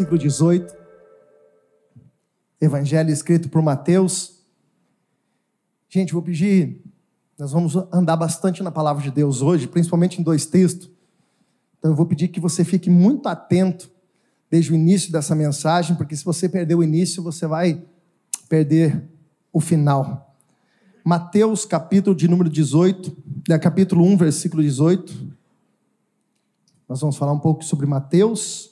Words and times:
Mateus 0.00 0.08
capítulo 0.08 0.08
1, 0.08 0.08
versículo 0.08 0.18
18. 0.18 0.74
Evangelho 2.60 3.10
escrito 3.10 3.48
por 3.48 3.62
Mateus. 3.62 4.40
Gente, 5.88 6.12
vou 6.12 6.22
pedir, 6.22 6.82
nós 7.38 7.52
vamos 7.52 7.76
andar 7.92 8.16
bastante 8.16 8.62
na 8.62 8.70
palavra 8.70 9.02
de 9.02 9.10
Deus 9.10 9.42
hoje, 9.42 9.66
principalmente 9.66 10.20
em 10.20 10.24
dois 10.24 10.46
textos. 10.46 10.90
Então 11.78 11.90
eu 11.90 11.96
vou 11.96 12.06
pedir 12.06 12.28
que 12.28 12.40
você 12.40 12.64
fique 12.64 12.88
muito 12.88 13.28
atento 13.28 13.90
desde 14.50 14.72
o 14.72 14.74
início 14.74 15.12
dessa 15.12 15.34
mensagem, 15.34 15.96
porque 15.96 16.16
se 16.16 16.24
você 16.24 16.48
perder 16.48 16.74
o 16.74 16.82
início, 16.82 17.22
você 17.22 17.46
vai 17.46 17.82
perder 18.48 19.02
o 19.52 19.60
final. 19.60 20.36
Mateus 21.04 21.64
capítulo 21.64 22.14
de 22.14 22.28
número 22.28 22.48
18, 22.48 23.16
é, 23.50 23.58
capítulo 23.58 24.04
1, 24.04 24.16
versículo 24.16 24.62
18. 24.62 25.34
Nós 26.88 27.00
vamos 27.00 27.16
falar 27.16 27.32
um 27.32 27.38
pouco 27.38 27.64
sobre 27.64 27.86
Mateus 27.86 28.70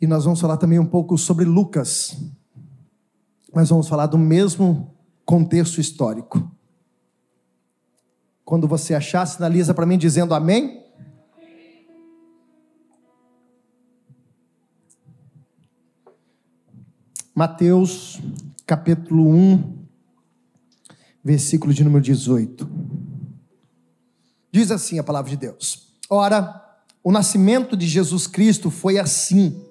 e 0.00 0.06
nós 0.06 0.24
vamos 0.24 0.40
falar 0.40 0.56
também 0.56 0.78
um 0.78 0.86
pouco 0.86 1.18
sobre 1.18 1.44
Lucas. 1.44 2.16
Mas 3.52 3.68
vamos 3.68 3.86
falar 3.86 4.06
do 4.06 4.16
mesmo 4.16 4.94
contexto 5.26 5.80
histórico. 5.80 6.50
Quando 8.44 8.66
você 8.66 8.94
achar, 8.94 9.26
sinaliza 9.26 9.74
para 9.74 9.84
mim 9.84 9.98
dizendo 9.98 10.34
amém. 10.34 10.80
Mateus, 17.34 18.20
capítulo 18.66 19.28
1, 19.28 19.86
versículo 21.22 21.74
de 21.74 21.84
número 21.84 22.02
18. 22.02 22.68
Diz 24.50 24.70
assim 24.70 24.98
a 24.98 25.04
palavra 25.04 25.30
de 25.30 25.36
Deus: 25.36 25.94
Ora, 26.08 26.60
o 27.04 27.12
nascimento 27.12 27.76
de 27.76 27.86
Jesus 27.86 28.26
Cristo 28.26 28.70
foi 28.70 28.98
assim 28.98 29.69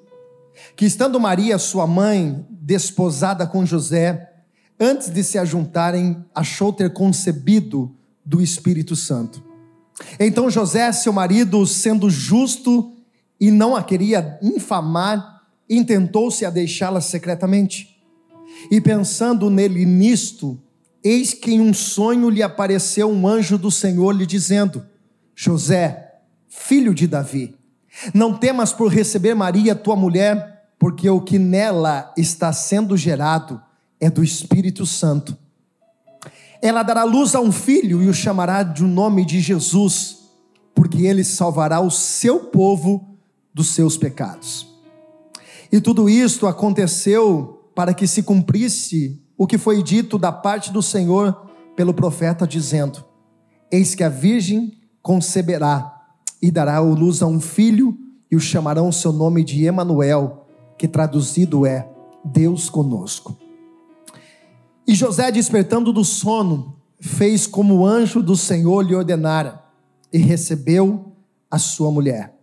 que 0.76 0.86
estando 0.86 1.20
Maria, 1.20 1.58
sua 1.58 1.86
mãe, 1.86 2.46
desposada 2.50 3.46
com 3.46 3.66
José, 3.66 4.30
antes 4.80 5.10
de 5.10 5.24
se 5.24 5.38
ajuntarem, 5.38 6.24
achou 6.34 6.72
ter 6.72 6.94
concebido 6.94 7.96
do 8.26 8.42
Espírito 8.42 8.96
Santo. 8.96 9.44
Então 10.20 10.50
José, 10.50 10.92
seu 10.92 11.12
marido, 11.12 11.66
sendo 11.66 12.10
justo 12.10 12.94
e 13.40 13.52
não 13.52 13.76
a 13.76 13.84
queria 13.84 14.38
infamar, 14.42 15.44
intentou-se 15.70 16.46
a 16.46 16.50
deixá-la 16.50 17.02
secretamente. 17.02 18.00
E 18.72 18.82
pensando 18.82 19.50
nele 19.50 19.86
nisto, 19.86 20.60
eis 21.04 21.34
que 21.34 21.52
em 21.52 21.62
um 21.62 21.74
sonho 21.74 22.30
lhe 22.30 22.44
apareceu 22.44 23.10
um 23.10 23.28
anjo 23.28 23.58
do 23.58 23.72
Senhor 23.72 24.12
lhe 24.12 24.26
dizendo: 24.26 24.86
José, 25.36 26.20
filho 26.48 26.94
de 26.94 27.08
Davi, 27.08 27.56
não 28.14 28.34
temas 28.34 28.72
por 28.72 28.92
receber 28.92 29.34
Maria, 29.34 29.76
tua 29.76 29.96
mulher, 29.96 30.72
porque 30.78 31.10
o 31.10 31.22
que 31.22 31.38
nela 31.38 32.14
está 32.18 32.54
sendo 32.54 32.96
gerado 32.96 33.62
é 34.00 34.10
do 34.10 34.24
Espírito 34.24 34.86
Santo. 34.86 35.38
Ela 36.62 36.84
dará 36.84 37.04
luz 37.04 37.36
a 37.36 37.40
um 37.40 37.52
filho 37.52 38.02
e 38.02 38.08
o 38.08 38.14
chamará 38.14 38.64
de 38.64 38.84
nome 38.84 39.26
de 39.26 39.40
Jesus, 39.40 40.18
porque 40.74 41.06
ele 41.06 41.24
salvará 41.24 41.80
o 41.80 41.92
seu 41.92 42.46
povo 42.46 43.18
dos 43.54 43.68
seus 43.68 43.98
pecados. 43.98 44.68
E 45.72 45.80
tudo 45.80 46.10
isto 46.10 46.48
aconteceu 46.48 47.70
para 47.76 47.94
que 47.94 48.08
se 48.08 48.24
cumprisse 48.24 49.22
o 49.38 49.46
que 49.48 49.58
foi 49.58 49.82
dito 49.84 50.18
da 50.18 50.32
parte 50.32 50.72
do 50.72 50.82
Senhor 50.82 51.50
pelo 51.76 51.94
profeta, 51.94 52.48
dizendo: 52.48 53.06
Eis 53.72 53.96
que 53.96 54.04
a 54.04 54.10
virgem 54.10 54.74
conceberá 55.02 55.99
e 56.42 56.52
dará 56.52 56.80
luz 56.80 57.22
a 57.22 57.28
um 57.28 57.40
filho, 57.40 57.98
e 58.32 58.36
o 58.36 58.40
chamarão 58.40 58.92
seu 58.92 59.12
nome 59.12 59.44
de 59.44 59.66
Emanuel 59.66 60.46
que 60.78 60.88
traduzido 60.88 61.66
é 61.66 61.90
Deus 62.24 62.70
conosco. 62.70 63.38
E 64.88 64.96
José, 64.96 65.30
despertando 65.32 65.92
do 65.92 66.06
sono, 66.06 66.78
fez 67.00 67.46
como 67.46 67.76
o 67.76 67.86
anjo 67.86 68.24
do 68.24 68.36
Senhor 68.36 68.82
lhe 68.82 68.96
ordenara, 68.96 69.64
e 70.12 70.18
recebeu 70.18 71.14
a 71.52 71.60
sua 71.60 71.92
mulher. 71.92 72.34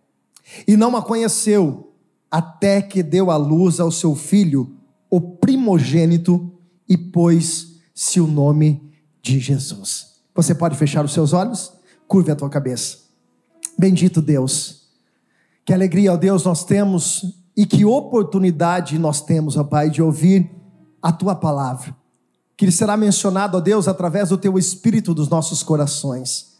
E 0.69 0.77
não 0.77 0.95
a 0.97 1.03
conheceu, 1.03 1.93
até 2.31 2.81
que 2.83 3.03
deu 3.03 3.31
à 3.31 3.37
luz 3.37 3.81
ao 3.81 3.91
seu 3.91 4.15
filho, 4.15 4.77
o 5.11 5.21
primogênito, 5.21 6.53
e 6.89 6.97
pôs-se 6.97 8.21
o 8.21 8.27
nome 8.27 8.93
de 9.21 9.41
Jesus. 9.41 10.21
Você 10.35 10.55
pode 10.55 10.77
fechar 10.77 11.05
os 11.05 11.13
seus 11.13 11.33
olhos? 11.33 11.73
Curve 12.07 12.31
a 12.31 12.37
tua 12.37 12.49
cabeça. 12.49 13.06
Bendito 13.79 14.23
Deus. 14.23 14.87
Que 15.65 15.73
alegria, 15.73 16.13
ó 16.13 16.17
Deus, 16.17 16.45
nós 16.45 16.65
temos 16.65 17.45
e 17.57 17.65
que 17.65 17.85
oportunidade 17.85 18.99
nós 18.99 19.21
temos, 19.21 19.57
ó 19.57 19.65
Pai, 19.65 19.91
de 19.91 20.03
ouvir 20.03 20.51
a 21.03 21.11
tua 21.11 21.35
palavra. 21.35 21.95
Que 22.57 22.65
ele 22.65 22.73
será 22.73 22.97
mencionado, 22.97 23.57
ó 23.57 23.61
Deus, 23.61 23.89
através 23.89 24.29
do 24.29 24.39
teu 24.39 24.59
espírito 24.59 25.15
dos 25.15 25.29
nossos 25.29 25.63
corações. 25.63 26.57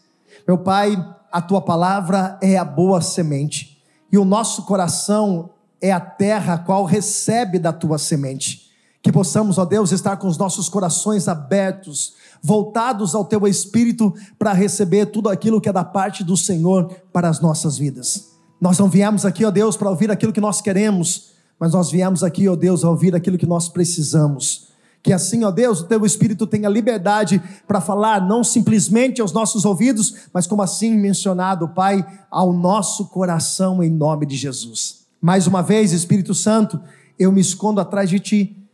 Meu 0.47 0.57
Pai, 0.57 0.95
a 1.31 1.41
tua 1.41 1.61
palavra 1.61 2.37
é 2.41 2.57
a 2.57 2.65
boa 2.65 3.01
semente, 3.01 3.83
e 4.11 4.17
o 4.17 4.25
nosso 4.25 4.63
coração 4.63 5.51
é 5.81 5.91
a 5.91 5.99
terra 5.99 6.55
a 6.55 6.57
qual 6.57 6.85
recebe 6.85 7.59
da 7.59 7.71
tua 7.71 7.97
semente. 7.97 8.66
Que 9.07 9.11
possamos, 9.13 9.57
ó 9.57 9.63
Deus, 9.63 9.93
estar 9.93 10.17
com 10.17 10.27
os 10.27 10.37
nossos 10.37 10.67
corações 10.67 11.29
abertos, 11.29 12.15
voltados 12.43 13.15
ao 13.15 13.23
teu 13.23 13.47
espírito 13.47 14.13
para 14.37 14.51
receber 14.51 15.05
tudo 15.05 15.29
aquilo 15.29 15.61
que 15.61 15.69
é 15.69 15.71
da 15.71 15.85
parte 15.85 16.25
do 16.25 16.35
Senhor 16.35 16.93
para 17.13 17.29
as 17.29 17.39
nossas 17.39 17.77
vidas. 17.77 18.31
Nós 18.59 18.77
não 18.77 18.89
viemos 18.89 19.25
aqui, 19.25 19.45
ó 19.45 19.49
Deus, 19.49 19.77
para 19.77 19.89
ouvir 19.89 20.11
aquilo 20.11 20.33
que 20.33 20.41
nós 20.41 20.59
queremos, 20.59 21.29
mas 21.57 21.71
nós 21.71 21.89
viemos 21.89 22.21
aqui, 22.21 22.49
ó 22.49 22.55
Deus, 22.57 22.83
a 22.83 22.89
ouvir 22.89 23.15
aquilo 23.15 23.37
que 23.37 23.45
nós 23.45 23.69
precisamos. 23.69 24.67
Que 25.01 25.13
assim, 25.13 25.45
ó 25.45 25.51
Deus, 25.51 25.79
o 25.79 25.85
teu 25.85 26.05
Espírito 26.05 26.45
tenha 26.45 26.67
liberdade 26.67 27.41
para 27.65 27.79
falar, 27.79 28.27
não 28.27 28.43
simplesmente 28.43 29.21
aos 29.21 29.31
nossos 29.31 29.63
ouvidos, 29.63 30.27
mas 30.33 30.45
como 30.45 30.61
assim 30.61 30.97
mencionado, 30.97 31.69
Pai, 31.69 32.05
ao 32.29 32.51
nosso 32.51 33.05
coração, 33.05 33.81
em 33.81 33.89
nome 33.89 34.25
de 34.25 34.35
Jesus. 34.35 35.05
Mais 35.21 35.47
uma 35.47 35.63
vez, 35.63 35.93
Espírito 35.93 36.33
Santo, 36.33 36.77
eu 37.17 37.31
me 37.31 37.39
escondo 37.39 37.79
atrás 37.79 38.09
de 38.09 38.19
Ti. 38.19 38.66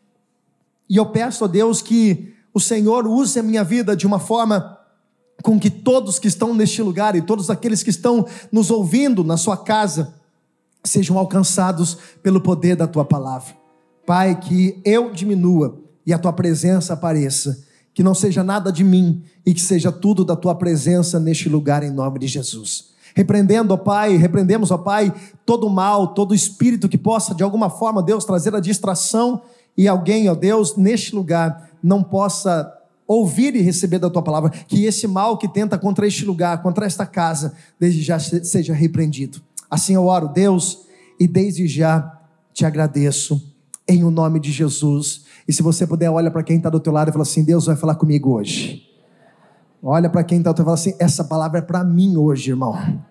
E 0.89 0.97
eu 0.97 1.05
peço, 1.07 1.45
ó 1.45 1.47
Deus, 1.47 1.81
que 1.81 2.33
o 2.53 2.59
Senhor 2.59 3.07
use 3.07 3.39
a 3.39 3.43
minha 3.43 3.63
vida 3.63 3.95
de 3.95 4.05
uma 4.05 4.19
forma 4.19 4.77
com 5.41 5.59
que 5.59 5.69
todos 5.69 6.19
que 6.19 6.27
estão 6.27 6.53
neste 6.53 6.81
lugar 6.81 7.15
e 7.15 7.21
todos 7.21 7.49
aqueles 7.49 7.83
que 7.83 7.89
estão 7.89 8.25
nos 8.51 8.69
ouvindo 8.69 9.23
na 9.23 9.37
sua 9.37 9.57
casa 9.57 10.13
sejam 10.83 11.17
alcançados 11.17 11.97
pelo 12.21 12.41
poder 12.41 12.75
da 12.75 12.87
tua 12.87 13.05
palavra. 13.05 13.55
Pai, 14.05 14.39
que 14.39 14.79
eu 14.85 15.11
diminua 15.11 15.79
e 16.05 16.13
a 16.13 16.19
tua 16.19 16.33
presença 16.33 16.93
apareça, 16.93 17.63
que 17.93 18.03
não 18.03 18.13
seja 18.13 18.43
nada 18.43 18.71
de 18.71 18.83
mim 18.83 19.23
e 19.45 19.53
que 19.53 19.61
seja 19.61 19.91
tudo 19.91 20.25
da 20.25 20.35
tua 20.35 20.55
presença 20.55 21.19
neste 21.19 21.47
lugar 21.47 21.83
em 21.83 21.91
nome 21.91 22.19
de 22.19 22.27
Jesus. 22.27 22.93
Repreendendo, 23.15 23.73
ó 23.73 23.77
Pai, 23.77 24.17
repreendemos, 24.17 24.71
ó 24.71 24.77
Pai, 24.77 25.13
todo 25.45 25.69
mal, 25.69 26.13
todo 26.13 26.33
espírito 26.33 26.89
que 26.89 26.97
possa 26.97 27.33
de 27.33 27.43
alguma 27.43 27.69
forma, 27.69 28.01
Deus, 28.01 28.25
trazer 28.25 28.55
a 28.55 28.59
distração 28.59 29.41
e 29.77 29.87
alguém, 29.87 30.29
ó 30.29 30.35
Deus, 30.35 30.75
neste 30.75 31.15
lugar 31.15 31.71
não 31.81 32.03
possa 32.03 32.71
ouvir 33.07 33.55
e 33.55 33.61
receber 33.61 33.99
da 33.99 34.09
tua 34.09 34.21
palavra, 34.21 34.49
que 34.49 34.85
esse 34.85 35.07
mal 35.07 35.37
que 35.37 35.47
tenta 35.47 35.77
contra 35.77 36.07
este 36.07 36.25
lugar, 36.25 36.61
contra 36.61 36.85
esta 36.85 37.05
casa, 37.05 37.53
desde 37.79 38.01
já 38.01 38.19
seja 38.19 38.73
repreendido. 38.73 39.41
Assim 39.69 39.95
eu 39.95 40.05
oro, 40.05 40.27
Deus, 40.27 40.85
e 41.19 41.27
desde 41.27 41.67
já 41.67 42.19
te 42.53 42.65
agradeço, 42.65 43.53
em 43.87 44.03
o 44.03 44.11
nome 44.11 44.39
de 44.39 44.51
Jesus. 44.51 45.25
E 45.47 45.51
se 45.51 45.61
você 45.61 45.85
puder, 45.85 46.09
olha 46.09 46.31
para 46.31 46.43
quem 46.43 46.57
está 46.57 46.69
do 46.69 46.79
teu 46.79 46.93
lado 46.93 47.09
e 47.09 47.11
fala 47.11 47.23
assim: 47.23 47.43
Deus 47.43 47.65
vai 47.65 47.75
falar 47.75 47.95
comigo 47.95 48.31
hoje. 48.31 48.87
Olha 49.81 50.09
para 50.09 50.23
quem 50.23 50.37
está 50.37 50.51
do 50.51 50.55
teu 50.55 50.65
lado 50.65 50.77
e 50.77 50.81
fala 50.81 50.93
assim: 50.93 51.03
essa 51.03 51.23
palavra 51.23 51.59
é 51.59 51.61
para 51.61 51.83
mim 51.83 52.15
hoje, 52.15 52.51
irmão. 52.51 53.01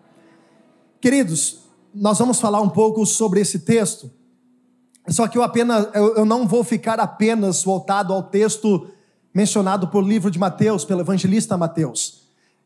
Queridos, 1.00 1.62
nós 1.94 2.18
vamos 2.18 2.40
falar 2.40 2.60
um 2.60 2.68
pouco 2.70 3.04
sobre 3.04 3.40
esse 3.40 3.58
texto. 3.58 4.10
Só 5.08 5.26
que 5.26 5.36
eu 5.36 5.42
apenas 5.42 5.88
eu, 5.94 6.16
eu 6.16 6.24
não 6.24 6.46
vou 6.46 6.62
ficar 6.62 7.00
apenas 7.00 7.62
voltado 7.62 8.12
ao 8.12 8.22
texto 8.22 8.88
mencionado 9.34 9.88
por 9.88 10.04
livro 10.04 10.30
de 10.30 10.38
Mateus, 10.38 10.84
pelo 10.84 11.00
evangelista 11.00 11.56
Mateus. 11.56 12.22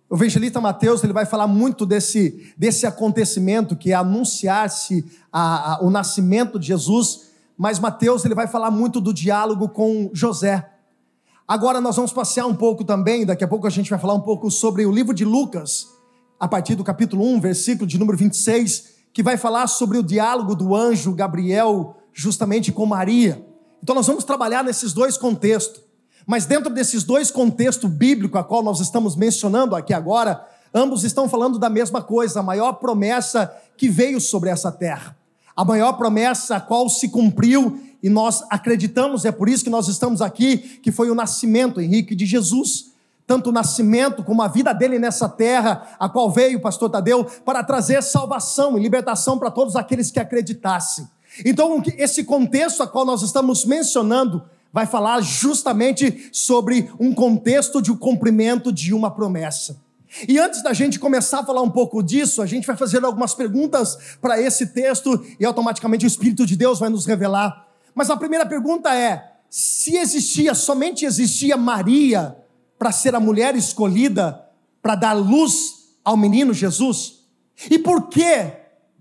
O 0.08 0.14
evangelista 0.14 0.60
Mateus 0.60 1.02
ele 1.02 1.12
vai 1.12 1.26
falar 1.26 1.46
muito 1.46 1.84
desse, 1.84 2.52
desse 2.56 2.86
acontecimento 2.86 3.74
que 3.74 3.92
é 3.92 3.94
anunciar-se 3.94 5.04
o 5.80 5.90
nascimento 5.90 6.58
de 6.58 6.68
Jesus, 6.68 7.30
mas 7.56 7.78
Mateus 7.78 8.24
ele 8.24 8.34
vai 8.34 8.46
falar 8.46 8.70
muito 8.70 9.00
do 9.00 9.12
diálogo 9.12 9.68
com 9.68 10.10
José. 10.12 10.70
Agora 11.48 11.80
nós 11.80 11.96
vamos 11.96 12.12
passear 12.12 12.46
um 12.46 12.54
pouco 12.54 12.84
também, 12.84 13.24
daqui 13.24 13.44
a 13.44 13.48
pouco 13.48 13.66
a 13.66 13.70
gente 13.70 13.90
vai 13.90 13.98
falar 13.98 14.14
um 14.14 14.20
pouco 14.20 14.50
sobre 14.50 14.84
o 14.84 14.92
livro 14.92 15.14
de 15.14 15.24
Lucas, 15.24 15.88
a 16.38 16.46
partir 16.46 16.74
do 16.74 16.84
capítulo 16.84 17.24
1, 17.24 17.40
versículo 17.40 17.86
de 17.86 17.98
número 17.98 18.18
26, 18.18 18.96
que 19.12 19.22
vai 19.22 19.36
falar 19.36 19.66
sobre 19.66 19.96
o 19.96 20.02
diálogo 20.02 20.54
do 20.54 20.74
anjo 20.74 21.12
Gabriel 21.14 21.96
justamente 22.16 22.72
com 22.72 22.86
Maria. 22.86 23.44
Então 23.82 23.94
nós 23.94 24.06
vamos 24.06 24.24
trabalhar 24.24 24.64
nesses 24.64 24.94
dois 24.94 25.18
contextos. 25.18 25.82
Mas 26.26 26.46
dentro 26.46 26.72
desses 26.72 27.04
dois 27.04 27.30
contextos 27.30 27.88
bíblicos 27.88 28.40
a 28.40 28.42
qual 28.42 28.62
nós 28.62 28.80
estamos 28.80 29.14
mencionando 29.14 29.76
aqui 29.76 29.92
agora, 29.92 30.44
ambos 30.74 31.04
estão 31.04 31.28
falando 31.28 31.58
da 31.58 31.68
mesma 31.68 32.02
coisa, 32.02 32.40
a 32.40 32.42
maior 32.42 32.72
promessa 32.72 33.54
que 33.76 33.88
veio 33.88 34.20
sobre 34.20 34.48
essa 34.48 34.72
terra. 34.72 35.14
a 35.56 35.64
maior 35.64 35.94
promessa 35.94 36.56
a 36.56 36.60
qual 36.60 36.88
se 36.88 37.08
cumpriu 37.08 37.80
e 38.02 38.10
nós 38.10 38.44
acreditamos, 38.50 39.24
é 39.24 39.32
por 39.32 39.48
isso 39.48 39.64
que 39.64 39.70
nós 39.70 39.88
estamos 39.88 40.20
aqui, 40.20 40.58
que 40.58 40.92
foi 40.92 41.10
o 41.10 41.14
nascimento, 41.14 41.80
Henrique, 41.80 42.14
de 42.14 42.26
Jesus. 42.26 42.92
Tanto 43.26 43.48
o 43.50 43.52
nascimento 43.52 44.22
como 44.22 44.42
a 44.42 44.48
vida 44.48 44.72
dele 44.72 44.98
nessa 44.98 45.28
terra, 45.28 45.96
a 45.98 46.08
qual 46.08 46.30
veio 46.30 46.60
pastor 46.60 46.90
Tadeu, 46.90 47.24
para 47.44 47.64
trazer 47.64 48.02
salvação 48.02 48.78
e 48.78 48.82
libertação 48.82 49.38
para 49.38 49.50
todos 49.50 49.76
aqueles 49.76 50.10
que 50.10 50.20
acreditassem. 50.20 51.08
Então, 51.44 51.82
esse 51.96 52.24
contexto 52.24 52.82
a 52.82 52.86
qual 52.86 53.04
nós 53.04 53.22
estamos 53.22 53.64
mencionando 53.64 54.42
vai 54.72 54.86
falar 54.86 55.20
justamente 55.22 56.28
sobre 56.32 56.90
um 57.00 57.14
contexto 57.14 57.80
de 57.80 57.90
um 57.90 57.96
cumprimento 57.96 58.72
de 58.72 58.92
uma 58.92 59.10
promessa. 59.10 59.80
E 60.28 60.38
antes 60.38 60.62
da 60.62 60.72
gente 60.72 60.98
começar 60.98 61.40
a 61.40 61.44
falar 61.44 61.62
um 61.62 61.70
pouco 61.70 62.02
disso, 62.02 62.40
a 62.40 62.46
gente 62.46 62.66
vai 62.66 62.76
fazer 62.76 63.04
algumas 63.04 63.34
perguntas 63.34 63.98
para 64.20 64.40
esse 64.40 64.68
texto 64.68 65.24
e 65.38 65.44
automaticamente 65.44 66.04
o 66.04 66.06
Espírito 66.06 66.46
de 66.46 66.56
Deus 66.56 66.78
vai 66.78 66.88
nos 66.88 67.06
revelar. 67.06 67.66
Mas 67.94 68.10
a 68.10 68.16
primeira 68.16 68.46
pergunta 68.46 68.94
é: 68.94 69.32
se 69.50 69.96
existia, 69.96 70.54
somente 70.54 71.04
existia 71.04 71.56
Maria 71.56 72.36
para 72.78 72.92
ser 72.92 73.14
a 73.14 73.20
mulher 73.20 73.56
escolhida 73.56 74.42
para 74.82 74.94
dar 74.94 75.14
luz 75.14 75.96
ao 76.04 76.16
menino 76.16 76.52
Jesus? 76.52 77.20
E 77.70 77.78
por 77.78 78.08
que 78.08 78.52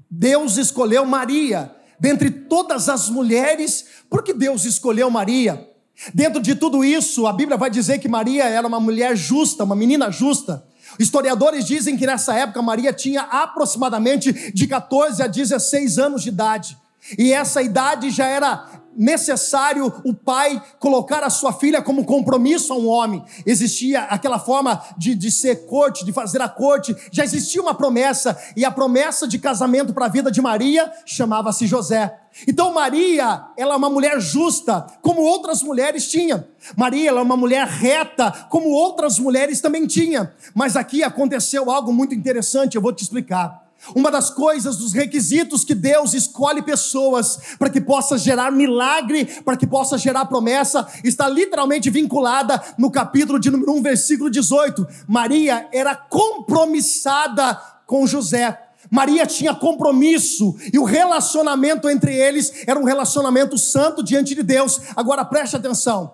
Deus 0.09 0.57
escolheu 0.57 1.05
Maria? 1.05 1.74
Dentre 1.99 2.29
todas 2.29 2.89
as 2.89 3.09
mulheres, 3.09 3.85
porque 4.09 4.33
Deus 4.33 4.65
escolheu 4.65 5.09
Maria. 5.09 5.69
Dentro 6.13 6.41
de 6.41 6.55
tudo 6.55 6.83
isso, 6.83 7.25
a 7.25 7.33
Bíblia 7.33 7.57
vai 7.57 7.69
dizer 7.69 7.99
que 7.99 8.07
Maria 8.07 8.43
era 8.45 8.67
uma 8.67 8.79
mulher 8.79 9.15
justa, 9.15 9.63
uma 9.63 9.75
menina 9.75 10.11
justa. 10.11 10.65
Historiadores 10.99 11.65
dizem 11.65 11.97
que 11.97 12.05
nessa 12.05 12.33
época 12.35 12.61
Maria 12.61 12.93
tinha 12.93 13.21
aproximadamente 13.21 14.51
de 14.51 14.67
14 14.67 15.21
a 15.23 15.27
16 15.27 15.97
anos 15.97 16.23
de 16.23 16.29
idade. 16.29 16.77
E 17.17 17.31
essa 17.31 17.61
idade 17.61 18.09
já 18.09 18.25
era 18.25 18.67
necessário 18.95 19.91
o 20.03 20.13
pai 20.13 20.61
colocar 20.79 21.23
a 21.23 21.29
sua 21.29 21.53
filha 21.53 21.81
como 21.81 22.05
compromisso 22.05 22.73
a 22.73 22.77
um 22.77 22.87
homem. 22.87 23.23
Existia 23.45 24.03
aquela 24.03 24.39
forma 24.39 24.81
de, 24.97 25.13
de 25.15 25.31
ser 25.31 25.65
corte, 25.65 26.05
de 26.05 26.13
fazer 26.13 26.41
a 26.41 26.49
corte. 26.49 26.95
Já 27.11 27.23
existia 27.23 27.61
uma 27.61 27.73
promessa, 27.73 28.37
e 28.55 28.63
a 28.63 28.71
promessa 28.71 29.27
de 29.27 29.37
casamento 29.39 29.93
para 29.93 30.05
a 30.05 30.09
vida 30.09 30.31
de 30.31 30.41
Maria 30.41 30.91
chamava-se 31.05 31.67
José. 31.67 32.19
Então 32.47 32.73
Maria, 32.73 33.45
ela 33.57 33.75
é 33.75 33.77
uma 33.77 33.89
mulher 33.89 34.19
justa, 34.19 34.85
como 35.01 35.21
outras 35.21 35.63
mulheres 35.63 36.07
tinham. 36.07 36.43
Maria, 36.75 37.09
ela 37.09 37.19
é 37.21 37.23
uma 37.23 37.37
mulher 37.37 37.65
reta, 37.65 38.31
como 38.49 38.69
outras 38.69 39.17
mulheres 39.19 39.61
também 39.61 39.87
tinham. 39.87 40.27
Mas 40.53 40.75
aqui 40.75 41.01
aconteceu 41.03 41.71
algo 41.71 41.93
muito 41.93 42.13
interessante, 42.13 42.75
eu 42.75 42.81
vou 42.81 42.91
te 42.91 43.03
explicar. 43.03 43.64
Uma 43.93 44.09
das 44.09 44.29
coisas, 44.29 44.77
dos 44.77 44.93
requisitos 44.93 45.63
que 45.63 45.75
Deus 45.75 46.13
escolhe 46.13 46.61
pessoas 46.61 47.39
para 47.59 47.69
que 47.69 47.81
possa 47.81 48.17
gerar 48.17 48.51
milagre, 48.51 49.25
para 49.43 49.57
que 49.57 49.67
possa 49.67 49.97
gerar 49.97 50.25
promessa, 50.25 50.87
está 51.03 51.27
literalmente 51.27 51.89
vinculada 51.89 52.61
no 52.77 52.89
capítulo 52.89 53.39
de 53.39 53.51
número 53.51 53.73
1, 53.73 53.81
versículo 53.81 54.29
18. 54.29 54.87
Maria 55.07 55.67
era 55.71 55.95
compromissada 55.95 57.55
com 57.85 58.07
José. 58.07 58.61
Maria 58.89 59.25
tinha 59.25 59.53
compromisso 59.53 60.55
e 60.71 60.77
o 60.77 60.83
relacionamento 60.83 61.89
entre 61.89 62.15
eles 62.15 62.63
era 62.67 62.79
um 62.79 62.83
relacionamento 62.83 63.57
santo 63.57 64.03
diante 64.03 64.35
de 64.35 64.43
Deus. 64.43 64.79
Agora 64.95 65.25
preste 65.25 65.55
atenção. 65.55 66.13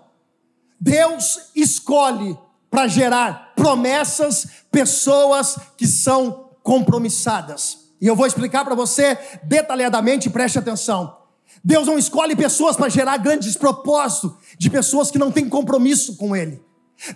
Deus 0.80 1.52
escolhe 1.56 2.38
para 2.70 2.88
gerar 2.88 3.54
promessas 3.56 4.48
pessoas 4.72 5.58
que 5.78 5.86
são 5.86 6.51
compromissadas. 6.64 7.78
E 8.02 8.08
eu 8.08 8.16
vou 8.16 8.26
explicar 8.26 8.66
para 8.66 8.76
você 8.76 9.18
detalhadamente, 9.44 10.30
preste 10.30 10.58
atenção. 10.58 11.18
Deus 11.64 11.86
não 11.86 12.00
escolhe 12.00 12.36
pessoas 12.36 12.76
para 12.76 12.90
gerar 12.90 13.18
grandes 13.18 13.56
propósitos 13.56 14.32
de 14.58 14.70
pessoas 14.70 15.12
que 15.12 15.20
não 15.20 15.32
têm 15.32 15.48
compromisso 15.48 16.16
com 16.18 16.36
Ele. 16.36 16.62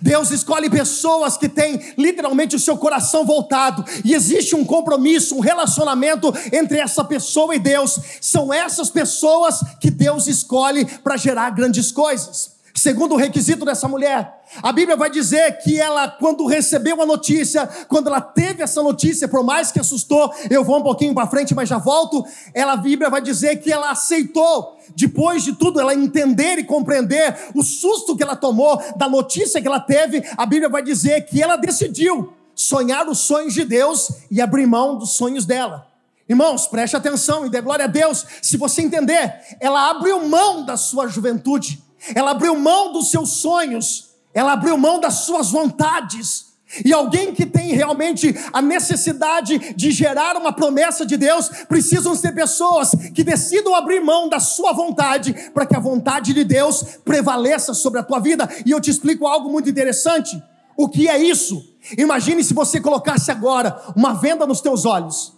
Deus 0.02 0.30
escolhe 0.30 0.68
pessoas 0.68 1.36
que 1.36 1.48
têm 1.48 1.80
literalmente 1.96 2.56
o 2.56 2.58
seu 2.58 2.76
coração 2.76 3.24
voltado, 3.24 3.84
e 4.04 4.14
existe 4.14 4.56
um 4.56 4.64
compromisso, 4.64 5.36
um 5.36 5.40
relacionamento 5.40 6.32
entre 6.52 6.78
essa 6.78 7.04
pessoa 7.04 7.54
e 7.54 7.58
Deus. 7.58 7.98
São 8.20 8.52
essas 8.52 8.90
pessoas 8.90 9.60
que 9.80 9.90
Deus 9.90 10.26
escolhe 10.26 10.84
para 10.84 11.16
gerar 11.16 11.50
grandes 11.50 11.92
coisas. 11.92 12.55
Segundo 12.76 13.14
o 13.14 13.16
requisito 13.16 13.64
dessa 13.64 13.88
mulher, 13.88 14.42
a 14.62 14.70
Bíblia 14.70 14.98
vai 14.98 15.08
dizer 15.08 15.60
que 15.62 15.80
ela, 15.80 16.08
quando 16.08 16.44
recebeu 16.44 17.00
a 17.00 17.06
notícia, 17.06 17.66
quando 17.88 18.08
ela 18.08 18.20
teve 18.20 18.62
essa 18.62 18.82
notícia, 18.82 19.26
por 19.26 19.42
mais 19.42 19.72
que 19.72 19.80
assustou, 19.80 20.30
eu 20.50 20.62
vou 20.62 20.80
um 20.80 20.82
pouquinho 20.82 21.14
para 21.14 21.26
frente, 21.26 21.54
mas 21.54 21.70
já 21.70 21.78
volto. 21.78 22.22
Ela, 22.52 22.74
a 22.74 22.76
Bíblia 22.76 23.08
vai 23.08 23.22
dizer 23.22 23.62
que 23.62 23.72
ela 23.72 23.90
aceitou, 23.90 24.76
depois 24.94 25.42
de 25.42 25.54
tudo, 25.54 25.80
ela 25.80 25.94
entender 25.94 26.58
e 26.58 26.64
compreender 26.64 27.34
o 27.54 27.62
susto 27.62 28.14
que 28.14 28.22
ela 28.22 28.36
tomou 28.36 28.78
da 28.94 29.08
notícia 29.08 29.58
que 29.58 29.66
ela 29.66 29.80
teve. 29.80 30.22
A 30.36 30.44
Bíblia 30.44 30.68
vai 30.68 30.82
dizer 30.82 31.22
que 31.22 31.42
ela 31.42 31.56
decidiu 31.56 32.30
sonhar 32.54 33.08
os 33.08 33.20
sonhos 33.20 33.54
de 33.54 33.64
Deus 33.64 34.10
e 34.30 34.38
abrir 34.38 34.66
mão 34.66 34.98
dos 34.98 35.12
sonhos 35.12 35.46
dela. 35.46 35.86
Irmãos, 36.28 36.66
preste 36.66 36.94
atenção 36.94 37.46
e 37.46 37.48
dê 37.48 37.62
glória 37.62 37.86
a 37.86 37.88
Deus. 37.88 38.26
Se 38.42 38.58
você 38.58 38.82
entender, 38.82 39.34
ela 39.60 39.88
abriu 39.88 40.28
mão 40.28 40.62
da 40.62 40.76
sua 40.76 41.08
juventude 41.08 41.85
ela 42.14 42.32
abriu 42.32 42.56
mão 42.58 42.92
dos 42.92 43.10
seus 43.10 43.30
sonhos, 43.38 44.10
ela 44.32 44.52
abriu 44.52 44.76
mão 44.76 45.00
das 45.00 45.20
suas 45.20 45.50
vontades. 45.50 46.46
E 46.84 46.92
alguém 46.92 47.32
que 47.32 47.46
tem 47.46 47.72
realmente 47.72 48.34
a 48.52 48.60
necessidade 48.60 49.72
de 49.74 49.90
gerar 49.92 50.36
uma 50.36 50.52
promessa 50.52 51.06
de 51.06 51.16
Deus, 51.16 51.48
precisam 51.68 52.14
ser 52.16 52.32
pessoas 52.32 52.90
que 53.14 53.22
decidam 53.22 53.74
abrir 53.74 54.00
mão 54.00 54.28
da 54.28 54.40
sua 54.40 54.72
vontade, 54.72 55.32
para 55.54 55.64
que 55.64 55.76
a 55.76 55.80
vontade 55.80 56.34
de 56.34 56.42
Deus 56.42 56.82
prevaleça 57.04 57.72
sobre 57.72 58.00
a 58.00 58.02
tua 58.02 58.18
vida. 58.18 58.48
E 58.66 58.72
eu 58.72 58.80
te 58.80 58.90
explico 58.90 59.26
algo 59.26 59.48
muito 59.48 59.70
interessante. 59.70 60.42
O 60.76 60.88
que 60.88 61.08
é 61.08 61.16
isso? 61.16 61.64
Imagine 61.96 62.42
se 62.42 62.52
você 62.52 62.80
colocasse 62.80 63.30
agora 63.30 63.80
uma 63.94 64.12
venda 64.12 64.44
nos 64.44 64.60
teus 64.60 64.84
olhos, 64.84 65.34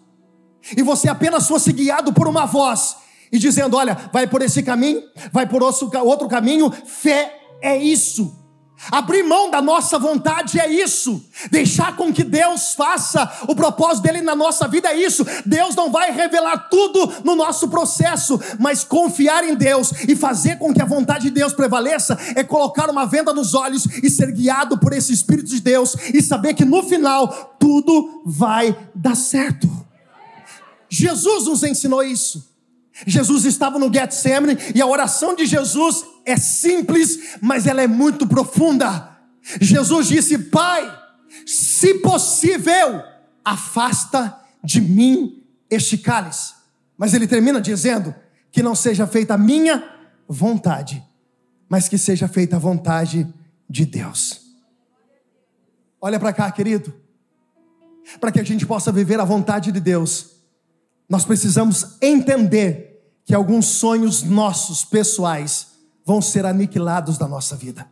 e 0.76 0.82
você 0.82 1.08
apenas 1.08 1.46
fosse 1.46 1.72
guiado 1.72 2.12
por 2.12 2.26
uma 2.26 2.46
voz 2.46 2.96
e 3.32 3.38
dizendo: 3.38 3.76
olha, 3.76 3.96
vai 4.12 4.26
por 4.26 4.42
esse 4.42 4.62
caminho, 4.62 5.02
vai 5.32 5.46
por 5.46 5.62
outro 5.62 6.28
caminho. 6.28 6.70
Fé 6.70 7.40
é 7.60 7.76
isso. 7.76 8.38
Abrir 8.92 9.24
mão 9.24 9.50
da 9.50 9.60
nossa 9.60 9.98
vontade 9.98 10.58
é 10.58 10.70
isso. 10.70 11.22
Deixar 11.50 11.96
com 11.96 12.12
que 12.12 12.22
Deus 12.22 12.74
faça 12.74 13.30
o 13.48 13.54
propósito 13.54 14.04
dele 14.04 14.22
na 14.22 14.36
nossa 14.36 14.68
vida 14.68 14.88
é 14.88 14.96
isso. 14.96 15.26
Deus 15.44 15.74
não 15.74 15.90
vai 15.90 16.12
revelar 16.12 16.68
tudo 16.70 17.12
no 17.24 17.34
nosso 17.34 17.68
processo, 17.68 18.40
mas 18.58 18.84
confiar 18.84 19.44
em 19.44 19.56
Deus 19.56 19.92
e 20.08 20.14
fazer 20.14 20.58
com 20.58 20.72
que 20.72 20.80
a 20.80 20.86
vontade 20.86 21.24
de 21.24 21.30
Deus 21.30 21.52
prevaleça 21.52 22.16
é 22.36 22.44
colocar 22.44 22.88
uma 22.88 23.04
venda 23.04 23.32
nos 23.34 23.52
olhos 23.52 23.84
e 24.02 24.08
ser 24.08 24.30
guiado 24.30 24.78
por 24.78 24.92
esse 24.92 25.12
Espírito 25.12 25.48
de 25.48 25.60
Deus 25.60 25.96
e 26.14 26.22
saber 26.22 26.54
que 26.54 26.64
no 26.64 26.82
final 26.82 27.56
tudo 27.58 28.22
vai 28.24 28.76
dar 28.94 29.16
certo. 29.16 29.68
Jesus 30.88 31.46
nos 31.46 31.62
ensinou 31.64 32.02
isso. 32.02 32.57
Jesus 33.06 33.44
estava 33.44 33.78
no 33.78 33.92
Getsemane 33.92 34.56
e 34.74 34.80
a 34.80 34.86
oração 34.86 35.34
de 35.34 35.46
Jesus 35.46 36.04
é 36.24 36.36
simples, 36.36 37.36
mas 37.40 37.66
ela 37.66 37.82
é 37.82 37.86
muito 37.86 38.26
profunda. 38.26 39.16
Jesus 39.60 40.08
disse: 40.08 40.36
Pai, 40.38 40.90
se 41.46 41.94
possível, 41.94 43.02
afasta 43.44 44.38
de 44.62 44.80
mim 44.80 45.42
este 45.70 45.98
cálice. 45.98 46.54
Mas 46.96 47.14
ele 47.14 47.26
termina 47.26 47.60
dizendo: 47.60 48.14
Que 48.50 48.62
não 48.62 48.74
seja 48.74 49.06
feita 49.06 49.34
a 49.34 49.38
minha 49.38 49.82
vontade, 50.28 51.02
mas 51.68 51.88
que 51.88 51.96
seja 51.96 52.28
feita 52.28 52.56
a 52.56 52.58
vontade 52.58 53.26
de 53.68 53.84
Deus. 53.84 54.40
Olha 56.00 56.18
para 56.18 56.32
cá, 56.32 56.50
querido. 56.50 56.94
Para 58.20 58.32
que 58.32 58.40
a 58.40 58.44
gente 58.44 58.64
possa 58.64 58.90
viver 58.90 59.20
a 59.20 59.24
vontade 59.24 59.70
de 59.70 59.80
Deus, 59.80 60.38
nós 61.08 61.24
precisamos 61.24 61.98
entender 62.00 62.87
que 63.28 63.34
alguns 63.34 63.66
sonhos 63.66 64.22
nossos 64.22 64.86
pessoais 64.86 65.66
vão 66.02 66.22
ser 66.22 66.46
aniquilados 66.46 67.18
da 67.18 67.28
nossa 67.28 67.54
vida. 67.54 67.86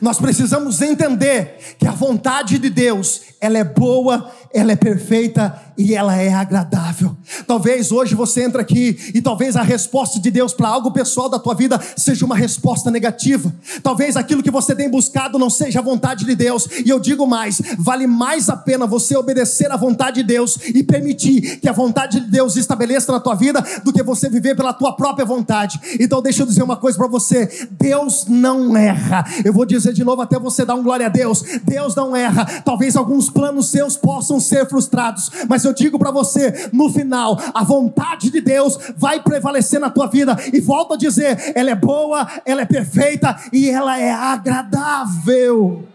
Nós 0.00 0.18
precisamos 0.18 0.80
entender 0.82 1.76
que 1.78 1.86
a 1.86 1.92
vontade 1.92 2.58
de 2.58 2.68
Deus, 2.68 3.22
ela 3.40 3.58
é 3.58 3.64
boa, 3.64 4.30
ela 4.52 4.72
é 4.72 4.76
perfeita 4.76 5.60
e 5.76 5.94
ela 5.94 6.16
é 6.16 6.32
agradável. 6.32 7.16
Talvez 7.46 7.92
hoje 7.92 8.14
você 8.14 8.42
entra 8.42 8.62
aqui 8.62 8.98
e 9.14 9.22
talvez 9.22 9.56
a 9.56 9.62
resposta 9.62 10.18
de 10.18 10.30
Deus 10.30 10.52
para 10.52 10.68
algo 10.68 10.90
pessoal 10.90 11.28
da 11.28 11.38
tua 11.38 11.54
vida 11.54 11.80
seja 11.96 12.24
uma 12.26 12.36
resposta 12.36 12.90
negativa. 12.90 13.54
Talvez 13.82 14.16
aquilo 14.16 14.42
que 14.42 14.50
você 14.50 14.74
tem 14.74 14.90
buscado 14.90 15.38
não 15.38 15.48
seja 15.48 15.78
a 15.78 15.82
vontade 15.82 16.24
de 16.24 16.34
Deus. 16.34 16.68
E 16.84 16.90
eu 16.90 16.98
digo 16.98 17.26
mais, 17.26 17.62
vale 17.78 18.06
mais 18.06 18.48
a 18.48 18.56
pena 18.56 18.86
você 18.86 19.16
obedecer 19.16 19.70
à 19.70 19.76
vontade 19.76 20.16
de 20.16 20.24
Deus 20.24 20.58
e 20.74 20.82
permitir 20.82 21.60
que 21.60 21.68
a 21.68 21.72
vontade 21.72 22.20
de 22.20 22.30
Deus 22.30 22.56
estabeleça 22.56 23.12
na 23.12 23.20
tua 23.20 23.34
vida 23.34 23.64
do 23.84 23.92
que 23.92 24.02
você 24.02 24.28
viver 24.28 24.56
pela 24.56 24.72
tua 24.72 24.92
própria 24.92 25.24
vontade. 25.24 25.80
Então 26.00 26.20
deixa 26.20 26.42
eu 26.42 26.46
dizer 26.46 26.62
uma 26.62 26.76
coisa 26.76 26.98
para 26.98 27.06
você, 27.06 27.68
Deus 27.70 28.26
não 28.26 28.76
erra. 28.76 29.24
Eu 29.44 29.52
vou 29.52 29.64
dizer 29.64 29.77
de 29.84 30.04
novo 30.04 30.22
até 30.22 30.38
você 30.38 30.64
dar 30.64 30.74
um 30.74 30.82
glória 30.82 31.06
a 31.06 31.08
Deus. 31.08 31.42
Deus 31.64 31.94
não 31.94 32.14
erra. 32.14 32.44
Talvez 32.62 32.96
alguns 32.96 33.30
planos 33.30 33.68
seus 33.68 33.96
possam 33.96 34.40
ser 34.40 34.68
frustrados, 34.68 35.30
mas 35.48 35.64
eu 35.64 35.72
digo 35.72 35.98
para 35.98 36.10
você, 36.10 36.70
no 36.72 36.90
final, 36.90 37.38
a 37.54 37.64
vontade 37.64 38.30
de 38.30 38.40
Deus 38.40 38.78
vai 38.96 39.22
prevalecer 39.22 39.80
na 39.80 39.90
tua 39.90 40.06
vida. 40.06 40.36
E 40.52 40.60
volto 40.60 40.94
a 40.94 40.96
dizer, 40.96 41.52
ela 41.54 41.70
é 41.70 41.74
boa, 41.74 42.26
ela 42.44 42.62
é 42.62 42.66
perfeita 42.66 43.36
e 43.52 43.68
ela 43.68 43.98
é 43.98 44.10
agradável. 44.12 45.86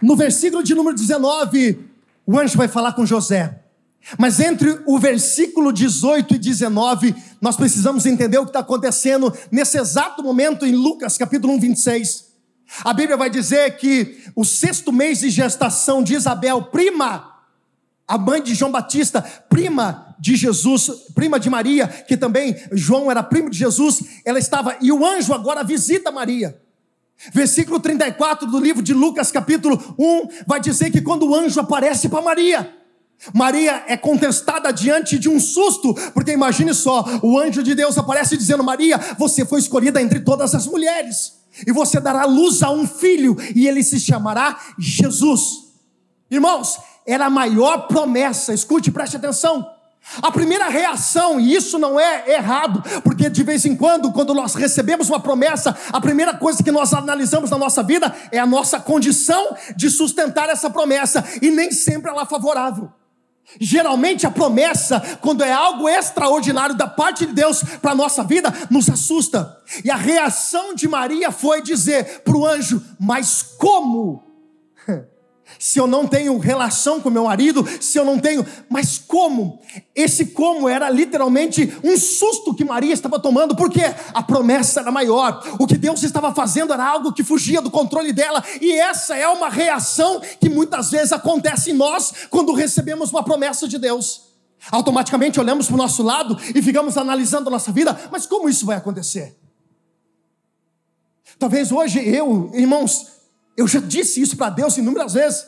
No 0.00 0.14
versículo 0.14 0.62
de 0.62 0.74
número 0.74 0.96
19, 0.96 1.78
o 2.24 2.38
anjo 2.38 2.56
vai 2.56 2.68
falar 2.68 2.92
com 2.92 3.04
José. 3.04 3.58
Mas 4.16 4.40
entre 4.40 4.80
o 4.86 4.98
versículo 4.98 5.72
18 5.72 6.34
e 6.34 6.38
19, 6.38 7.14
nós 7.40 7.56
precisamos 7.56 8.06
entender 8.06 8.38
o 8.38 8.44
que 8.44 8.50
está 8.50 8.60
acontecendo 8.60 9.32
nesse 9.50 9.78
exato 9.78 10.22
momento 10.22 10.64
em 10.64 10.72
Lucas 10.72 11.18
capítulo 11.18 11.52
1, 11.54 11.60
26. 11.60 12.28
A 12.84 12.92
Bíblia 12.92 13.16
vai 13.16 13.28
dizer 13.28 13.76
que 13.76 14.18
o 14.36 14.44
sexto 14.44 14.92
mês 14.92 15.20
de 15.20 15.30
gestação 15.30 16.02
de 16.02 16.14
Isabel, 16.14 16.62
prima, 16.64 17.34
a 18.06 18.16
mãe 18.16 18.42
de 18.42 18.54
João 18.54 18.70
Batista, 18.70 19.22
prima 19.48 20.14
de 20.18 20.36
Jesus, 20.36 20.90
prima 21.14 21.38
de 21.38 21.50
Maria, 21.50 21.86
que 21.86 22.16
também 22.16 22.56
João 22.72 23.10
era 23.10 23.22
primo 23.22 23.50
de 23.50 23.58
Jesus, 23.58 24.02
ela 24.24 24.38
estava, 24.38 24.76
e 24.80 24.90
o 24.90 25.04
anjo 25.04 25.32
agora 25.32 25.62
visita 25.62 26.10
Maria. 26.10 26.60
Versículo 27.32 27.80
34 27.80 28.46
do 28.46 28.60
livro 28.60 28.82
de 28.82 28.94
Lucas, 28.94 29.32
capítulo 29.32 29.94
1, 29.98 30.44
vai 30.46 30.60
dizer 30.60 30.90
que 30.90 31.00
quando 31.00 31.26
o 31.28 31.34
anjo 31.34 31.60
aparece 31.60 32.08
para 32.08 32.22
Maria, 32.22 32.77
Maria 33.34 33.84
é 33.86 33.96
contestada 33.96 34.72
diante 34.72 35.18
de 35.18 35.28
um 35.28 35.40
susto, 35.40 35.94
porque 36.14 36.32
imagine 36.32 36.72
só, 36.72 37.04
o 37.22 37.38
anjo 37.38 37.62
de 37.62 37.74
Deus 37.74 37.98
aparece 37.98 38.36
dizendo: 38.36 38.62
Maria, 38.62 38.98
você 39.18 39.44
foi 39.44 39.60
escolhida 39.60 40.00
entre 40.00 40.20
todas 40.20 40.54
as 40.54 40.66
mulheres, 40.66 41.34
e 41.66 41.72
você 41.72 42.00
dará 42.00 42.24
luz 42.24 42.62
a 42.62 42.70
um 42.70 42.86
filho, 42.86 43.36
e 43.54 43.66
ele 43.66 43.82
se 43.82 43.98
chamará 43.98 44.58
Jesus. 44.78 45.68
Irmãos, 46.30 46.78
era 47.06 47.26
a 47.26 47.30
maior 47.30 47.88
promessa, 47.88 48.54
escute, 48.54 48.90
preste 48.90 49.16
atenção. 49.16 49.68
A 50.22 50.30
primeira 50.30 50.68
reação, 50.68 51.38
e 51.38 51.54
isso 51.54 51.78
não 51.78 51.98
é 52.00 52.32
errado, 52.32 52.82
porque 53.02 53.28
de 53.28 53.42
vez 53.42 53.66
em 53.66 53.76
quando, 53.76 54.12
quando 54.12 54.32
nós 54.32 54.54
recebemos 54.54 55.08
uma 55.08 55.20
promessa, 55.20 55.76
a 55.92 56.00
primeira 56.00 56.34
coisa 56.34 56.62
que 56.62 56.70
nós 56.70 56.94
analisamos 56.94 57.50
na 57.50 57.58
nossa 57.58 57.82
vida 57.82 58.14
é 58.32 58.38
a 58.38 58.46
nossa 58.46 58.80
condição 58.80 59.54
de 59.76 59.90
sustentar 59.90 60.48
essa 60.48 60.70
promessa, 60.70 61.22
e 61.42 61.50
nem 61.50 61.70
sempre 61.72 62.10
ela 62.10 62.22
é 62.22 62.26
favorável. 62.26 62.90
Geralmente 63.60 64.26
a 64.26 64.30
promessa, 64.30 65.00
quando 65.20 65.42
é 65.42 65.50
algo 65.50 65.88
extraordinário 65.88 66.76
da 66.76 66.86
parte 66.86 67.24
de 67.24 67.32
Deus 67.32 67.62
para 67.80 67.92
a 67.92 67.94
nossa 67.94 68.22
vida, 68.22 68.52
nos 68.70 68.90
assusta. 68.90 69.56
E 69.82 69.90
a 69.90 69.96
reação 69.96 70.74
de 70.74 70.86
Maria 70.86 71.32
foi 71.32 71.62
dizer 71.62 72.22
para 72.22 72.36
o 72.36 72.46
anjo: 72.46 72.82
Mas 73.00 73.42
como? 73.42 74.27
Se 75.58 75.78
eu 75.78 75.86
não 75.86 76.06
tenho 76.06 76.36
relação 76.38 77.00
com 77.00 77.10
meu 77.10 77.24
marido, 77.24 77.66
se 77.80 77.98
eu 77.98 78.04
não 78.04 78.18
tenho. 78.18 78.44
Mas 78.68 78.98
como? 78.98 79.60
Esse 79.94 80.26
como 80.26 80.68
era 80.68 80.88
literalmente 80.90 81.72
um 81.82 81.96
susto 81.96 82.54
que 82.54 82.64
Maria 82.64 82.92
estava 82.94 83.18
tomando, 83.18 83.56
porque 83.56 83.82
a 84.12 84.22
promessa 84.22 84.80
era 84.80 84.90
maior, 84.90 85.42
o 85.58 85.66
que 85.66 85.76
Deus 85.76 86.02
estava 86.02 86.34
fazendo 86.34 86.72
era 86.72 86.84
algo 86.84 87.12
que 87.12 87.24
fugia 87.24 87.60
do 87.60 87.70
controle 87.70 88.12
dela, 88.12 88.42
e 88.60 88.72
essa 88.72 89.16
é 89.16 89.28
uma 89.28 89.48
reação 89.48 90.20
que 90.40 90.48
muitas 90.48 90.90
vezes 90.90 91.12
acontece 91.12 91.70
em 91.70 91.74
nós 91.74 92.12
quando 92.30 92.52
recebemos 92.52 93.10
uma 93.10 93.22
promessa 93.22 93.66
de 93.66 93.78
Deus. 93.78 94.28
Automaticamente 94.70 95.38
olhamos 95.38 95.66
para 95.66 95.74
o 95.74 95.78
nosso 95.78 96.02
lado 96.02 96.36
e 96.54 96.60
ficamos 96.60 96.96
analisando 96.96 97.48
a 97.48 97.52
nossa 97.52 97.70
vida, 97.70 97.98
mas 98.10 98.26
como 98.26 98.48
isso 98.48 98.66
vai 98.66 98.76
acontecer? 98.76 99.36
Talvez 101.38 101.70
hoje 101.70 102.00
eu, 102.00 102.50
irmãos, 102.52 103.17
eu 103.58 103.66
já 103.66 103.80
disse 103.80 104.20
isso 104.20 104.36
para 104.36 104.50
Deus 104.50 104.78
inúmeras 104.78 105.14
vezes. 105.14 105.44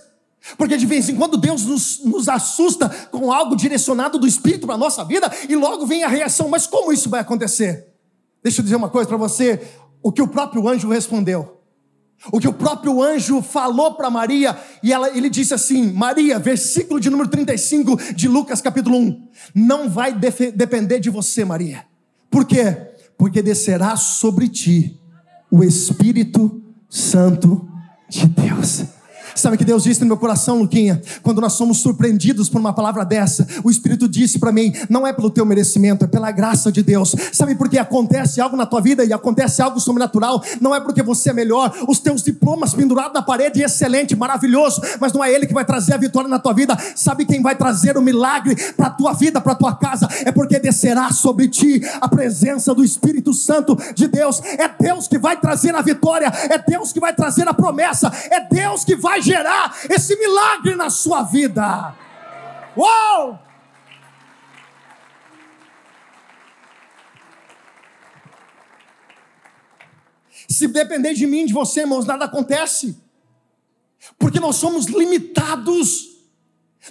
Porque 0.58 0.76
de 0.76 0.84
vez 0.84 1.08
em 1.08 1.14
quando 1.14 1.36
Deus 1.36 1.64
nos, 1.64 2.04
nos 2.04 2.28
assusta 2.28 2.88
com 3.12 3.32
algo 3.32 3.54
direcionado 3.54 4.18
do 4.18 4.26
Espírito 4.26 4.66
para 4.66 4.74
a 4.74 4.78
nossa 4.78 5.04
vida 5.04 5.30
e 5.48 5.54
logo 5.54 5.86
vem 5.86 6.02
a 6.02 6.08
reação: 6.08 6.48
mas 6.48 6.66
como 6.66 6.92
isso 6.92 7.08
vai 7.08 7.20
acontecer? 7.20 7.86
Deixa 8.42 8.60
eu 8.60 8.64
dizer 8.64 8.74
uma 8.74 8.88
coisa 8.88 9.06
para 9.06 9.16
você: 9.16 9.60
o 10.02 10.10
que 10.10 10.20
o 10.20 10.26
próprio 10.26 10.68
anjo 10.68 10.88
respondeu. 10.88 11.58
O 12.32 12.38
que 12.38 12.48
o 12.48 12.52
próprio 12.52 13.00
anjo 13.00 13.40
falou 13.40 13.94
para 13.94 14.10
Maria, 14.10 14.58
e 14.82 14.92
ela, 14.92 15.16
ele 15.16 15.30
disse 15.30 15.54
assim: 15.54 15.92
Maria, 15.92 16.38
versículo 16.38 16.98
de 16.98 17.08
número 17.08 17.30
35 17.30 18.14
de 18.14 18.26
Lucas 18.26 18.60
capítulo 18.60 18.98
1: 18.98 19.28
Não 19.54 19.88
vai 19.88 20.12
depender 20.12 20.98
de 20.98 21.10
você, 21.10 21.44
Maria. 21.44 21.84
Por 22.28 22.44
quê? 22.44 22.76
Porque 23.16 23.40
descerá 23.40 23.94
sobre 23.94 24.48
ti 24.48 24.98
o 25.48 25.62
Espírito 25.62 26.60
Santo 26.88 27.69
de 28.10 28.26
Deus. 28.26 28.84
Sabe 29.34 29.56
que 29.56 29.64
Deus 29.64 29.84
disse 29.84 30.00
no 30.00 30.06
meu 30.06 30.16
coração, 30.16 30.58
Luquinha? 30.58 31.00
Quando 31.22 31.40
nós 31.40 31.54
somos 31.54 31.78
surpreendidos 31.78 32.48
por 32.48 32.60
uma 32.60 32.72
palavra 32.72 33.04
dessa, 33.04 33.46
o 33.62 33.70
Espírito 33.70 34.08
disse 34.08 34.38
para 34.38 34.52
mim: 34.52 34.72
não 34.88 35.06
é 35.06 35.12
pelo 35.12 35.30
teu 35.30 35.44
merecimento, 35.44 36.04
é 36.04 36.08
pela 36.08 36.30
graça 36.30 36.70
de 36.70 36.82
Deus. 36.82 37.14
Sabe 37.32 37.54
por 37.54 37.68
que 37.68 37.78
acontece 37.78 38.40
algo 38.40 38.56
na 38.56 38.66
tua 38.66 38.80
vida 38.80 39.04
e 39.04 39.12
acontece 39.12 39.62
algo 39.62 39.80
sobrenatural? 39.80 40.42
Não 40.60 40.74
é 40.74 40.80
porque 40.80 41.02
você 41.02 41.30
é 41.30 41.32
melhor, 41.32 41.72
os 41.88 41.98
teus 41.98 42.22
diplomas 42.22 42.74
pendurados 42.74 43.14
na 43.14 43.22
parede, 43.22 43.62
excelente, 43.62 44.16
maravilhoso, 44.16 44.80
mas 45.00 45.12
não 45.12 45.22
é 45.22 45.32
Ele 45.32 45.46
que 45.46 45.54
vai 45.54 45.64
trazer 45.64 45.94
a 45.94 45.96
vitória 45.96 46.28
na 46.28 46.38
tua 46.38 46.52
vida. 46.52 46.76
Sabe 46.94 47.24
quem 47.24 47.42
vai 47.42 47.54
trazer 47.54 47.96
o 47.96 48.02
milagre 48.02 48.56
para 48.72 48.86
a 48.86 48.90
tua 48.90 49.12
vida, 49.12 49.40
para 49.40 49.52
a 49.52 49.56
tua 49.56 49.74
casa? 49.74 50.08
É 50.24 50.32
porque 50.32 50.58
descerá 50.58 51.10
sobre 51.10 51.48
ti 51.48 51.80
a 52.00 52.08
presença 52.08 52.74
do 52.74 52.84
Espírito 52.84 53.32
Santo 53.32 53.76
de 53.94 54.08
Deus. 54.08 54.40
É 54.44 54.68
Deus 54.68 55.06
que 55.06 55.18
vai 55.18 55.38
trazer 55.38 55.74
a 55.74 55.82
vitória, 55.82 56.32
é 56.48 56.58
Deus 56.58 56.92
que 56.92 57.00
vai 57.00 57.14
trazer 57.14 57.48
a 57.48 57.54
promessa, 57.54 58.10
é 58.30 58.40
Deus 58.40 58.84
que 58.84 58.96
vai 58.96 59.19
gerar 59.20 59.76
esse 59.88 60.16
milagre 60.16 60.74
na 60.74 60.90
sua 60.90 61.22
vida. 61.22 61.94
Uou! 62.76 63.38
Se 70.48 70.66
depender 70.66 71.14
de 71.14 71.26
mim, 71.26 71.46
de 71.46 71.52
você, 71.52 71.80
irmãos, 71.80 72.04
nada 72.04 72.24
acontece. 72.24 72.96
Porque 74.18 74.40
nós 74.40 74.56
somos 74.56 74.86
limitados. 74.86 76.08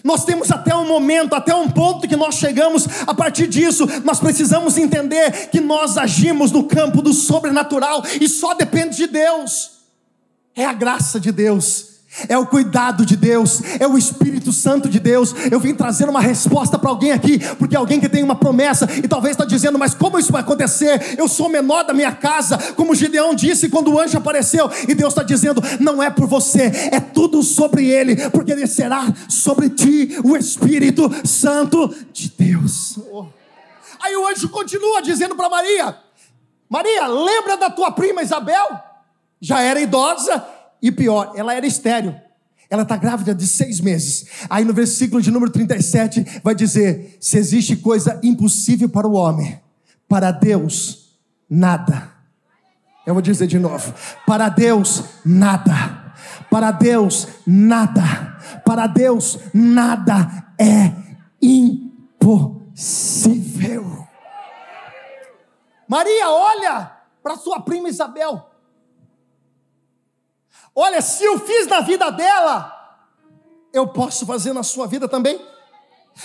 Nós 0.03 0.23
temos 0.23 0.49
até 0.49 0.73
um 0.75 0.87
momento, 0.87 1.33
até 1.33 1.53
um 1.53 1.69
ponto 1.69 2.07
que 2.07 2.15
nós 2.15 2.35
chegamos, 2.35 2.87
a 3.05 3.13
partir 3.13 3.47
disso, 3.47 3.85
nós 4.05 4.19
precisamos 4.19 4.77
entender 4.77 5.49
que 5.49 5.59
nós 5.59 5.97
agimos 5.97 6.51
no 6.51 6.63
campo 6.63 7.01
do 7.01 7.11
sobrenatural 7.11 8.03
e 8.21 8.29
só 8.29 8.53
depende 8.53 8.95
de 8.95 9.07
Deus. 9.07 9.71
É 10.55 10.65
a 10.65 10.73
graça 10.73 11.19
de 11.19 11.31
Deus 11.31 11.98
é 12.27 12.37
o 12.37 12.45
cuidado 12.45 13.05
de 13.05 13.15
Deus, 13.15 13.61
é 13.79 13.87
o 13.87 13.97
Espírito 13.97 14.51
Santo 14.51 14.89
de 14.89 14.99
Deus. 14.99 15.33
Eu 15.51 15.59
vim 15.59 15.73
trazer 15.73 16.09
uma 16.09 16.21
resposta 16.21 16.77
para 16.77 16.89
alguém 16.89 17.11
aqui, 17.11 17.39
porque 17.55 17.75
alguém 17.75 17.99
que 17.99 18.09
tem 18.09 18.23
uma 18.23 18.35
promessa 18.35 18.87
e 19.03 19.07
talvez 19.07 19.33
está 19.33 19.45
dizendo, 19.45 19.79
mas 19.79 19.93
como 19.93 20.19
isso 20.19 20.31
vai 20.31 20.41
acontecer? 20.41 21.15
Eu 21.17 21.27
sou 21.27 21.47
o 21.47 21.51
menor 21.51 21.83
da 21.83 21.93
minha 21.93 22.11
casa, 22.11 22.57
como 22.75 22.95
Gideão 22.95 23.33
disse 23.33 23.69
quando 23.69 23.93
o 23.93 23.99
anjo 23.99 24.17
apareceu, 24.17 24.69
e 24.87 24.93
Deus 24.93 25.13
está 25.13 25.23
dizendo, 25.23 25.61
não 25.79 26.01
é 26.01 26.09
por 26.09 26.27
você, 26.27 26.89
é 26.91 26.99
tudo 26.99 27.43
sobre 27.43 27.87
ele, 27.87 28.29
porque 28.29 28.55
descerá 28.55 29.05
sobre 29.27 29.69
ti 29.69 30.17
o 30.23 30.35
Espírito 30.35 31.09
Santo 31.25 31.93
de 32.11 32.33
Deus. 32.37 32.99
Aí 34.01 34.15
o 34.15 34.27
anjo 34.27 34.49
continua 34.49 35.01
dizendo 35.01 35.35
para 35.35 35.49
Maria: 35.49 35.97
Maria, 36.69 37.07
lembra 37.07 37.57
da 37.57 37.69
tua 37.69 37.91
prima 37.91 38.21
Isabel? 38.21 38.67
Já 39.41 39.61
era 39.61 39.79
idosa 39.79 40.45
e 40.81 40.91
pior, 40.91 41.33
ela 41.35 41.53
era 41.53 41.65
estéreo. 41.65 42.15
Ela 42.69 42.83
está 42.83 42.95
grávida 42.95 43.33
de 43.33 43.47
seis 43.47 43.79
meses. 43.79 44.27
Aí 44.49 44.63
no 44.63 44.73
versículo 44.73 45.21
de 45.21 45.31
número 45.31 45.51
37 45.51 46.41
vai 46.43 46.53
dizer: 46.53 47.17
se 47.19 47.37
existe 47.37 47.75
coisa 47.75 48.19
impossível 48.23 48.87
para 48.87 49.07
o 49.07 49.13
homem, 49.13 49.59
para 50.07 50.31
Deus, 50.31 51.17
nada. 51.49 52.11
Eu 53.05 53.13
vou 53.13 53.21
dizer 53.21 53.47
de 53.47 53.57
novo: 53.57 53.91
para 54.25 54.49
Deus, 54.49 55.03
nada. 55.25 56.13
Para 56.49 56.71
Deus, 56.71 57.27
nada. 57.45 58.37
Para 58.63 58.85
Deus, 58.85 59.39
nada 59.53 60.53
é 60.59 60.93
impossível. 61.41 62.69
Maria, 65.87 66.29
olha 66.29 66.91
para 67.23 67.35
sua 67.35 67.59
prima 67.61 67.89
Isabel. 67.89 68.48
Olha, 70.75 71.01
se 71.01 71.23
eu 71.23 71.39
fiz 71.39 71.67
na 71.67 71.81
vida 71.81 72.09
dela, 72.11 72.75
eu 73.73 73.87
posso 73.87 74.25
fazer 74.25 74.53
na 74.53 74.63
sua 74.63 74.87
vida 74.87 75.07
também. 75.07 75.39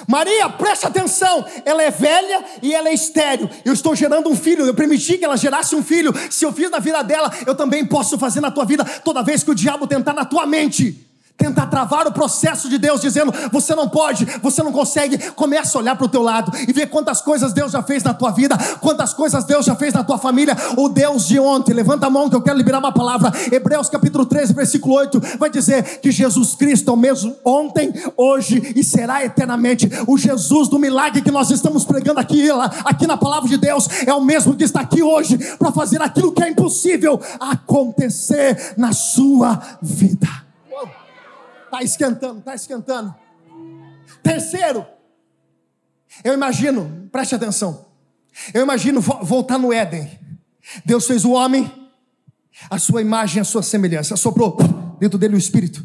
Maria, 0.09 0.49
preste 0.49 0.87
atenção, 0.87 1.45
ela 1.65 1.83
é 1.83 1.91
velha 1.91 2.45
e 2.61 2.75
ela 2.75 2.89
é 2.89 2.95
estéreo. 2.95 3.49
Eu 3.65 3.73
estou 3.73 3.95
gerando 3.95 4.29
um 4.29 4.37
filho, 4.37 4.67
eu 4.67 4.75
permiti 4.75 5.19
que 5.19 5.25
ela 5.25 5.37
gerasse 5.37 5.77
um 5.77 5.83
filho. 5.83 6.13
Se 6.31 6.45
eu 6.45 6.53
fiz 6.53 6.71
na 6.71 6.79
vida 6.79 7.03
dela, 7.03 7.33
eu 7.47 7.55
também 7.55 7.87
posso 7.87 8.19
fazer 8.19 8.41
na 8.41 8.51
tua 8.51 8.65
vida 8.65 8.85
toda 9.05 9.23
vez 9.23 9.45
que 9.45 9.51
o 9.51 9.55
diabo 9.55 9.87
tentar 9.87 10.13
na 10.13 10.25
tua 10.25 10.47
mente 10.47 11.14
tentar 11.37 11.67
travar 11.67 12.07
o 12.07 12.13
processo 12.13 12.69
de 12.69 12.79
Deus, 12.79 13.01
dizendo: 13.01 13.33
você 13.51 13.75
não 13.75 13.89
pode, 13.89 14.25
você 14.43 14.63
não 14.63 14.73
consegue. 14.73 15.19
Começa 15.33 15.77
a 15.77 15.81
olhar 15.81 15.97
para 15.97 16.07
o 16.07 16.09
teu 16.09 16.23
lado 16.23 16.53
e 16.67 16.73
ver 16.73 16.87
quantas 16.87 17.21
coisas 17.21 17.53
Deus 17.53 17.73
já 17.73 17.83
fez 17.83 18.03
na 18.03 18.15
tua 18.15 18.31
vida, 18.31 18.57
quantas 18.81 19.13
coisas 19.13 19.45
Deus 19.45 19.67
já 19.67 19.75
fez 19.75 19.93
na 19.93 20.05
tua 20.05 20.19
família. 20.19 20.57
O 20.77 20.89
Deus 20.89 21.27
de 21.27 21.39
ontem, 21.39 21.73
levanta 21.73 22.07
a 22.07 22.11
mão 22.11 22.31
que 22.31 22.37
eu 22.37 22.43
quero 22.43 22.57
liberar 22.57 22.79
uma 22.79 22.93
palavra. 22.93 23.33
Hebreus 23.51 23.89
capítulo 23.89 24.25
13, 24.25 24.53
versículo 24.53 24.95
8, 24.95 25.21
vai 25.39 25.51
dizer 25.51 26.01
que 26.01 26.11
Jesus 26.11 26.55
Cristo 26.55 26.91
é 26.91 26.95
o 26.95 26.97
mesmo 26.97 27.37
ontem, 27.45 27.93
hoje 28.17 28.73
e 28.77 28.85
será 28.85 29.25
eternamente. 29.25 29.91
O 30.07 30.17
Jesus 30.17 30.69
do 30.69 30.79
milagre 30.79 31.23
que 31.23 31.31
nós 31.31 31.51
estamos 31.51 31.85
pregando 31.85 32.21
aqui, 32.21 32.49
aqui 32.85 33.07
na 33.07 33.17
palavra 33.17 33.49
de 33.49 33.57
Deus, 33.57 33.89
é 34.07 34.15
o 34.15 34.21
mesmo 34.21 34.55
que 34.55 34.65
está 34.65 34.81
aqui 34.81 35.03
hoje 35.03 35.37
para 35.59 35.73
fazer 35.73 36.01
aquilo 36.01 36.33
que 36.33 36.43
é 36.43 36.49
impossível 36.49 37.21
acontecer 37.41 38.75
na 38.77 38.93
sua 38.93 39.61
vida. 39.83 40.44
Está 41.75 41.83
esquentando, 41.83 42.39
está 42.39 42.55
esquentando. 42.55 43.15
Terceiro, 44.23 44.87
eu 46.23 46.33
imagino, 46.33 47.09
preste 47.11 47.35
atenção. 47.35 47.87
Eu 48.53 48.63
imagino 48.63 49.01
voltar 49.01 49.59
no 49.59 49.73
Éden. 49.73 50.09
Deus 50.85 51.05
fez 51.05 51.25
o 51.25 51.33
homem, 51.33 51.91
a 52.71 52.79
sua 52.79 53.01
imagem, 53.01 53.41
a 53.41 53.45
sua 53.45 53.61
semelhança, 53.61 54.17
soprou 54.17 54.57
dentro 55.01 55.19
dele 55.19 55.35
o 55.35 55.39
espírito. 55.39 55.85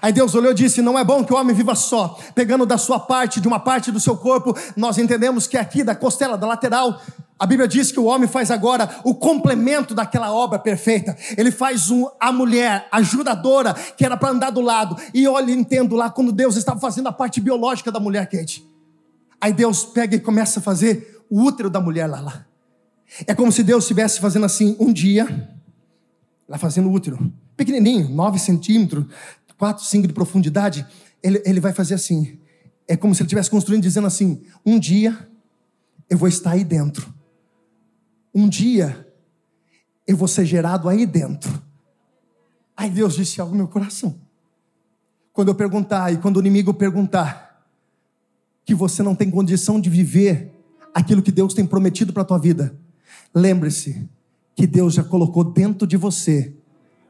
Aí 0.00 0.12
Deus 0.12 0.32
olhou 0.36 0.52
e 0.52 0.54
disse: 0.54 0.80
Não 0.80 0.96
é 0.96 1.02
bom 1.02 1.24
que 1.24 1.32
o 1.32 1.36
homem 1.36 1.54
viva 1.54 1.74
só, 1.74 2.20
pegando 2.32 2.64
da 2.64 2.78
sua 2.78 3.00
parte, 3.00 3.40
de 3.40 3.48
uma 3.48 3.58
parte 3.58 3.90
do 3.90 3.98
seu 3.98 4.16
corpo. 4.16 4.56
Nós 4.76 4.96
entendemos 4.96 5.48
que 5.48 5.58
aqui, 5.58 5.82
da 5.82 5.94
costela, 5.94 6.38
da 6.38 6.46
lateral, 6.46 7.00
a 7.38 7.46
Bíblia 7.46 7.68
diz 7.68 7.92
que 7.92 8.00
o 8.00 8.04
homem 8.04 8.26
faz 8.26 8.50
agora 8.50 9.00
o 9.04 9.14
complemento 9.14 9.94
daquela 9.94 10.32
obra 10.32 10.58
perfeita. 10.58 11.14
Ele 11.36 11.50
faz 11.50 11.90
um, 11.90 12.08
a 12.18 12.32
mulher 12.32 12.88
ajudadora, 12.90 13.74
que 13.74 14.04
era 14.06 14.16
para 14.16 14.30
andar 14.30 14.50
do 14.50 14.62
lado. 14.62 14.96
E 15.12 15.28
olha, 15.28 15.52
entendo 15.52 15.94
lá 15.94 16.08
quando 16.08 16.32
Deus 16.32 16.56
estava 16.56 16.80
fazendo 16.80 17.08
a 17.08 17.12
parte 17.12 17.40
biológica 17.40 17.92
da 17.92 18.00
mulher, 18.00 18.26
Kate. 18.26 18.66
Aí 19.38 19.52
Deus 19.52 19.84
pega 19.84 20.16
e 20.16 20.20
começa 20.20 20.60
a 20.60 20.62
fazer 20.62 21.24
o 21.28 21.42
útero 21.42 21.68
da 21.68 21.78
mulher 21.78 22.06
lá. 22.06 22.20
lá. 22.20 22.46
É 23.26 23.34
como 23.34 23.52
se 23.52 23.62
Deus 23.62 23.84
estivesse 23.84 24.18
fazendo 24.18 24.46
assim, 24.46 24.74
um 24.80 24.90
dia, 24.90 25.50
lá 26.48 26.56
fazendo 26.56 26.88
o 26.88 26.92
útero, 26.92 27.30
pequenininho, 27.54 28.08
9 28.08 28.38
centímetros, 28.38 29.04
4, 29.58 29.84
5 29.84 30.06
de 30.08 30.14
profundidade. 30.14 30.86
Ele, 31.22 31.42
ele 31.44 31.60
vai 31.60 31.74
fazer 31.74 31.94
assim. 31.94 32.38
É 32.88 32.96
como 32.96 33.14
se 33.14 33.20
ele 33.20 33.26
estivesse 33.26 33.50
construindo, 33.50 33.82
dizendo 33.82 34.06
assim: 34.06 34.42
um 34.64 34.78
dia 34.78 35.28
eu 36.08 36.16
vou 36.16 36.28
estar 36.28 36.52
aí 36.52 36.64
dentro 36.64 37.14
um 38.36 38.50
dia 38.50 39.10
eu 40.06 40.14
vou 40.14 40.28
ser 40.28 40.44
gerado 40.44 40.90
aí 40.90 41.06
dentro. 41.06 41.50
Aí 42.76 42.90
Deus 42.90 43.14
disse 43.14 43.40
algo 43.40 43.52
no 43.52 43.58
meu 43.58 43.68
coração. 43.68 44.20
Quando 45.32 45.48
eu 45.48 45.54
perguntar 45.54 46.12
e 46.12 46.18
quando 46.18 46.36
o 46.36 46.40
inimigo 46.40 46.74
perguntar 46.74 47.66
que 48.62 48.74
você 48.74 49.02
não 49.02 49.14
tem 49.14 49.30
condição 49.30 49.80
de 49.80 49.88
viver 49.88 50.52
aquilo 50.94 51.22
que 51.22 51.32
Deus 51.32 51.54
tem 51.54 51.66
prometido 51.66 52.12
para 52.12 52.22
a 52.22 52.26
tua 52.26 52.38
vida, 52.38 52.78
lembre-se 53.34 54.06
que 54.54 54.66
Deus 54.66 54.92
já 54.92 55.02
colocou 55.02 55.42
dentro 55.42 55.86
de 55.86 55.96
você 55.96 56.54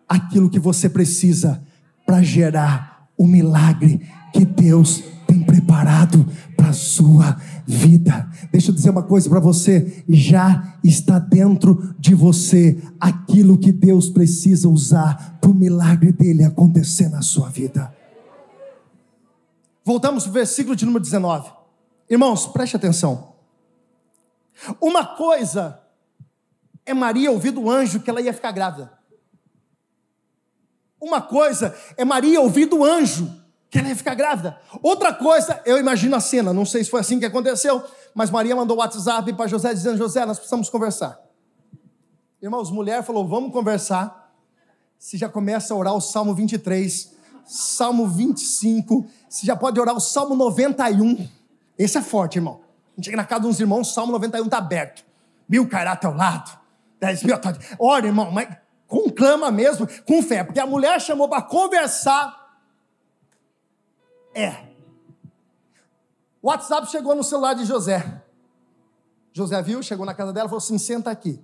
aquilo 0.09 0.49
que 0.49 0.61
você 0.61 0.89
precisa 0.89 1.61
para 2.07 2.23
gerar 2.23 3.11
o 3.19 3.27
milagre 3.27 4.09
que 4.33 4.45
Deus 4.45 5.03
tem 5.37 5.43
preparado 5.43 6.27
para 6.57 6.71
a 6.71 6.73
sua 6.73 7.39
vida. 7.67 8.29
Deixa 8.51 8.71
eu 8.71 8.75
dizer 8.75 8.91
uma 8.91 9.03
coisa 9.03 9.29
para 9.29 9.41
você: 9.41 10.05
já 10.09 10.79
está 10.83 11.19
dentro 11.19 11.95
de 11.99 12.15
você 12.15 12.81
aquilo 12.99 13.59
que 13.59 13.71
Deus 13.71 14.09
precisa 14.09 14.69
usar 14.69 15.39
para 15.41 15.51
o 15.51 15.55
milagre 15.55 16.13
dele 16.13 16.45
acontecer 16.45 17.09
na 17.09 17.21
sua 17.21 17.51
vida. 17.51 17.95
Voltamos 19.85 20.25
para 20.25 20.31
o 20.31 20.35
versículo 20.35 20.75
de 20.75 20.85
número 20.85 21.05
19. 21.05 21.51
Irmãos, 22.09 22.47
preste 22.47 22.77
atenção. 22.77 23.35
Uma 24.81 25.05
coisa 25.05 25.81
é 26.85 26.95
Maria 26.95 27.31
ouvir 27.31 27.51
do 27.51 27.71
anjo 27.71 28.01
que 28.01 28.09
ela 28.09 28.21
ia 28.21 28.33
ficar 28.33 28.53
grávida. 28.53 28.91
Uma 31.01 31.21
coisa 31.21 31.77
é 31.97 32.05
Maria 32.05 32.41
ouvir 32.41 32.67
do 32.67 32.83
anjo 32.83 33.46
que 33.71 33.79
ela 33.79 33.89
ia 33.89 33.97
ficar 33.97 34.15
grávida. 34.15 34.59
Outra 34.83 35.13
coisa, 35.13 35.61
eu 35.65 35.79
imagino 35.79 36.15
a 36.17 36.21
cena, 36.21 36.53
não 36.53 36.65
sei 36.65 36.85
se 36.85 36.91
foi 36.91 37.01
assim 37.01 37.19
que 37.19 37.27
aconteceu, 37.27 37.83
mas 38.15 38.31
Maria 38.31 38.55
mandou 38.55 38.79
WhatsApp 38.79 39.33
para 39.33 39.47
José 39.47 39.73
dizendo: 39.75 39.97
José, 39.99 40.25
nós 40.25 40.39
precisamos 40.39 40.71
conversar. 40.71 41.21
Irmãos, 42.41 42.71
mulher 42.71 43.03
falou: 43.03 43.27
vamos 43.27 43.53
conversar. 43.53 44.25
Se 44.99 45.19
já 45.19 45.29
começa 45.29 45.75
a 45.75 45.77
orar 45.77 45.95
o 45.95 46.01
Salmo 46.01 46.35
23, 46.35 47.13
Salmo 47.45 48.07
25, 48.09 49.07
se 49.29 49.47
já 49.47 49.55
pode 49.55 49.79
orar 49.79 49.95
o 49.95 50.01
Salmo 50.01 50.35
91. 50.35 51.29
Esse 51.79 51.99
é 51.99 52.03
forte, 52.03 52.37
irmão. 52.37 52.61
A 52.93 52.97
gente 52.97 53.07
chega 53.07 53.17
na 53.17 53.25
casa 53.25 53.43
de 53.43 53.47
uns 53.49 53.61
irmãos, 53.61 53.91
o 53.91 53.93
Salmo 53.93 54.13
91 54.13 54.45
está 54.47 54.59
aberto. 54.59 55.05
Mil 55.49 55.69
cairá 55.69 55.91
ao 55.91 55.97
teu 55.99 56.15
lado, 56.15 56.51
dez 56.99 57.23
mil. 57.23 57.37
Ora, 57.79 58.07
irmão, 58.07 58.31
mas 58.31 58.49
conclama 58.87 59.51
mesmo, 59.51 59.87
com 60.07 60.23
fé, 60.23 60.43
porque 60.43 60.59
a 60.59 60.67
mulher 60.67 61.01
chamou 61.01 61.29
para 61.29 61.43
conversar 61.43 62.46
é. 64.37 64.67
O 66.43 66.49
WhatsApp 66.49 66.87
chegou 66.89 67.15
no 67.15 67.25
celular 67.25 67.55
de 67.55 67.65
José. 67.65 68.23
José 69.33 69.61
viu, 69.63 69.83
chegou 69.83 70.07
na 70.07 70.15
casa 70.15 70.33
dela 70.33 70.47
e 70.47 70.51
falou 70.51 70.59
assim: 70.59 70.79
senta 70.79 71.11
aqui, 71.11 71.43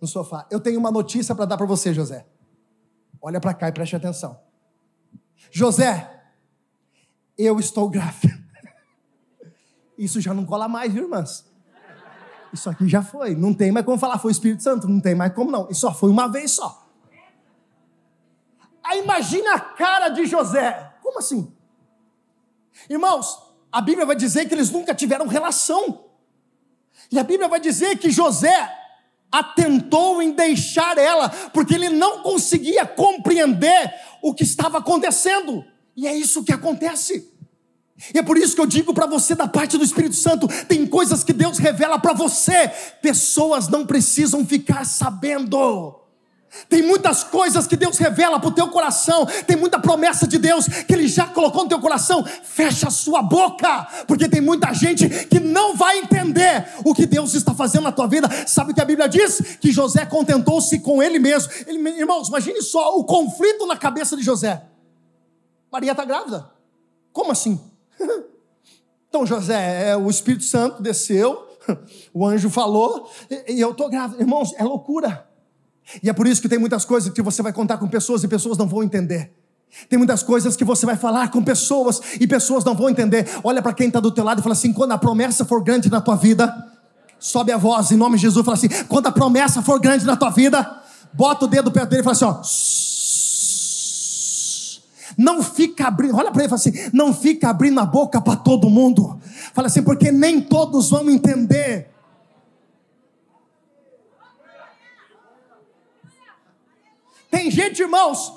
no 0.00 0.06
sofá. 0.06 0.46
Eu 0.50 0.60
tenho 0.60 0.78
uma 0.78 0.90
notícia 0.90 1.34
para 1.34 1.44
dar 1.44 1.56
para 1.56 1.66
você, 1.66 1.92
José. 1.92 2.24
Olha 3.20 3.40
para 3.40 3.52
cá 3.52 3.68
e 3.68 3.72
preste 3.72 3.96
atenção. 3.96 4.40
José, 5.50 6.22
eu 7.36 7.58
estou 7.58 7.88
grávida. 7.88 8.38
Isso 9.98 10.20
já 10.20 10.32
não 10.32 10.46
cola 10.46 10.68
mais, 10.68 10.92
viu, 10.92 11.04
irmãs? 11.04 11.44
Isso 12.52 12.70
aqui 12.70 12.88
já 12.88 13.02
foi. 13.02 13.34
Não 13.34 13.52
tem 13.52 13.70
mais 13.70 13.84
como 13.84 13.98
falar, 13.98 14.18
foi 14.18 14.30
o 14.30 14.32
Espírito 14.32 14.62
Santo. 14.62 14.88
Não 14.88 15.00
tem 15.00 15.14
mais 15.14 15.34
como 15.34 15.50
não. 15.50 15.68
Isso 15.68 15.80
só 15.80 15.92
foi 15.92 16.10
uma 16.10 16.28
vez 16.28 16.52
só. 16.52 16.86
Aí 18.82 19.02
imagina 19.02 19.54
a 19.54 19.60
cara 19.60 20.08
de 20.08 20.24
José. 20.24 20.94
Como 21.02 21.18
assim? 21.18 21.52
Irmãos, 22.88 23.38
a 23.70 23.80
Bíblia 23.80 24.06
vai 24.06 24.16
dizer 24.16 24.46
que 24.48 24.54
eles 24.54 24.70
nunca 24.70 24.94
tiveram 24.94 25.26
relação. 25.26 26.04
E 27.10 27.18
a 27.18 27.24
Bíblia 27.24 27.48
vai 27.48 27.60
dizer 27.60 27.98
que 27.98 28.10
José 28.10 28.76
atentou 29.30 30.22
em 30.22 30.32
deixar 30.32 30.96
ela, 30.96 31.28
porque 31.52 31.74
ele 31.74 31.90
não 31.90 32.22
conseguia 32.22 32.86
compreender 32.86 33.94
o 34.22 34.32
que 34.32 34.42
estava 34.42 34.78
acontecendo. 34.78 35.64
E 35.94 36.06
é 36.06 36.14
isso 36.14 36.44
que 36.44 36.52
acontece. 36.52 37.30
E 38.14 38.18
é 38.18 38.22
por 38.22 38.38
isso 38.38 38.54
que 38.54 38.60
eu 38.60 38.66
digo 38.66 38.94
para 38.94 39.06
você, 39.06 39.34
da 39.34 39.48
parte 39.48 39.76
do 39.76 39.84
Espírito 39.84 40.14
Santo, 40.14 40.46
tem 40.66 40.86
coisas 40.86 41.24
que 41.24 41.32
Deus 41.32 41.58
revela 41.58 41.98
para 41.98 42.12
você, 42.12 42.68
pessoas 43.02 43.68
não 43.68 43.84
precisam 43.84 44.46
ficar 44.46 44.84
sabendo. 44.84 45.97
Tem 46.68 46.82
muitas 46.82 47.22
coisas 47.22 47.66
que 47.66 47.76
Deus 47.76 47.98
revela 47.98 48.40
para 48.40 48.48
o 48.48 48.52
teu 48.52 48.68
coração, 48.68 49.26
tem 49.46 49.56
muita 49.56 49.78
promessa 49.78 50.26
de 50.26 50.38
Deus 50.38 50.66
que 50.66 50.92
Ele 50.92 51.06
já 51.06 51.26
colocou 51.26 51.62
no 51.64 51.68
teu 51.68 51.80
coração. 51.80 52.24
Fecha 52.24 52.88
a 52.88 52.90
sua 52.90 53.22
boca, 53.22 53.86
porque 54.06 54.28
tem 54.28 54.40
muita 54.40 54.72
gente 54.72 55.08
que 55.26 55.38
não 55.38 55.76
vai 55.76 55.98
entender 55.98 56.66
o 56.84 56.94
que 56.94 57.06
Deus 57.06 57.34
está 57.34 57.54
fazendo 57.54 57.84
na 57.84 57.92
tua 57.92 58.06
vida. 58.06 58.28
Sabe 58.46 58.72
o 58.72 58.74
que 58.74 58.80
a 58.80 58.84
Bíblia 58.84 59.08
diz? 59.08 59.58
Que 59.60 59.70
José 59.70 60.06
contentou-se 60.06 60.78
com 60.80 61.02
ele 61.02 61.18
mesmo. 61.18 61.52
Ele, 61.66 61.86
irmãos, 61.90 62.28
imagine 62.28 62.62
só 62.62 62.98
o 62.98 63.04
conflito 63.04 63.66
na 63.66 63.76
cabeça 63.76 64.16
de 64.16 64.22
José. 64.22 64.62
Maria 65.70 65.92
está 65.92 66.04
grávida. 66.04 66.50
Como 67.12 67.30
assim? 67.30 67.60
então, 69.08 69.26
José, 69.26 69.90
é, 69.90 69.96
o 69.96 70.08
Espírito 70.08 70.44
Santo 70.44 70.82
desceu, 70.82 71.46
o 72.14 72.26
anjo 72.26 72.48
falou, 72.48 73.10
e 73.46 73.60
eu 73.60 73.72
estou 73.72 73.90
grávida. 73.90 74.22
Irmãos, 74.22 74.54
é 74.56 74.64
loucura. 74.64 75.27
E 76.02 76.08
é 76.08 76.12
por 76.12 76.26
isso 76.26 76.40
que 76.42 76.48
tem 76.48 76.58
muitas 76.58 76.84
coisas 76.84 77.12
que 77.12 77.22
você 77.22 77.42
vai 77.42 77.52
contar 77.52 77.78
com 77.78 77.88
pessoas 77.88 78.22
e 78.22 78.28
pessoas 78.28 78.58
não 78.58 78.66
vão 78.66 78.82
entender. 78.82 79.32
Tem 79.88 79.98
muitas 79.98 80.22
coisas 80.22 80.56
que 80.56 80.64
você 80.64 80.86
vai 80.86 80.96
falar 80.96 81.30
com 81.30 81.42
pessoas 81.42 82.00
e 82.20 82.26
pessoas 82.26 82.64
não 82.64 82.74
vão 82.74 82.88
entender. 82.88 83.28
Olha 83.44 83.62
para 83.62 83.72
quem 83.72 83.88
está 83.88 84.00
do 84.00 84.10
teu 84.10 84.24
lado 84.24 84.40
e 84.40 84.42
fala 84.42 84.54
assim: 84.54 84.72
quando 84.72 84.92
a 84.92 84.98
promessa 84.98 85.44
for 85.44 85.62
grande 85.62 85.90
na 85.90 86.00
tua 86.00 86.16
vida, 86.16 86.54
sobe 87.18 87.52
a 87.52 87.56
voz 87.56 87.90
em 87.90 87.96
nome 87.96 88.16
de 88.16 88.22
Jesus 88.22 88.44
fala 88.44 88.56
assim: 88.56 88.68
quando 88.88 89.06
a 89.06 89.12
promessa 89.12 89.62
for 89.62 89.78
grande 89.78 90.04
na 90.04 90.16
tua 90.16 90.30
vida, 90.30 90.82
bota 91.12 91.44
o 91.44 91.48
dedo 91.48 91.70
perto 91.70 91.90
dele 91.90 92.02
e 92.02 92.04
fala 92.04 92.16
assim: 92.16 92.24
ó. 92.24 92.40
Não 95.16 95.42
fica 95.42 95.88
abrindo, 95.88 96.16
olha 96.16 96.30
para 96.30 96.44
ele 96.44 96.46
e 96.46 96.50
fala 96.50 96.60
assim: 96.60 96.90
não 96.92 97.12
fica 97.12 97.48
abrindo 97.50 97.80
a 97.80 97.86
boca 97.86 98.20
para 98.20 98.36
todo 98.36 98.70
mundo. 98.70 99.18
Fala 99.52 99.66
assim, 99.66 99.82
porque 99.82 100.12
nem 100.12 100.40
todos 100.40 100.90
vão 100.90 101.10
entender. 101.10 101.90
Tem 107.38 107.52
gente, 107.52 107.80
irmãos, 107.80 108.32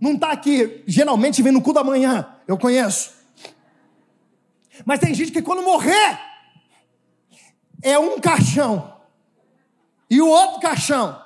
não 0.00 0.12
está 0.12 0.30
aqui, 0.30 0.84
geralmente 0.86 1.42
vem 1.42 1.52
no 1.52 1.60
cu 1.60 1.72
da 1.72 1.82
manhã, 1.82 2.32
eu 2.46 2.56
conheço. 2.56 3.14
Mas 4.86 5.00
tem 5.00 5.12
gente 5.12 5.32
que 5.32 5.42
quando 5.42 5.60
morrer, 5.60 6.20
é 7.82 7.98
um 7.98 8.20
caixão 8.20 8.96
e 10.08 10.22
o 10.22 10.28
outro 10.28 10.60
caixão. 10.60 11.20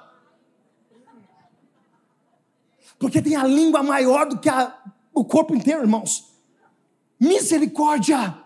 Porque 2.98 3.20
tem 3.20 3.36
a 3.36 3.44
língua 3.44 3.82
maior 3.82 4.26
do 4.26 4.38
que 4.38 4.48
a 4.48 4.74
o 5.12 5.22
corpo 5.22 5.54
inteiro, 5.54 5.82
irmãos. 5.82 6.32
Misericórdia! 7.20 8.42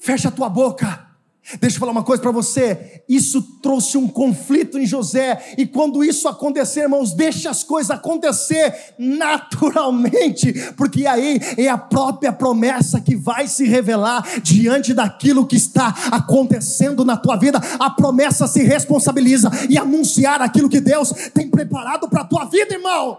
Fecha 0.00 0.28
a 0.28 0.32
tua 0.32 0.48
boca. 0.48 1.09
Deixa 1.58 1.76
eu 1.76 1.80
falar 1.80 1.92
uma 1.92 2.04
coisa 2.04 2.22
para 2.22 2.30
você. 2.30 3.02
Isso 3.08 3.42
trouxe 3.62 3.96
um 3.98 4.06
conflito 4.06 4.78
em 4.78 4.86
José, 4.86 5.54
e 5.56 5.66
quando 5.66 6.04
isso 6.04 6.28
acontecer, 6.28 6.82
irmãos, 6.82 7.12
deixa 7.12 7.50
as 7.50 7.62
coisas 7.62 7.90
acontecer 7.90 8.94
naturalmente, 8.98 10.52
porque 10.76 11.06
aí 11.06 11.40
é 11.56 11.68
a 11.68 11.78
própria 11.78 12.32
promessa 12.32 13.00
que 13.00 13.16
vai 13.16 13.48
se 13.48 13.66
revelar 13.66 14.40
diante 14.40 14.94
daquilo 14.94 15.46
que 15.46 15.56
está 15.56 15.94
acontecendo 16.10 17.04
na 17.04 17.16
tua 17.16 17.36
vida. 17.36 17.60
A 17.78 17.90
promessa 17.90 18.46
se 18.46 18.62
responsabiliza 18.62 19.50
e 19.68 19.78
anunciar 19.78 20.42
aquilo 20.42 20.68
que 20.68 20.80
Deus 20.80 21.10
tem 21.34 21.48
preparado 21.48 22.08
para 22.08 22.22
a 22.22 22.24
tua 22.24 22.44
vida, 22.44 22.74
irmão. 22.74 23.18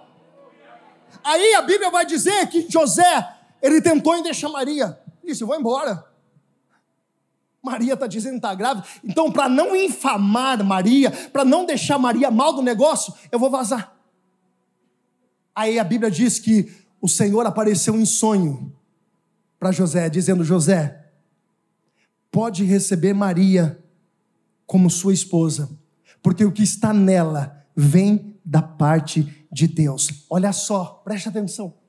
Aí 1.23 1.53
a 1.55 1.61
Bíblia 1.61 1.89
vai 1.89 2.05
dizer 2.05 2.47
que 2.47 2.65
José, 2.69 3.27
ele 3.61 3.81
tentou 3.81 4.15
em 4.15 4.23
deixar 4.23 4.49
Maria. 4.49 4.97
Disse: 5.23 5.43
vou 5.43 5.55
embora. 5.55 6.10
Maria 7.63 7.93
está 7.93 8.07
dizendo 8.07 8.33
que 8.33 8.37
está 8.37 8.55
grávida. 8.55 8.87
Então, 9.03 9.31
para 9.31 9.47
não 9.47 9.75
infamar 9.75 10.63
Maria, 10.63 11.11
para 11.11 11.45
não 11.45 11.65
deixar 11.65 11.99
Maria 11.99 12.31
mal 12.31 12.53
do 12.53 12.61
negócio, 12.61 13.13
eu 13.31 13.37
vou 13.37 13.49
vazar. 13.49 13.95
Aí 15.55 15.77
a 15.77 15.83
Bíblia 15.83 16.09
diz 16.09 16.39
que 16.39 16.73
o 16.99 17.07
Senhor 17.07 17.45
apareceu 17.45 17.95
em 17.95 18.05
sonho 18.05 18.73
para 19.59 19.71
José, 19.71 20.09
dizendo: 20.09 20.43
José, 20.43 21.11
pode 22.31 22.63
receber 22.63 23.13
Maria 23.13 23.83
como 24.65 24.89
sua 24.89 25.13
esposa, 25.13 25.69
porque 26.23 26.43
o 26.45 26.51
que 26.51 26.63
está 26.63 26.93
nela 26.93 27.65
vem 27.75 28.39
da 28.43 28.61
parte 28.61 29.45
de 29.51 29.67
Deus. 29.67 30.25
Olha 30.29 30.51
só, 30.51 31.01
preste 31.03 31.29
atenção. 31.29 31.80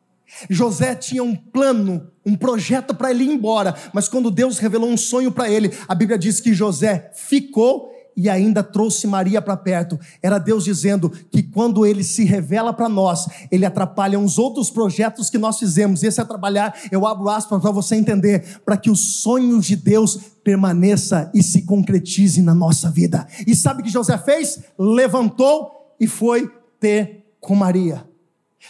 José 0.48 0.94
tinha 0.94 1.22
um 1.22 1.34
plano, 1.34 2.08
um 2.24 2.36
projeto 2.36 2.94
para 2.94 3.10
ele 3.10 3.24
ir 3.24 3.30
embora, 3.30 3.74
mas 3.92 4.08
quando 4.08 4.30
Deus 4.30 4.58
revelou 4.58 4.88
um 4.88 4.96
sonho 4.96 5.32
para 5.32 5.50
ele, 5.50 5.72
a 5.88 5.94
Bíblia 5.94 6.18
diz 6.18 6.40
que 6.40 6.54
José 6.54 7.10
ficou 7.14 7.92
e 8.16 8.28
ainda 8.28 8.62
trouxe 8.62 9.06
Maria 9.06 9.40
para 9.40 9.56
perto. 9.56 9.98
Era 10.22 10.38
Deus 10.38 10.64
dizendo 10.64 11.10
que 11.10 11.42
quando 11.42 11.86
ele 11.86 12.04
se 12.04 12.24
revela 12.24 12.72
para 12.72 12.88
nós, 12.88 13.26
ele 13.50 13.64
atrapalha 13.64 14.18
uns 14.18 14.38
outros 14.38 14.70
projetos 14.70 15.30
que 15.30 15.38
nós 15.38 15.58
fizemos. 15.58 16.02
Esse 16.02 16.20
é 16.20 16.24
trabalhar, 16.24 16.74
eu 16.90 17.06
abro 17.06 17.28
aspas 17.28 17.60
para 17.60 17.70
você 17.70 17.96
entender, 17.96 18.60
para 18.64 18.76
que 18.76 18.90
os 18.90 19.22
sonhos 19.22 19.66
de 19.66 19.76
Deus 19.76 20.18
permaneça 20.44 21.30
e 21.34 21.42
se 21.42 21.62
concretize 21.62 22.42
na 22.42 22.54
nossa 22.54 22.90
vida. 22.90 23.26
E 23.46 23.54
sabe 23.54 23.80
o 23.80 23.84
que 23.84 23.90
José 23.90 24.16
fez? 24.18 24.60
Levantou 24.78 25.94
e 25.98 26.06
foi 26.06 26.50
ter 26.78 27.24
com 27.40 27.54
Maria. 27.54 28.04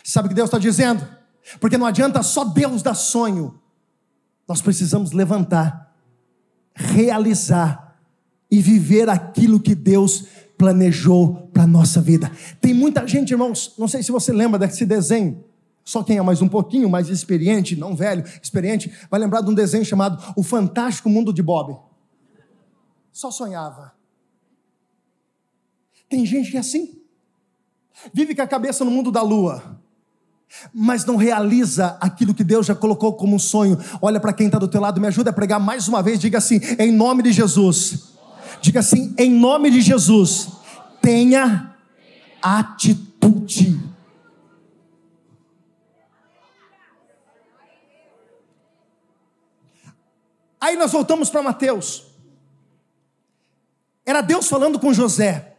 Sabe 0.05 0.27
o 0.27 0.29
que 0.29 0.35
Deus 0.35 0.48
está 0.48 0.59
dizendo? 0.59 1.07
Porque 1.61 1.78
não 1.78 1.87
adianta 1.87 2.22
só 2.22 2.44
Deus 2.44 2.83
dar 2.83 2.94
sonho. 2.94 3.61
Nós 4.46 4.61
precisamos 4.61 5.12
levantar, 5.12 5.94
realizar 6.74 7.98
e 8.50 8.61
viver 8.61 9.09
aquilo 9.09 9.61
que 9.61 9.74
Deus 9.74 10.26
planejou 10.59 11.48
para 11.52 11.66
nossa 11.66 12.00
vida. 12.00 12.31
Tem 12.61 12.74
muita 12.74 13.07
gente, 13.07 13.31
irmãos, 13.31 13.74
não 13.78 13.88
sei 13.88 14.02
se 14.02 14.12
você 14.12 14.33
lembra 14.33 14.59
desse 14.59 14.85
desenho. 14.85 15.44
Só 15.85 16.02
quem 16.02 16.18
é 16.18 16.22
mais 16.22 16.40
um 16.40 16.48
pouquinho 16.48 16.88
mais 16.88 17.09
experiente, 17.09 17.74
não 17.74 17.96
velho, 17.96 18.24
experiente, 18.40 18.92
vai 19.11 19.18
lembrar 19.18 19.40
de 19.40 19.50
um 19.50 19.55
desenho 19.55 19.85
chamado 19.85 20.22
O 20.37 20.42
Fantástico 20.42 21.09
Mundo 21.09 21.33
de 21.33 21.42
Bob. 21.42 21.76
Só 23.11 23.31
sonhava. 23.31 23.92
Tem 26.09 26.24
gente 26.24 26.50
que 26.50 26.57
é 26.57 26.61
assim. 26.61 27.00
Vive 28.12 28.35
com 28.35 28.42
a 28.42 28.46
cabeça 28.46 28.85
no 28.85 28.90
mundo 28.90 29.11
da 29.11 29.22
lua 29.22 29.82
mas 30.73 31.05
não 31.05 31.17
realiza 31.17 31.97
aquilo 32.01 32.35
que 32.35 32.45
Deus 32.45 32.67
já 32.67 32.75
colocou 32.75 33.15
como 33.15 33.37
um 33.37 33.38
sonho. 33.38 33.79
Olha 34.01 34.21
para 34.21 34.33
quem 34.33 34.47
está 34.47 34.59
do 34.59 34.69
teu 34.69 34.81
lado, 34.81 35.01
me 35.01 35.07
ajuda 35.07 35.31
a 35.31 35.33
pregar 35.33 35.61
mais 35.61 35.88
uma 35.88 36.03
vez. 36.03 36.19
Diga 36.19 36.38
assim, 36.38 36.61
em 36.79 36.93
nome 36.93 37.23
de 37.23 37.33
Jesus. 37.33 38.12
Diga 38.61 38.81
assim, 38.81 39.15
em 39.19 39.31
nome 39.31 39.71
de 39.71 39.81
Jesus. 39.81 40.49
Tenha 41.01 41.75
atitude. 42.41 43.81
Aí 50.61 50.77
nós 50.77 50.93
voltamos 50.93 51.29
para 51.29 51.43
Mateus. 51.43 52.05
Era 54.07 54.21
Deus 54.21 54.49
falando 54.49 54.79
com 54.79 54.93
José. 54.93 55.57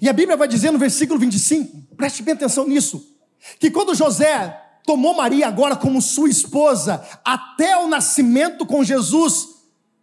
E 0.00 0.08
a 0.08 0.12
Bíblia 0.12 0.36
vai 0.36 0.46
dizer 0.46 0.70
no 0.70 0.78
versículo 0.78 1.18
25, 1.18 1.96
preste 1.96 2.22
bem 2.22 2.34
atenção 2.34 2.68
nisso 2.68 3.10
que 3.58 3.70
quando 3.70 3.94
José 3.94 4.60
tomou 4.84 5.14
Maria 5.14 5.48
agora 5.48 5.76
como 5.76 6.00
sua 6.02 6.28
esposa, 6.28 7.02
até 7.24 7.76
o 7.76 7.88
nascimento 7.88 8.66
com 8.66 8.82
Jesus, 8.82 9.48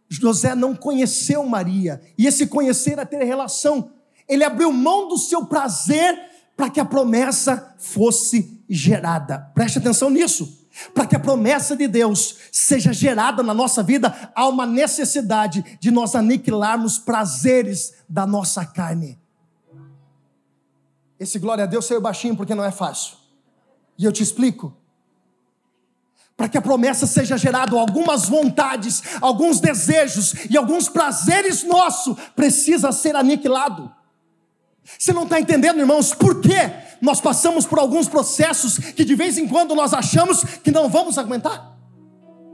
José 0.10 0.56
não 0.56 0.76
conheceu 0.76 1.46
Maria, 1.46 2.02
e 2.18 2.26
esse 2.26 2.48
conhecer 2.48 2.94
era 2.94 3.06
ter 3.06 3.24
relação. 3.24 3.92
Ele 4.28 4.44
abriu 4.44 4.72
mão 4.72 5.08
do 5.08 5.18
seu 5.18 5.46
prazer 5.46 6.18
para 6.56 6.70
que 6.70 6.80
a 6.80 6.86
promessa 6.86 7.76
fosse 7.78 8.62
gerada. 8.68 9.52
Preste 9.54 9.78
atenção 9.78 10.10
nisso. 10.10 10.66
Para 10.94 11.08
que 11.08 11.16
a 11.16 11.20
promessa 11.20 11.76
de 11.76 11.88
Deus 11.88 12.36
seja 12.52 12.94
gerada 12.94 13.42
na 13.42 13.54
nossa 13.54 13.82
vida, 13.82 14.32
há 14.36 14.48
uma 14.48 14.66
necessidade 14.66 15.78
de 15.80 15.90
nós 15.90 16.14
aniquilarmos 16.14 17.00
prazeres 17.00 17.96
da 18.08 18.28
nossa 18.28 18.64
carne. 18.64 19.18
Esse 21.20 21.40
glória 21.40 21.64
a 21.64 21.68
Deus 21.68 21.86
saiu 21.86 22.00
baixinho 22.00 22.36
porque 22.36 22.54
não 22.54 22.64
é 22.64 22.72
fácil. 22.72 23.18
E 23.98 24.06
eu 24.06 24.12
te 24.12 24.22
explico. 24.24 24.76
Para 26.36 26.48
que 26.48 26.58
a 26.58 26.62
promessa 26.62 27.08
seja 27.08 27.36
gerada, 27.36 27.76
algumas 27.76 28.30
vontades, 28.30 29.02
alguns 29.22 29.60
desejos 29.60 30.34
e 30.50 30.56
alguns 30.56 30.88
prazeres 30.88 31.64
nossos 31.64 32.16
precisa 32.36 32.92
ser 32.92 33.16
aniquilado. 33.16 33.92
Você 34.98 35.12
não 35.12 35.24
está 35.24 35.40
entendendo, 35.40 35.80
irmãos, 35.80 36.14
por 36.14 36.40
que 36.40 36.56
nós 37.02 37.20
passamos 37.20 37.66
por 37.66 37.80
alguns 37.80 38.08
processos 38.08 38.78
que 38.78 39.04
de 39.04 39.16
vez 39.16 39.38
em 39.38 39.48
quando 39.48 39.76
nós 39.76 39.94
achamos 39.94 40.44
que 40.64 40.72
não 40.72 40.88
vamos 40.88 41.18
aguentar? 41.18 41.76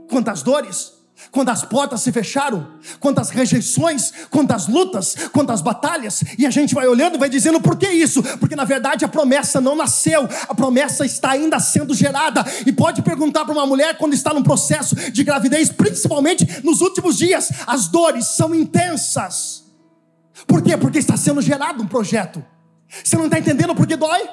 Quantas 0.08 0.42
dores, 0.42 0.92
quantas 1.30 1.62
portas 1.62 2.00
se 2.00 2.12
fecharam, 2.12 2.66
quantas 3.00 3.30
rejeições, 3.30 4.12
quantas 4.30 4.68
lutas, 4.68 5.14
quantas 5.32 5.60
batalhas, 5.60 6.22
e 6.38 6.46
a 6.46 6.50
gente 6.50 6.74
vai 6.74 6.86
olhando 6.86 7.18
vai 7.18 7.28
dizendo 7.28 7.60
por 7.60 7.76
que 7.76 7.88
isso? 7.88 8.22
Porque 8.38 8.56
na 8.56 8.64
verdade 8.64 9.04
a 9.04 9.08
promessa 9.08 9.60
não 9.60 9.76
nasceu, 9.76 10.28
a 10.48 10.54
promessa 10.54 11.04
está 11.04 11.30
ainda 11.30 11.58
sendo 11.58 11.94
gerada. 11.94 12.44
E 12.66 12.72
pode 12.72 13.02
perguntar 13.02 13.44
para 13.44 13.52
uma 13.52 13.66
mulher 13.66 13.96
quando 13.96 14.14
está 14.14 14.32
num 14.32 14.42
processo 14.42 14.94
de 14.94 15.24
gravidez, 15.24 15.70
principalmente 15.70 16.60
nos 16.62 16.80
últimos 16.80 17.16
dias, 17.16 17.50
as 17.66 17.88
dores 17.88 18.26
são 18.28 18.54
intensas. 18.54 19.64
Por 20.46 20.62
quê? 20.62 20.76
Porque 20.76 20.98
está 20.98 21.16
sendo 21.16 21.40
gerado 21.40 21.82
um 21.82 21.86
projeto. 21.86 22.44
Você 23.02 23.16
não 23.16 23.26
está 23.26 23.38
entendendo 23.38 23.74
por 23.74 23.86
que 23.86 23.96
dói? 23.96 24.28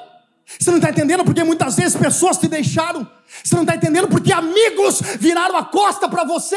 Você 0.58 0.70
não 0.70 0.78
está 0.78 0.90
entendendo 0.90 1.24
porque 1.24 1.42
muitas 1.44 1.76
vezes 1.76 1.96
pessoas 1.96 2.38
te 2.38 2.48
deixaram. 2.48 3.06
Você 3.42 3.54
não 3.54 3.62
está 3.62 3.74
entendendo 3.74 4.08
porque 4.08 4.32
amigos 4.32 5.00
viraram 5.18 5.56
a 5.56 5.64
costa 5.64 6.08
para 6.08 6.24
você. 6.24 6.56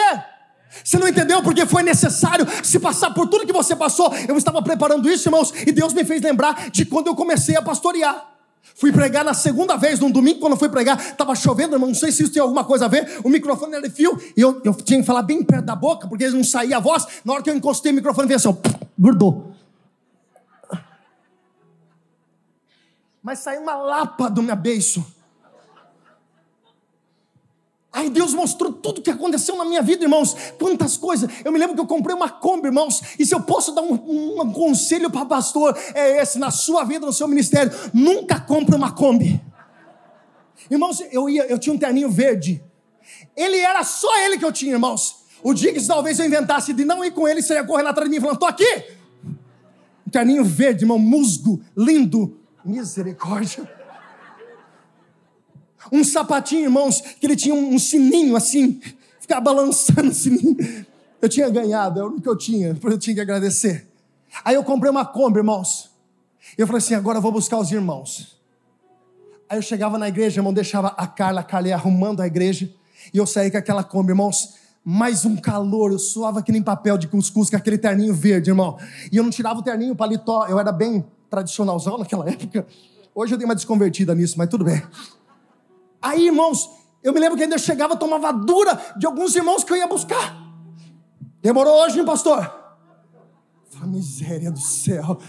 Você 0.84 0.98
não 0.98 1.08
entendeu 1.08 1.42
porque 1.42 1.66
foi 1.66 1.84
necessário 1.84 2.46
se 2.64 2.80
passar 2.80 3.12
por 3.14 3.28
tudo 3.28 3.46
que 3.46 3.54
você 3.54 3.76
passou. 3.76 4.14
Eu 4.28 4.38
estava 4.38 4.62
preparando 4.62 5.10
isso, 5.10 5.28
irmãos, 5.28 5.54
e 5.66 5.72
Deus 5.72 5.94
me 5.94 6.04
fez 6.04 6.22
lembrar 6.22 6.70
de 6.70 6.86
quando 6.86 7.08
eu 7.08 7.16
comecei 7.16 7.56
a 7.56 7.62
pastorear. 7.62 8.34
Fui 8.78 8.92
pregar 8.92 9.24
na 9.24 9.34
segunda 9.34 9.78
vez, 9.78 10.00
num 10.00 10.12
domingo, 10.12 10.40
quando 10.40 10.54
eu 10.54 10.60
fui 10.60 10.68
pregar, 10.68 11.00
estava 11.00 11.34
chovendo, 11.34 11.76
irmão, 11.76 11.88
não 11.88 11.96
sei 11.96 12.12
se 12.12 12.24
isso 12.24 12.34
tem 12.34 12.42
alguma 12.42 12.64
coisa 12.64 12.86
a 12.86 12.88
ver. 12.90 13.20
O 13.24 13.30
microfone 13.30 13.74
era 13.74 13.88
de 13.88 13.94
fio, 13.94 14.20
e 14.36 14.42
eu, 14.42 14.62
eu 14.66 14.74
tinha 14.74 15.00
que 15.00 15.06
falar 15.06 15.22
bem 15.22 15.42
perto 15.44 15.66
da 15.66 15.76
boca, 15.76 16.08
porque 16.10 16.28
não 16.30 16.44
saía 16.44 16.76
a 16.76 16.80
voz. 16.80 17.08
Na 17.24 17.34
hora 17.34 17.44
que 17.44 17.50
eu 17.50 17.56
encostei 17.56 17.94
o 17.94 17.96
microfone, 17.96 18.28
veio 18.28 18.36
assim, 18.36 18.50
ó, 18.50 18.56
grudou. 19.00 19.55
Mas 23.26 23.40
saiu 23.40 23.64
uma 23.64 23.76
lapa 23.76 24.30
do 24.30 24.44
meu 24.44 24.56
beiço. 24.56 25.04
Aí 27.92 28.08
Deus 28.08 28.36
mostrou 28.36 28.72
tudo 28.72 29.00
o 29.00 29.02
que 29.02 29.10
aconteceu 29.10 29.56
na 29.58 29.66
minha 29.66 29.82
vida, 29.82 30.04
irmãos. 30.04 30.36
Quantas 30.60 30.96
coisas. 30.96 31.28
Eu 31.44 31.52
me 31.52 31.58
lembro 31.58 31.74
que 31.74 31.82
eu 31.82 31.88
comprei 31.88 32.16
uma 32.16 32.30
Kombi, 32.30 32.68
irmãos. 32.68 33.02
E 33.18 33.26
se 33.26 33.34
eu 33.34 33.42
posso 33.42 33.72
dar 33.72 33.82
um, 33.82 34.42
um 34.42 34.52
conselho 34.52 35.10
para 35.10 35.26
pastor, 35.26 35.76
é 35.96 36.22
esse: 36.22 36.38
na 36.38 36.52
sua 36.52 36.84
vida, 36.84 37.04
no 37.04 37.12
seu 37.12 37.28
ministério, 37.28 37.72
nunca 37.92 38.40
compre 38.40 38.76
uma 38.76 38.92
Kombi. 38.92 39.42
Irmãos, 40.70 41.02
eu, 41.12 41.28
ia, 41.28 41.48
eu 41.48 41.58
tinha 41.58 41.74
um 41.74 41.80
terninho 41.80 42.12
verde. 42.12 42.64
Ele 43.36 43.58
era 43.58 43.84
só 43.84 44.20
ele 44.20 44.38
que 44.38 44.46
eu 44.46 44.52
tinha, 44.52 44.74
irmãos. 44.74 45.26
O 45.42 45.52
dia 45.52 45.74
que 45.74 45.84
talvez 45.84 46.20
eu 46.20 46.28
inventasse 46.28 46.74
de 46.74 46.86
não 46.86 47.04
ir 47.04 47.10
com 47.10 47.28
ele, 47.28 47.42
você 47.42 47.56
ia 47.56 47.64
correndo 47.64 47.88
atrás 47.88 48.08
de 48.08 48.16
mim 48.16 48.22
falando: 48.22 48.38
tô 48.38 48.46
aqui. 48.46 48.84
Um 50.06 50.12
terninho 50.12 50.44
verde, 50.44 50.84
irmão, 50.84 51.00
musgo, 51.00 51.60
lindo. 51.76 52.45
Misericórdia. 52.66 53.70
Um 55.92 56.04
sapatinho, 56.04 56.64
irmãos, 56.64 57.00
que 57.00 57.26
ele 57.26 57.36
tinha 57.36 57.54
um 57.54 57.78
sininho 57.78 58.36
assim, 58.36 58.82
ficava 59.20 59.42
balançando 59.42 60.10
o 60.10 60.14
sininho. 60.14 60.86
Eu 61.22 61.30
tinha 61.30 61.50
ganhado, 61.50 62.00
é 62.00 62.04
o 62.04 62.08
único 62.08 62.22
que 62.24 62.30
eu 62.30 62.38
tinha, 62.38 62.78
eu 62.82 62.98
tinha 62.98 63.16
que 63.16 63.22
agradecer. 63.22 63.88
Aí 64.44 64.56
eu 64.56 64.64
comprei 64.64 64.92
uma 64.92 65.06
Kombi, 65.06 65.40
irmãos. 65.40 65.92
E 66.58 66.62
eu 66.62 66.68
falei 66.68 66.80
assim: 66.80 66.96
agora 66.96 67.20
eu 67.20 67.22
vou 67.22 67.32
buscar 67.32 67.58
os 67.58 67.72
irmãos. 67.72 68.36
Aí 69.48 69.58
eu 69.58 69.62
chegava 69.62 69.98
na 69.98 70.08
igreja, 70.08 70.40
irmão, 70.40 70.52
deixava 70.52 70.88
a 70.98 71.06
Carla, 71.06 71.42
a 71.42 71.44
Carla 71.44 71.68
ia 71.68 71.76
arrumando 71.76 72.22
a 72.22 72.28
igreja, 72.28 72.70
e 73.14 73.18
eu 73.18 73.28
saía 73.28 73.52
com 73.52 73.58
aquela 73.58 73.84
Kombi, 73.84 74.12
irmãos, 74.12 74.56
mais 74.84 75.24
um 75.24 75.36
calor, 75.36 75.92
eu 75.92 76.00
suava 76.00 76.42
que 76.42 76.52
nem 76.52 76.64
papel 76.64 76.98
de 76.98 77.08
cuscuz 77.08 77.50
com 77.50 77.56
aquele 77.56 77.78
terninho 77.78 78.14
verde, 78.14 78.50
irmão. 78.50 78.78
E 79.12 79.18
eu 79.18 79.24
não 79.24 79.30
tirava 79.30 79.60
o 79.60 79.64
terninho, 79.64 79.94
o 79.94 79.96
paletó, 79.96 80.48
eu 80.48 80.60
era 80.60 80.72
bem 80.72 81.06
tradicionalzão 81.36 81.98
naquela 81.98 82.28
época. 82.32 82.66
Hoje 83.14 83.34
eu 83.34 83.38
dei 83.38 83.46
uma 83.46 83.56
desconvertida 83.56 84.16
nisso, 84.16 84.38
mas 84.38 84.50
tudo 84.50 84.64
bem. 84.64 84.82
Aí, 86.02 86.28
irmãos, 86.28 86.70
eu 87.04 87.14
me 87.14 87.20
lembro 87.20 87.38
que 87.38 87.44
ainda 87.44 87.58
chegava, 87.58 87.96
tomava 87.96 88.32
dura 88.32 88.80
de 88.98 89.06
alguns 89.06 89.36
irmãos 89.36 89.64
que 89.64 89.72
eu 89.72 89.78
ia 89.78 89.88
buscar. 89.88 90.44
Demorou 91.42 91.84
hoje, 91.84 92.00
hein, 92.00 92.06
pastor? 92.06 92.40
A 93.82 93.86
miséria 93.86 94.52
do 94.52 94.60
céu. 94.60 95.20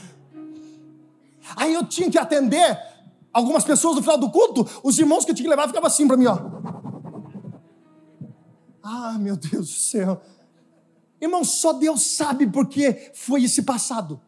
Aí 1.56 1.74
eu 1.74 1.84
tinha 1.84 2.10
que 2.10 2.18
atender 2.18 2.78
algumas 3.32 3.64
pessoas 3.64 3.96
no 3.96 4.02
final 4.02 4.18
do 4.18 4.30
culto, 4.30 4.66
os 4.82 4.98
irmãos 4.98 5.24
que 5.24 5.30
eu 5.30 5.34
tinha 5.34 5.44
que 5.44 5.50
levar 5.50 5.66
ficavam 5.66 5.86
assim 5.86 6.06
para 6.06 6.16
mim, 6.16 6.26
ó. 6.26 6.38
Ah, 8.82 9.16
meu 9.18 9.36
Deus 9.36 9.68
do 9.68 9.78
céu. 9.78 10.22
Irmão, 11.20 11.44
só 11.44 11.72
Deus 11.72 12.02
sabe 12.02 12.46
porque 12.46 13.10
foi 13.14 13.44
esse 13.44 13.62
passado. 13.62 14.20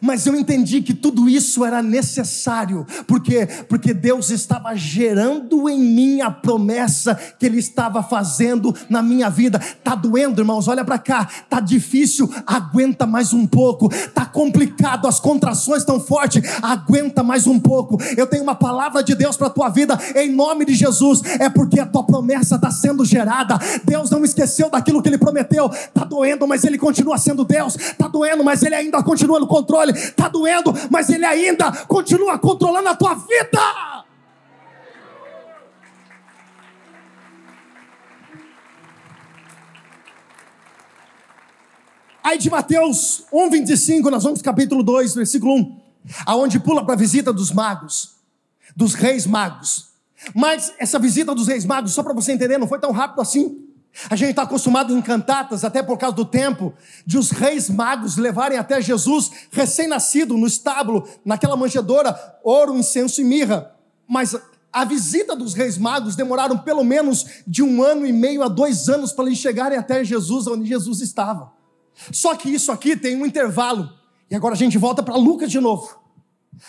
Mas 0.00 0.26
eu 0.26 0.34
entendi 0.34 0.80
que 0.80 0.94
tudo 0.94 1.28
isso 1.28 1.64
era 1.64 1.82
necessário, 1.82 2.86
porque 3.06 3.46
porque 3.68 3.92
Deus 3.92 4.30
estava 4.30 4.74
gerando 4.74 5.68
em 5.68 5.78
mim 5.78 6.20
a 6.20 6.30
promessa 6.30 7.14
que 7.14 7.44
ele 7.44 7.58
estava 7.58 8.02
fazendo 8.02 8.74
na 8.88 9.02
minha 9.02 9.28
vida. 9.28 9.58
Tá 9.82 9.94
doendo, 9.94 10.40
irmãos? 10.40 10.68
Olha 10.68 10.84
para 10.84 10.98
cá. 10.98 11.28
Tá 11.48 11.60
difícil, 11.60 12.32
aguenta 12.46 13.06
mais 13.06 13.32
um 13.32 13.46
pouco. 13.46 13.88
Tá 14.14 14.24
complicado, 14.24 15.06
as 15.06 15.20
contrações 15.20 15.84
tão 15.84 16.00
fortes, 16.00 16.42
aguenta 16.62 17.22
mais 17.22 17.46
um 17.46 17.58
pouco. 17.58 17.98
Eu 18.16 18.26
tenho 18.26 18.42
uma 18.42 18.54
palavra 18.54 19.02
de 19.02 19.14
Deus 19.14 19.36
para 19.36 19.50
tua 19.50 19.68
vida 19.68 19.98
em 20.14 20.30
nome 20.30 20.64
de 20.64 20.74
Jesus. 20.74 21.22
É 21.38 21.48
porque 21.48 21.80
a 21.80 21.86
tua 21.86 22.04
promessa 22.04 22.54
está 22.54 22.70
sendo 22.70 23.04
gerada. 23.04 23.58
Deus 23.84 24.10
não 24.10 24.24
esqueceu 24.24 24.70
daquilo 24.70 25.02
que 25.02 25.08
ele 25.08 25.18
prometeu. 25.18 25.68
Tá 25.92 26.04
doendo, 26.04 26.46
mas 26.46 26.64
ele 26.64 26.78
continua 26.78 27.18
sendo 27.18 27.44
Deus. 27.44 27.76
Tá 27.98 28.08
doendo, 28.08 28.42
mas 28.44 28.62
ele 28.62 28.74
ainda 28.74 29.02
continua 29.02 29.38
no 29.38 29.46
controle 29.46 29.71
controle, 29.72 29.92
está 29.92 30.28
doendo, 30.28 30.72
mas 30.90 31.08
Ele 31.08 31.24
ainda 31.24 31.72
continua 31.86 32.38
controlando 32.38 32.90
a 32.90 32.94
tua 32.94 33.14
vida. 33.14 34.04
Aí 42.22 42.38
de 42.38 42.50
Mateus 42.50 43.24
1, 43.32 43.50
25, 43.50 44.10
nós 44.10 44.22
vamos 44.22 44.42
capítulo 44.42 44.82
2, 44.82 45.14
versículo 45.14 45.54
1, 45.54 45.80
aonde 46.26 46.60
pula 46.60 46.84
para 46.84 46.94
a 46.94 46.96
visita 46.96 47.32
dos 47.32 47.50
magos, 47.50 48.16
dos 48.76 48.94
reis 48.94 49.26
magos. 49.26 49.90
Mas 50.32 50.72
essa 50.78 51.00
visita 51.00 51.34
dos 51.34 51.48
reis 51.48 51.64
magos, 51.64 51.92
só 51.92 52.02
para 52.02 52.12
você 52.12 52.32
entender, 52.32 52.58
não 52.58 52.68
foi 52.68 52.78
tão 52.78 52.92
rápido 52.92 53.20
assim. 53.20 53.71
A 54.08 54.16
gente 54.16 54.30
está 54.30 54.42
acostumado 54.42 54.96
em 54.96 55.02
cantatas, 55.02 55.64
até 55.64 55.82
por 55.82 55.98
causa 55.98 56.16
do 56.16 56.24
tempo, 56.24 56.72
de 57.04 57.18
os 57.18 57.30
reis 57.30 57.68
magos 57.68 58.16
levarem 58.16 58.58
até 58.58 58.80
Jesus, 58.80 59.30
recém-nascido, 59.50 60.36
no 60.36 60.46
estábulo, 60.46 61.06
naquela 61.24 61.56
manjedoura, 61.56 62.18
ouro, 62.42 62.76
incenso 62.76 63.20
e 63.20 63.24
mirra. 63.24 63.74
Mas 64.08 64.34
a 64.72 64.84
visita 64.84 65.36
dos 65.36 65.52
reis 65.52 65.76
magos 65.76 66.16
demoraram 66.16 66.56
pelo 66.56 66.82
menos 66.82 67.42
de 67.46 67.62
um 67.62 67.82
ano 67.82 68.06
e 68.06 68.12
meio 68.12 68.42
a 68.42 68.48
dois 68.48 68.88
anos 68.88 69.12
para 69.12 69.26
eles 69.26 69.38
chegarem 69.38 69.76
até 69.76 70.02
Jesus, 70.02 70.46
onde 70.46 70.66
Jesus 70.66 71.00
estava. 71.00 71.52
Só 72.10 72.34
que 72.34 72.48
isso 72.48 72.72
aqui 72.72 72.96
tem 72.96 73.14
um 73.14 73.26
intervalo. 73.26 73.92
E 74.30 74.34
agora 74.34 74.54
a 74.54 74.58
gente 74.58 74.78
volta 74.78 75.02
para 75.02 75.14
Lucas 75.16 75.50
de 75.50 75.60
novo. 75.60 76.00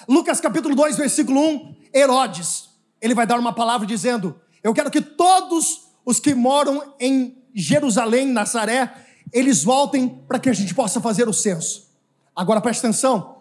Lucas 0.08 0.42
capítulo 0.42 0.76
2, 0.76 0.98
versículo 0.98 1.40
1, 1.40 1.76
Herodes, 1.94 2.70
ele 3.02 3.14
vai 3.14 3.26
dar 3.26 3.40
uma 3.40 3.54
palavra 3.54 3.88
dizendo: 3.88 4.36
Eu 4.62 4.74
quero 4.74 4.92
que 4.92 5.02
todos 5.02 5.83
os 6.06 6.20
que 6.20 6.34
moram 6.34 6.94
em 7.00 7.38
Jerusalém, 7.54 8.28
Nazaré, 8.28 8.92
eles 9.32 9.64
voltem 9.64 10.10
para 10.28 10.40
que 10.40 10.50
a 10.50 10.54
gente 10.54 10.74
possa 10.74 11.00
fazer 11.00 11.28
o 11.28 11.34
censo. 11.34 11.88
Agora 12.36 12.62
preste 12.62 12.80
atenção. 12.80 13.38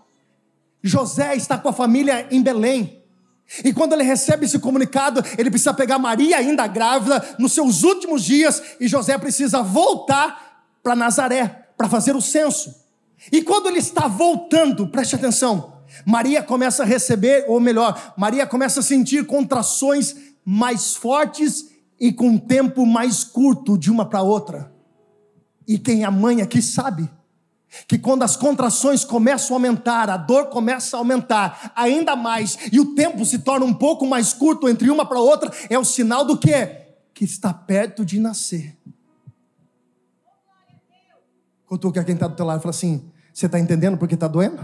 José 0.83 1.37
está 1.37 1.57
com 1.57 1.69
a 1.69 1.73
família 1.73 2.27
em 2.31 2.43
Belém. 2.43 3.03
E 3.65 3.73
quando 3.73 3.93
ele 3.93 4.03
recebe 4.03 4.47
esse 4.47 4.59
comunicado, 4.59 5.23
ele 5.37 5.51
precisa 5.51 5.75
pegar 5.75 5.99
Maria 5.99 6.39
ainda 6.39 6.67
grávida 6.67 7.37
nos 7.39 7.53
seus 7.53 7.83
últimos 7.83 8.25
dias 8.25 8.63
e 8.81 8.89
José 8.89 9.19
precisa 9.19 9.63
voltar 9.63 10.65
para 10.83 10.97
Nazaré 10.97 11.69
para 11.77 11.89
fazer 11.89 12.17
o 12.17 12.21
censo. 12.21 12.75
E 13.31 13.43
quando 13.43 13.69
ele 13.69 13.79
está 13.79 14.09
voltando, 14.09 14.89
preste 14.89 15.15
atenção, 15.15 15.75
Maria 16.07 16.43
começa 16.43 16.83
a 16.83 16.87
receber, 16.87 17.45
ou 17.47 17.61
melhor, 17.61 18.15
Maria 18.17 18.47
começa 18.47 18.81
a 18.81 18.83
sentir 18.83 19.27
contrações 19.27 20.17
mais 20.45 20.95
fortes 20.95 21.72
e 22.03 22.13
com 22.13 22.31
um 22.31 22.39
tempo 22.39 22.85
mais 22.85 23.23
curto 23.23 23.79
de 23.79 23.89
uma 23.89 24.05
para 24.05 24.23
outra. 24.23 24.75
E 25.69 25.79
quem 25.79 26.03
é 26.03 26.11
mãe 26.11 26.43
aqui 26.43 26.61
sabe 26.61 27.09
que 27.87 27.97
quando 27.97 28.25
as 28.25 28.37
contrações 28.37 29.05
começam 29.05 29.55
a 29.55 29.57
aumentar, 29.57 30.11
a 30.11 30.17
dor 30.17 30.47
começa 30.47 30.97
a 30.97 30.99
aumentar 30.99 31.73
ainda 31.77 32.17
mais 32.17 32.59
e 32.73 32.81
o 32.81 32.97
tempo 32.97 33.25
se 33.25 33.39
torna 33.39 33.65
um 33.65 33.73
pouco 33.73 34.05
mais 34.05 34.33
curto 34.33 34.69
entre 34.69 34.91
uma 34.91 35.07
para 35.07 35.21
outra, 35.21 35.53
é 35.71 35.79
o 35.79 35.85
sinal 35.85 36.25
do 36.25 36.37
que 36.37 36.83
que 37.15 37.25
está 37.25 37.55
perto 37.55 38.05
de 38.05 38.19
nascer. 38.19 38.77
Cutuca 41.67 42.01
é 42.01 42.05
quem 42.05 42.15
está 42.15 42.27
do 42.27 42.35
teu 42.35 42.45
lado 42.45 42.59
e 42.59 42.63
fala 42.63 42.71
assim: 42.71 43.13
Você 43.33 43.47
está 43.47 43.61
entendendo 43.61 43.97
porque 43.97 44.15
está 44.15 44.27
doendo? 44.27 44.61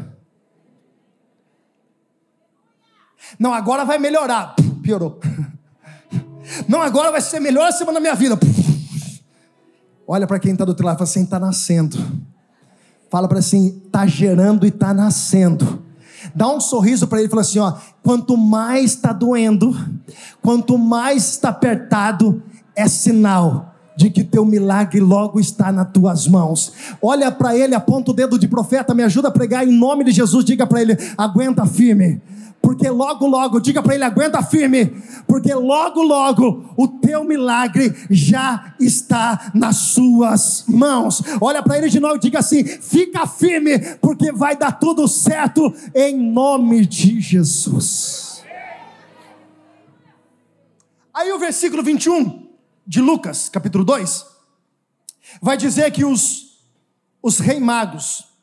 Não, 3.38 3.54
agora 3.54 3.84
vai 3.84 3.98
melhorar. 3.98 4.56
Piorou. 4.82 5.20
Não, 6.66 6.82
agora 6.82 7.10
vai 7.10 7.20
ser 7.20 7.36
a 7.36 7.40
melhor 7.40 7.70
semana 7.72 7.94
da 7.94 8.00
minha 8.00 8.14
vida. 8.14 8.38
Olha 10.06 10.26
para 10.26 10.38
quem 10.38 10.52
está 10.52 10.64
do 10.64 10.70
outro 10.70 10.84
lado 10.84 10.96
e 10.96 10.98
fala 10.98 11.10
assim: 11.10 11.22
está 11.22 11.38
nascendo. 11.38 11.98
Fala 13.10 13.28
para 13.28 13.38
assim: 13.38 13.82
está 13.86 14.06
gerando 14.06 14.64
e 14.64 14.68
está 14.68 14.94
nascendo. 14.94 15.82
Dá 16.34 16.48
um 16.48 16.60
sorriso 16.60 17.06
para 17.06 17.18
ele 17.18 17.28
e 17.28 17.30
fala 17.30 17.42
assim: 17.42 17.58
ó, 17.58 17.74
quanto 18.02 18.36
mais 18.36 18.92
está 18.92 19.12
doendo, 19.12 19.76
quanto 20.42 20.78
mais 20.78 21.30
está 21.30 21.50
apertado, 21.50 22.42
é 22.74 22.88
sinal 22.88 23.74
de 23.98 24.10
que 24.10 24.22
teu 24.22 24.44
milagre 24.44 25.00
logo 25.00 25.40
está 25.40 25.72
nas 25.72 25.90
tuas 25.90 26.28
mãos. 26.28 26.72
Olha 27.02 27.32
para 27.32 27.56
ele, 27.56 27.74
aponta 27.74 28.12
o 28.12 28.14
dedo 28.14 28.38
de 28.38 28.46
profeta, 28.46 28.94
me 28.94 29.02
ajuda 29.02 29.26
a 29.26 29.32
pregar 29.32 29.66
em 29.66 29.72
nome 29.72 30.04
de 30.04 30.12
Jesus. 30.12 30.44
Diga 30.44 30.68
para 30.68 30.80
ele: 30.80 30.96
aguenta 31.16 31.66
firme 31.66 32.22
porque 32.62 32.88
logo, 32.88 33.26
logo, 33.26 33.58
diga 33.58 33.82
para 33.82 33.96
ele: 33.96 34.04
aguenta 34.04 34.40
firme, 34.40 34.86
porque 35.26 35.52
logo, 35.52 36.00
logo 36.00 36.72
o 36.76 36.86
teu 36.86 37.24
milagre 37.24 37.92
já 38.08 38.72
está 38.78 39.50
nas 39.52 39.76
suas 39.78 40.64
mãos. 40.68 41.20
Olha 41.40 41.60
para 41.60 41.78
ele 41.78 41.88
de 41.88 41.98
novo 41.98 42.16
e 42.16 42.20
diga 42.20 42.38
assim: 42.38 42.62
fica 42.64 43.26
firme, 43.26 43.80
porque 44.00 44.30
vai 44.30 44.56
dar 44.56 44.78
tudo 44.78 45.08
certo 45.08 45.74
em 45.92 46.16
nome 46.16 46.86
de 46.86 47.20
Jesus. 47.20 48.44
Aí 51.12 51.32
o 51.32 51.38
versículo 51.40 51.82
21 51.82 52.47
de 52.88 53.02
Lucas, 53.02 53.50
capítulo 53.50 53.84
2, 53.84 54.24
vai 55.42 55.58
dizer 55.58 55.90
que 55.92 56.06
os, 56.06 56.64
os 57.22 57.38
rei 57.38 57.60
magos, 57.60 58.34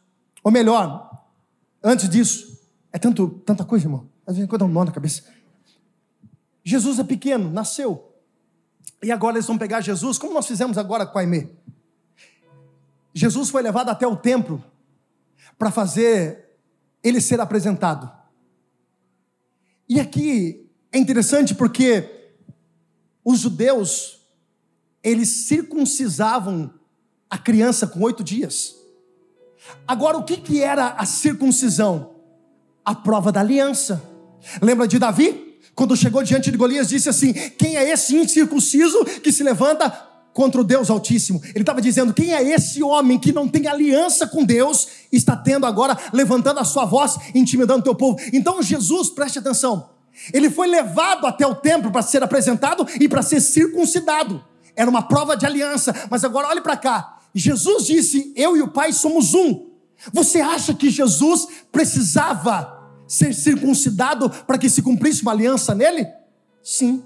ou 0.44 0.52
melhor, 0.52 1.26
antes 1.84 2.08
disso, 2.08 2.62
é 2.94 3.00
tanto, 3.00 3.28
tanta 3.44 3.66
coisa, 3.66 3.88
irmão. 3.88 4.08
Às 4.26 4.36
vezes 4.36 4.48
dá 4.48 4.66
um 4.66 4.68
nó 4.68 4.86
na 4.86 4.92
cabeça. 4.92 5.24
Jesus 6.64 7.00
é 7.00 7.04
pequeno, 7.04 7.52
nasceu. 7.52 8.14
E 9.02 9.12
agora 9.12 9.38
eles 9.38 9.48
vão 9.48 9.58
pegar 9.58 9.82
Jesus, 9.82 10.20
como 10.20 10.34
nós 10.34 10.46
fizemos 10.46 10.78
agora 10.78 11.08
com 11.08 11.18
Aimee. 11.18 11.50
Jesus 13.12 13.50
foi 13.50 13.64
levado 13.64 13.90
até 13.90 14.06
o 14.06 14.16
templo 14.16 14.64
para 15.58 15.72
fazer 15.72 16.56
ele 17.04 17.20
ser 17.20 17.42
apresentado. 17.42 18.12
E 19.90 20.00
aqui 20.00 20.70
é 20.92 21.00
interessante 21.00 21.56
porque 21.56 22.32
os 23.24 23.40
judeus, 23.40 24.25
eles 25.06 25.46
circuncisavam 25.48 26.74
a 27.30 27.38
criança 27.38 27.88
com 27.88 28.02
oito 28.02 28.24
dias. 28.24 28.76
Agora, 29.88 30.18
o 30.18 30.24
que, 30.24 30.38
que 30.38 30.62
era 30.62 30.90
a 30.90 31.06
circuncisão? 31.06 32.16
a 32.86 32.94
prova 32.94 33.32
da 33.32 33.40
aliança. 33.40 34.02
Lembra 34.62 34.88
de 34.88 35.00
Davi? 35.00 35.58
Quando 35.74 35.98
chegou 35.98 36.24
diante 36.24 36.52
de 36.52 36.58
Golias, 36.58 36.88
disse 36.88 37.10
assim: 37.10 37.34
Quem 37.34 37.76
é 37.76 37.90
esse 37.90 38.16
incircunciso 38.16 39.04
que 39.24 39.32
se 39.32 39.44
levanta 39.44 39.90
contra 40.34 40.62
o 40.62 40.64
Deus 40.64 40.90
Altíssimo? 40.90 41.42
Ele 41.50 41.62
estava 41.62 41.82
dizendo: 41.82 42.14
Quem 42.14 42.34
é 42.34 42.44
esse 42.44 42.84
homem 42.84 43.18
que 43.18 43.34
não 43.34 43.48
tem 43.48 43.68
aliança 43.68 44.28
com 44.28 44.46
Deus, 44.46 44.88
está 45.12 45.36
tendo 45.36 45.66
agora, 45.66 45.98
levantando 46.14 46.60
a 46.60 46.64
sua 46.64 46.86
voz, 46.86 47.18
intimidando 47.34 47.80
o 47.80 47.84
teu 47.84 47.96
povo? 47.96 48.20
Então, 48.32 48.62
Jesus, 48.62 49.10
preste 49.10 49.40
atenção, 49.40 49.90
ele 50.32 50.50
foi 50.50 50.68
levado 50.68 51.26
até 51.26 51.46
o 51.46 51.56
templo 51.56 51.92
para 51.92 52.04
ser 52.04 52.24
apresentado 52.24 52.88
e 53.02 53.10
para 53.10 53.24
ser 53.24 53.42
circuncidado. 53.42 54.44
Era 54.76 54.90
uma 54.90 55.02
prova 55.02 55.36
de 55.38 55.46
aliança, 55.46 55.94
mas 56.10 56.24
agora 56.24 56.48
olhe 56.48 56.62
para 56.62 56.78
cá. 56.78 57.20
Jesus 57.34 57.86
disse: 57.86 58.34
Eu 58.36 58.56
e 58.56 58.62
o 58.62 58.68
Pai 58.68 58.92
somos 58.94 59.34
um. 59.34 59.70
Você 60.12 60.42
acha 60.42 60.74
que 60.74 60.90
Jesus 60.90 61.48
precisava 61.72 62.76
ser 63.08 63.34
circuncidado 63.34 64.30
para 64.30 64.58
que 64.58 64.70
se 64.70 64.82
cumprisse 64.82 65.22
uma 65.22 65.32
aliança 65.32 65.74
nele? 65.74 66.08
Sim. 66.64 67.04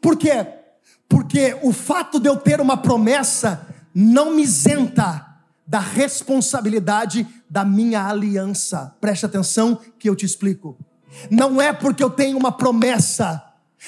Por 0.00 0.16
quê? 0.16 0.46
Porque 1.08 1.58
o 1.62 1.72
fato 1.72 2.20
de 2.20 2.28
eu 2.28 2.36
ter 2.36 2.60
uma 2.60 2.76
promessa 2.76 3.66
não 3.94 4.34
me 4.34 4.42
isenta 4.42 5.26
da 5.66 5.80
responsabilidade 5.80 7.26
da 7.48 7.64
minha 7.64 8.06
aliança. 8.06 8.94
Preste 9.00 9.26
atenção 9.26 9.78
que 9.98 10.08
eu 10.08 10.14
te 10.14 10.26
explico. 10.26 10.78
Não 11.30 11.60
é 11.60 11.72
porque 11.72 12.02
eu 12.02 12.10
tenho 12.10 12.36
uma 12.36 12.52
promessa, 12.52 13.42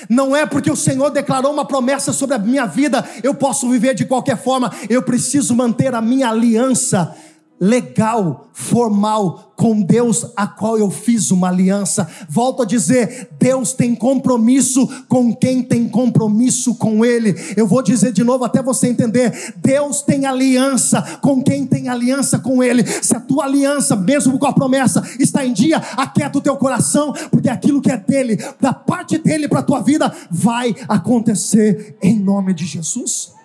não 0.08 0.34
é 0.34 0.46
porque 0.46 0.70
o 0.70 0.76
Senhor 0.76 1.10
declarou 1.10 1.52
uma 1.52 1.64
promessa 1.64 2.12
sobre 2.12 2.36
a 2.36 2.38
minha 2.38 2.66
vida, 2.66 3.04
eu 3.22 3.34
posso 3.34 3.68
viver 3.68 3.94
de 3.94 4.04
qualquer 4.04 4.36
forma, 4.36 4.72
eu 4.88 5.02
preciso 5.02 5.54
manter 5.54 5.94
a 5.94 6.00
minha 6.00 6.28
aliança 6.28 7.14
legal, 7.60 8.48
formal 8.54 9.52
com 9.54 9.82
Deus, 9.82 10.26
a 10.34 10.46
qual 10.46 10.78
eu 10.78 10.90
fiz 10.90 11.30
uma 11.30 11.48
aliança. 11.48 12.08
Volto 12.26 12.62
a 12.62 12.64
dizer, 12.64 13.28
Deus 13.38 13.74
tem 13.74 13.94
compromisso 13.94 14.88
com 15.06 15.36
quem 15.36 15.62
tem 15.62 15.86
compromisso 15.86 16.74
com 16.76 17.04
Ele. 17.04 17.34
Eu 17.54 17.66
vou 17.66 17.82
dizer 17.82 18.12
de 18.12 18.24
novo 18.24 18.44
até 18.44 18.62
você 18.62 18.88
entender: 18.88 19.52
Deus 19.56 20.00
tem 20.00 20.24
aliança 20.24 21.02
com 21.20 21.42
quem 21.42 21.66
tem 21.66 21.90
aliança 21.90 22.38
com 22.38 22.62
Ele. 22.62 22.86
Se 22.86 23.14
a 23.14 23.20
tua 23.20 23.44
aliança, 23.44 23.94
mesmo 23.94 24.38
com 24.38 24.46
a 24.46 24.52
promessa, 24.52 25.06
está 25.18 25.44
em 25.44 25.52
dia, 25.52 25.76
aquieta 25.96 26.38
o 26.38 26.42
teu 26.42 26.56
coração, 26.56 27.12
porque 27.30 27.50
aquilo 27.50 27.82
que 27.82 27.90
é 27.90 27.98
dele, 27.98 28.38
da 28.58 28.72
parte 28.72 29.18
dele 29.18 29.46
para 29.46 29.58
a 29.58 29.64
tua 29.64 29.80
vida, 29.80 30.10
vai 30.30 30.74
acontecer 30.88 31.96
em 32.00 32.18
nome 32.18 32.54
de 32.54 32.64
Jesus. 32.64 33.39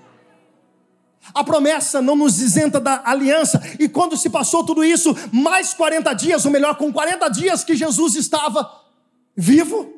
A 1.34 1.44
promessa 1.44 2.02
não 2.02 2.16
nos 2.16 2.40
isenta 2.40 2.80
da 2.80 3.02
aliança. 3.06 3.62
E 3.80 3.90
quando 3.90 4.16
se 4.18 4.30
passou 4.30 4.64
tudo 4.64 4.84
isso, 4.84 5.16
mais 5.32 5.74
40 5.74 6.14
dias, 6.14 6.46
ou 6.46 6.52
melhor, 6.52 6.76
com 6.76 6.92
40 6.92 7.28
dias 7.30 7.64
que 7.64 7.76
Jesus 7.76 8.16
estava 8.16 8.70
vivo, 9.36 9.94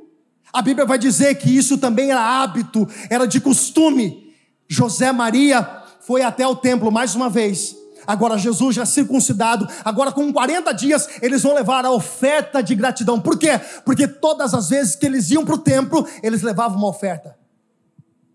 a 0.51 0.61
Bíblia 0.61 0.85
vai 0.85 0.97
dizer 0.97 1.35
que 1.35 1.55
isso 1.55 1.77
também 1.77 2.11
era 2.11 2.41
hábito, 2.41 2.87
era 3.09 3.27
de 3.27 3.39
costume. 3.39 4.33
José 4.67 5.11
Maria 5.11 5.83
foi 6.01 6.21
até 6.21 6.47
o 6.47 6.55
templo 6.55 6.91
mais 6.91 7.15
uma 7.15 7.29
vez. 7.29 7.75
Agora 8.07 8.37
Jesus 8.37 8.73
já 8.73 8.85
circuncidado, 8.85 9.67
agora 9.83 10.13
com 10.13 10.31
40 10.31 10.71
dias 10.71 11.09
eles 11.21 11.43
vão 11.43 11.53
levar 11.53 11.85
a 11.85 11.91
oferta 11.91 12.63
de 12.63 12.73
gratidão. 12.73 13.19
Por 13.19 13.37
quê? 13.37 13.59
Porque 13.83 14.07
todas 14.07 14.53
as 14.53 14.69
vezes 14.69 14.95
que 14.95 15.05
eles 15.05 15.29
iam 15.29 15.43
para 15.43 15.55
o 15.55 15.59
templo, 15.59 16.07
eles 16.23 16.41
levavam 16.41 16.77
uma 16.77 16.87
oferta. 16.87 17.36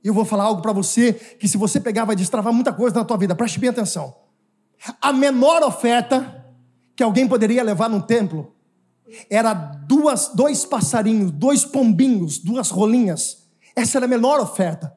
Eu 0.05 0.12
vou 0.12 0.25
falar 0.25 0.45
algo 0.45 0.62
para 0.62 0.73
você 0.73 1.12
que 1.12 1.47
se 1.47 1.57
você 1.57 1.79
pegar 1.79 2.05
vai 2.05 2.17
destravar 2.17 2.53
muita 2.53 2.73
coisa 2.73 2.97
na 2.97 3.05
tua 3.05 3.17
vida. 3.17 3.35
Preste 3.35 3.59
bem 3.59 3.71
atenção. 3.71 4.15
A 5.01 5.12
menor 5.12 5.62
oferta 5.62 6.45
que 6.97 7.03
alguém 7.03 7.29
poderia 7.29 7.62
levar 7.62 7.88
num 7.88 8.01
templo 8.01 8.55
era 9.31 9.53
duas, 9.53 10.29
dois 10.35 10.65
passarinhos, 10.65 11.31
dois 11.31 11.65
pombinhos, 11.65 12.38
duas 12.38 12.71
rolinhas. 12.71 13.45
Essa 13.77 13.99
era 13.99 14.07
a 14.07 14.09
menor 14.09 14.41
oferta. 14.41 14.97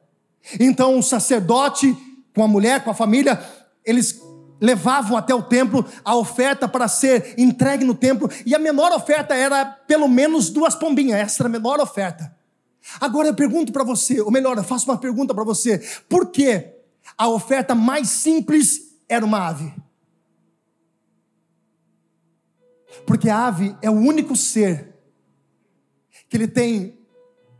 Então 0.58 0.98
o 0.98 1.02
sacerdote 1.02 1.96
com 2.34 2.42
a 2.42 2.48
mulher, 2.48 2.84
com 2.84 2.90
a 2.90 2.94
família, 2.94 3.42
eles 3.84 4.20
levavam 4.60 5.16
até 5.16 5.34
o 5.34 5.42
templo 5.42 5.84
a 6.04 6.14
oferta 6.14 6.68
para 6.68 6.88
ser 6.88 7.34
entregue 7.38 7.84
no 7.84 7.94
templo, 7.94 8.30
e 8.44 8.54
a 8.54 8.58
menor 8.58 8.92
oferta 8.92 9.34
era 9.34 9.64
pelo 9.64 10.08
menos 10.08 10.50
duas 10.50 10.74
pombinhas, 10.74 11.18
essa 11.18 11.42
era 11.42 11.48
a 11.48 11.52
menor 11.52 11.80
oferta. 11.80 12.35
Agora 13.00 13.28
eu 13.28 13.34
pergunto 13.34 13.72
para 13.72 13.84
você, 13.84 14.20
ou 14.20 14.30
melhor, 14.30 14.56
eu 14.56 14.64
faço 14.64 14.90
uma 14.90 14.98
pergunta 14.98 15.34
para 15.34 15.44
você: 15.44 15.78
por 16.08 16.30
que 16.30 16.72
a 17.16 17.28
oferta 17.28 17.74
mais 17.74 18.08
simples 18.08 18.96
era 19.08 19.24
uma 19.24 19.48
ave? 19.48 19.74
Porque 23.06 23.28
a 23.28 23.46
ave 23.46 23.76
é 23.82 23.90
o 23.90 23.94
único 23.94 24.34
ser 24.34 24.94
que 26.28 26.36
ele 26.36 26.48
tem 26.48 26.98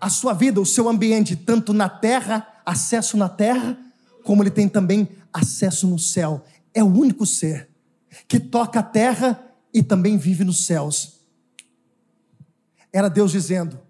a 0.00 0.08
sua 0.08 0.32
vida, 0.32 0.60
o 0.60 0.66
seu 0.66 0.88
ambiente, 0.88 1.36
tanto 1.36 1.72
na 1.72 1.88
terra, 1.88 2.46
acesso 2.64 3.16
na 3.16 3.28
terra, 3.28 3.78
como 4.24 4.42
ele 4.42 4.50
tem 4.50 4.68
também 4.68 5.08
acesso 5.32 5.86
no 5.86 5.98
céu. 5.98 6.44
É 6.74 6.82
o 6.82 6.86
único 6.86 7.24
ser 7.24 7.68
que 8.26 8.40
toca 8.40 8.80
a 8.80 8.82
terra 8.82 9.54
e 9.72 9.82
também 9.82 10.16
vive 10.16 10.44
nos 10.44 10.66
céus. 10.66 11.20
Era 12.92 13.08
Deus 13.08 13.32
dizendo: 13.32 13.85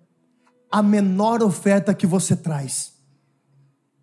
a 0.77 0.83
menor 0.83 1.43
oferta 1.43 1.95
que 1.95 2.07
você 2.07 2.37
traz, 2.37 2.93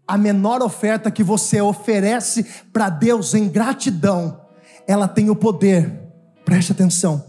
a 0.08 0.18
menor 0.18 0.64
oferta 0.64 1.12
que 1.12 1.24
você 1.24 1.62
oferece 1.62 2.44
para 2.74 2.90
Deus 2.90 3.36
em 3.36 3.48
gratidão, 3.48 4.42
ela 4.88 5.08
tem 5.08 5.30
o 5.30 5.36
poder, 5.36 6.02
preste 6.44 6.72
atenção, 6.72 7.24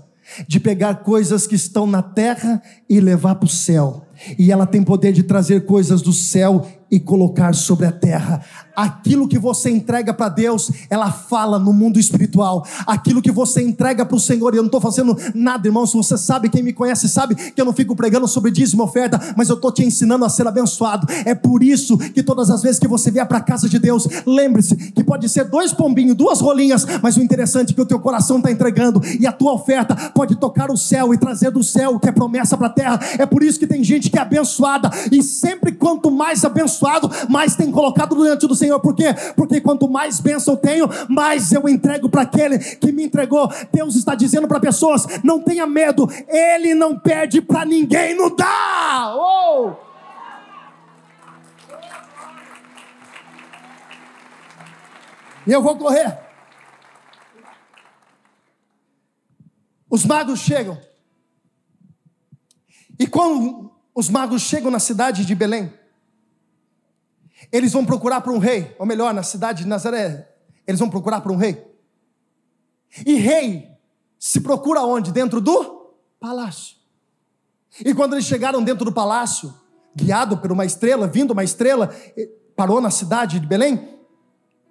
de 0.49 0.59
pegar 0.59 0.95
coisas 1.03 1.47
que 1.47 1.57
estão 1.57 1.87
na 1.87 2.01
terra 2.01 2.63
e 2.89 2.99
levar 3.01 3.35
para 3.35 3.45
o 3.45 3.51
céu. 3.51 4.07
E 4.39 4.51
ela 4.51 4.67
tem 4.67 4.83
poder 4.83 5.13
de 5.13 5.23
trazer 5.23 5.67
coisas 5.67 6.01
do 6.01 6.15
céu 6.15 6.67
e 6.91 6.99
colocar 6.99 7.55
sobre 7.55 7.85
a 7.85 7.93
terra. 7.93 8.43
Aquilo 8.75 9.29
que 9.29 9.39
você 9.39 9.71
entrega 9.71 10.13
para 10.13 10.29
Deus, 10.29 10.71
ela 10.91 11.11
fala 11.11 11.59
no 11.59 11.73
mundo 11.73 11.99
espiritual. 11.99 12.67
Aquilo 12.87 13.23
que 13.23 13.31
você 13.31 13.63
entrega 13.63 14.05
para 14.05 14.17
o 14.17 14.21
Senhor, 14.21 14.55
eu 14.55 14.63
não 14.63 14.67
estou 14.67 14.81
fazendo 14.81 15.17
nada, 15.35 15.69
irmãos. 15.69 15.93
Você 15.93 16.19
sabe, 16.19 16.49
quem 16.49 16.63
me 16.63 16.73
conhece 16.73 17.09
sabe 17.09 17.35
que 17.35 17.61
eu 17.61 17.65
não 17.65 17.73
fico 17.73 17.95
pregando 17.95 18.27
sobre 18.27 18.51
dízimo 18.51 18.83
oferta, 18.83 19.21
mas 19.37 19.49
eu 19.49 19.55
estou 19.55 19.71
te 19.71 19.85
ensinando 19.85 20.25
a 20.25 20.29
ser 20.29 20.47
abençoado. 20.47 21.07
É 21.25 21.35
por 21.35 21.63
isso 21.63 21.97
que 21.97 22.23
todas 22.23 22.51
as 22.51 22.63
vezes 22.63 22.81
que 22.81 22.89
você 22.89 23.11
vier 23.11 23.27
para 23.27 23.39
a 23.39 23.41
casa 23.41 23.69
de 23.69 23.79
Deus, 23.79 24.09
lembre-se 24.27 24.77
que 24.77 25.05
pode 25.05 25.29
ser 25.29 25.45
dois 25.45 25.73
pombinhos, 25.73 26.17
duas 26.17 26.41
rolinhas, 26.41 26.85
mas 27.01 27.17
o 27.17 27.23
interessante 27.23 27.73
é 27.73 27.75
que 27.75 27.81
o 27.81 27.87
teu 27.87 28.01
coração 28.01 28.39
está 28.39 28.51
entregando 28.51 29.01
e 29.21 29.27
a 29.27 29.33
tua 29.33 29.53
oferta 29.53 29.95
pode 30.11 30.35
tocar 30.37 30.71
o 30.71 30.77
céu 30.77 31.15
e 31.15 31.19
trazer 31.19 31.51
do 31.51 31.63
céu 31.63 31.95
o 31.95 32.01
que 32.01 32.09
é 32.09 32.13
promessa 32.13 32.57
para 32.57 32.67
a 32.67 32.71
terra. 32.71 32.99
É 33.19 33.27
por 33.27 33.43
isso 33.43 33.59
que 33.59 33.67
tem 33.67 33.85
gente 33.85 34.11
que 34.11 34.19
é 34.19 34.23
abençoada 34.23 34.91
e 35.13 35.23
sempre 35.23 35.73
quanto 35.73 36.11
mais 36.11 36.45
abençoado, 36.45 37.11
mais 37.29 37.55
tem 37.55 37.71
colocado 37.71 38.17
diante 38.17 38.47
do 38.47 38.55
Senhor 38.55 38.64
Senhor. 38.65 38.81
Por 38.81 38.95
quê? 38.95 39.15
Porque 39.37 39.61
quanto 39.61 39.89
mais 39.89 40.21
bênção 40.21 40.55
eu 40.55 40.59
tenho, 40.59 40.89
mais 41.09 41.53
eu 41.53 41.69
entrego 41.69 42.09
para 42.09 42.23
aquele 42.23 42.59
que 42.59 42.91
me 42.91 43.05
entregou. 43.05 43.53
Deus 43.73 43.95
está 43.95 44.15
dizendo 44.15 44.49
para 44.49 44.59
pessoas: 44.59 45.07
não 45.23 45.41
tenha 45.41 45.67
medo, 45.67 46.09
Ele 46.27 46.75
não 46.75 46.99
perde 46.99 47.43
para 47.43 47.65
ninguém, 47.65 48.15
não 48.17 48.35
dá. 48.35 49.15
Oh! 49.17 49.73
E 55.47 55.53
eu 55.53 55.63
vou 55.63 55.77
correr. 55.77 56.19
Os 59.91 60.07
magos 60.07 60.41
chegam. 60.41 60.81
E 62.99 63.07
quando 63.07 63.71
os 63.95 64.09
magos 64.09 64.41
chegam 64.43 64.71
na 64.71 64.79
cidade 64.79 65.27
de 65.27 65.35
Belém, 65.35 65.71
eles 67.57 67.73
vão 67.73 67.87
procurar 67.87 68.21
para 68.21 68.33
um 68.33 68.39
rei, 68.39 68.75
ou 68.81 68.85
melhor, 68.85 69.15
na 69.15 69.23
cidade 69.23 69.63
de 69.63 69.69
Nazaré, 69.69 70.29
eles 70.67 70.81
vão 70.81 70.91
procurar 70.91 71.21
para 71.21 71.31
um 71.31 71.37
rei. 71.37 71.65
E 73.07 73.15
rei 73.15 73.71
se 74.19 74.41
procura 74.41 74.83
onde? 74.83 75.13
Dentro 75.13 75.41
do 75.41 75.95
palácio. 76.19 76.75
E 77.85 77.95
quando 77.95 78.15
eles 78.15 78.25
chegaram 78.25 78.61
dentro 78.61 78.85
do 78.85 78.91
palácio, 78.91 79.55
guiado 79.95 80.39
por 80.39 80.51
uma 80.51 80.65
estrela, 80.65 81.07
vindo 81.07 81.31
uma 81.31 81.45
estrela, 81.45 81.95
parou 82.57 82.81
na 82.81 82.91
cidade 82.91 83.39
de 83.39 83.47
Belém, 83.47 83.89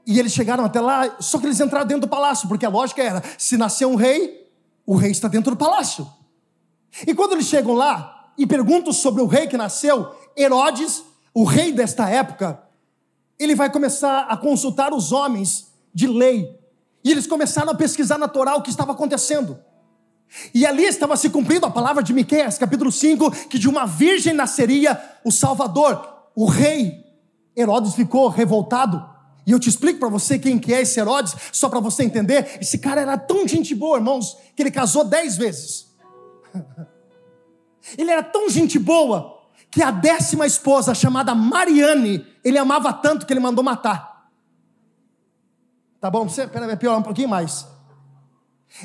e 0.05 0.19
eles 0.19 0.33
chegaram 0.33 0.65
até 0.65 0.81
lá, 0.81 1.21
só 1.21 1.39
que 1.39 1.45
eles 1.45 1.61
entraram 1.61 1.87
dentro 1.87 2.01
do 2.01 2.09
palácio, 2.09 2.49
porque 2.49 2.65
a 2.65 2.69
lógica 2.69 3.01
era: 3.01 3.23
se 3.37 3.55
nascer 3.55 3.85
um 3.85 3.95
rei, 3.95 4.51
o 4.85 4.97
rei 4.97 5.11
está 5.11 5.29
dentro 5.29 5.51
do 5.51 5.57
palácio. 5.57 6.05
E 7.07 7.15
quando 7.15 7.31
eles 7.31 7.45
chegam 7.45 7.75
lá 7.75 8.33
e 8.37 8.45
perguntam 8.45 8.91
sobre 8.91 9.21
o 9.21 9.25
rei 9.25 9.47
que 9.47 9.55
nasceu, 9.55 10.13
Herodes 10.37 11.01
o 11.33 11.43
rei 11.45 11.71
desta 11.71 12.07
época, 12.07 12.61
ele 13.43 13.55
vai 13.55 13.71
começar 13.71 14.21
a 14.21 14.37
consultar 14.37 14.93
os 14.93 15.11
homens 15.11 15.71
de 15.93 16.07
lei. 16.07 16.59
E 17.03 17.11
eles 17.11 17.27
começaram 17.27 17.71
a 17.71 17.75
pesquisar 17.75 18.17
na 18.17 18.27
Torá 18.27 18.55
o 18.55 18.61
que 18.61 18.69
estava 18.69 18.93
acontecendo. 18.93 19.59
E 20.53 20.65
ali 20.65 20.85
estava 20.85 21.15
se 21.15 21.29
cumprindo 21.29 21.65
a 21.65 21.71
palavra 21.71 22.01
de 22.01 22.13
Miqueias, 22.13 22.57
capítulo 22.57 22.91
5, 22.91 23.47
que 23.47 23.59
de 23.59 23.69
uma 23.69 23.85
virgem 23.85 24.33
nasceria 24.33 24.99
o 25.23 25.31
Salvador. 25.31 26.07
O 26.35 26.45
rei 26.45 27.03
Herodes 27.55 27.93
ficou 27.93 28.29
revoltado. 28.29 29.07
E 29.45 29.51
eu 29.51 29.59
te 29.59 29.69
explico 29.69 29.99
para 29.99 30.09
você 30.09 30.39
quem 30.39 30.57
que 30.57 30.73
é 30.73 30.81
esse 30.81 30.99
Herodes, 30.99 31.35
só 31.51 31.69
para 31.69 31.79
você 31.79 32.03
entender. 32.03 32.57
Esse 32.61 32.77
cara 32.77 33.01
era 33.01 33.17
tão 33.17 33.47
gente 33.47 33.75
boa, 33.75 33.97
irmãos, 33.97 34.37
que 34.55 34.63
ele 34.63 34.71
casou 34.71 35.03
dez 35.03 35.37
vezes. 35.37 35.93
Ele 37.97 38.09
era 38.09 38.23
tão 38.23 38.49
gente 38.49 38.79
boa 38.79 39.32
que 39.73 39.81
a 39.81 39.89
décima 39.89 40.45
esposa, 40.45 40.93
chamada 40.93 41.33
Mariane, 41.33 42.23
ele 42.43 42.59
amava 42.59 42.93
tanto 42.93 43.25
que 43.25 43.33
ele 43.33 43.39
mandou 43.39 43.63
matar. 43.63 44.29
Tá 45.99 46.11
bom? 46.11 46.29
Você, 46.29 46.45
pera, 46.45 46.77
piorar 46.77 46.99
um 46.99 47.03
pouquinho 47.03 47.27
mais. 47.27 47.65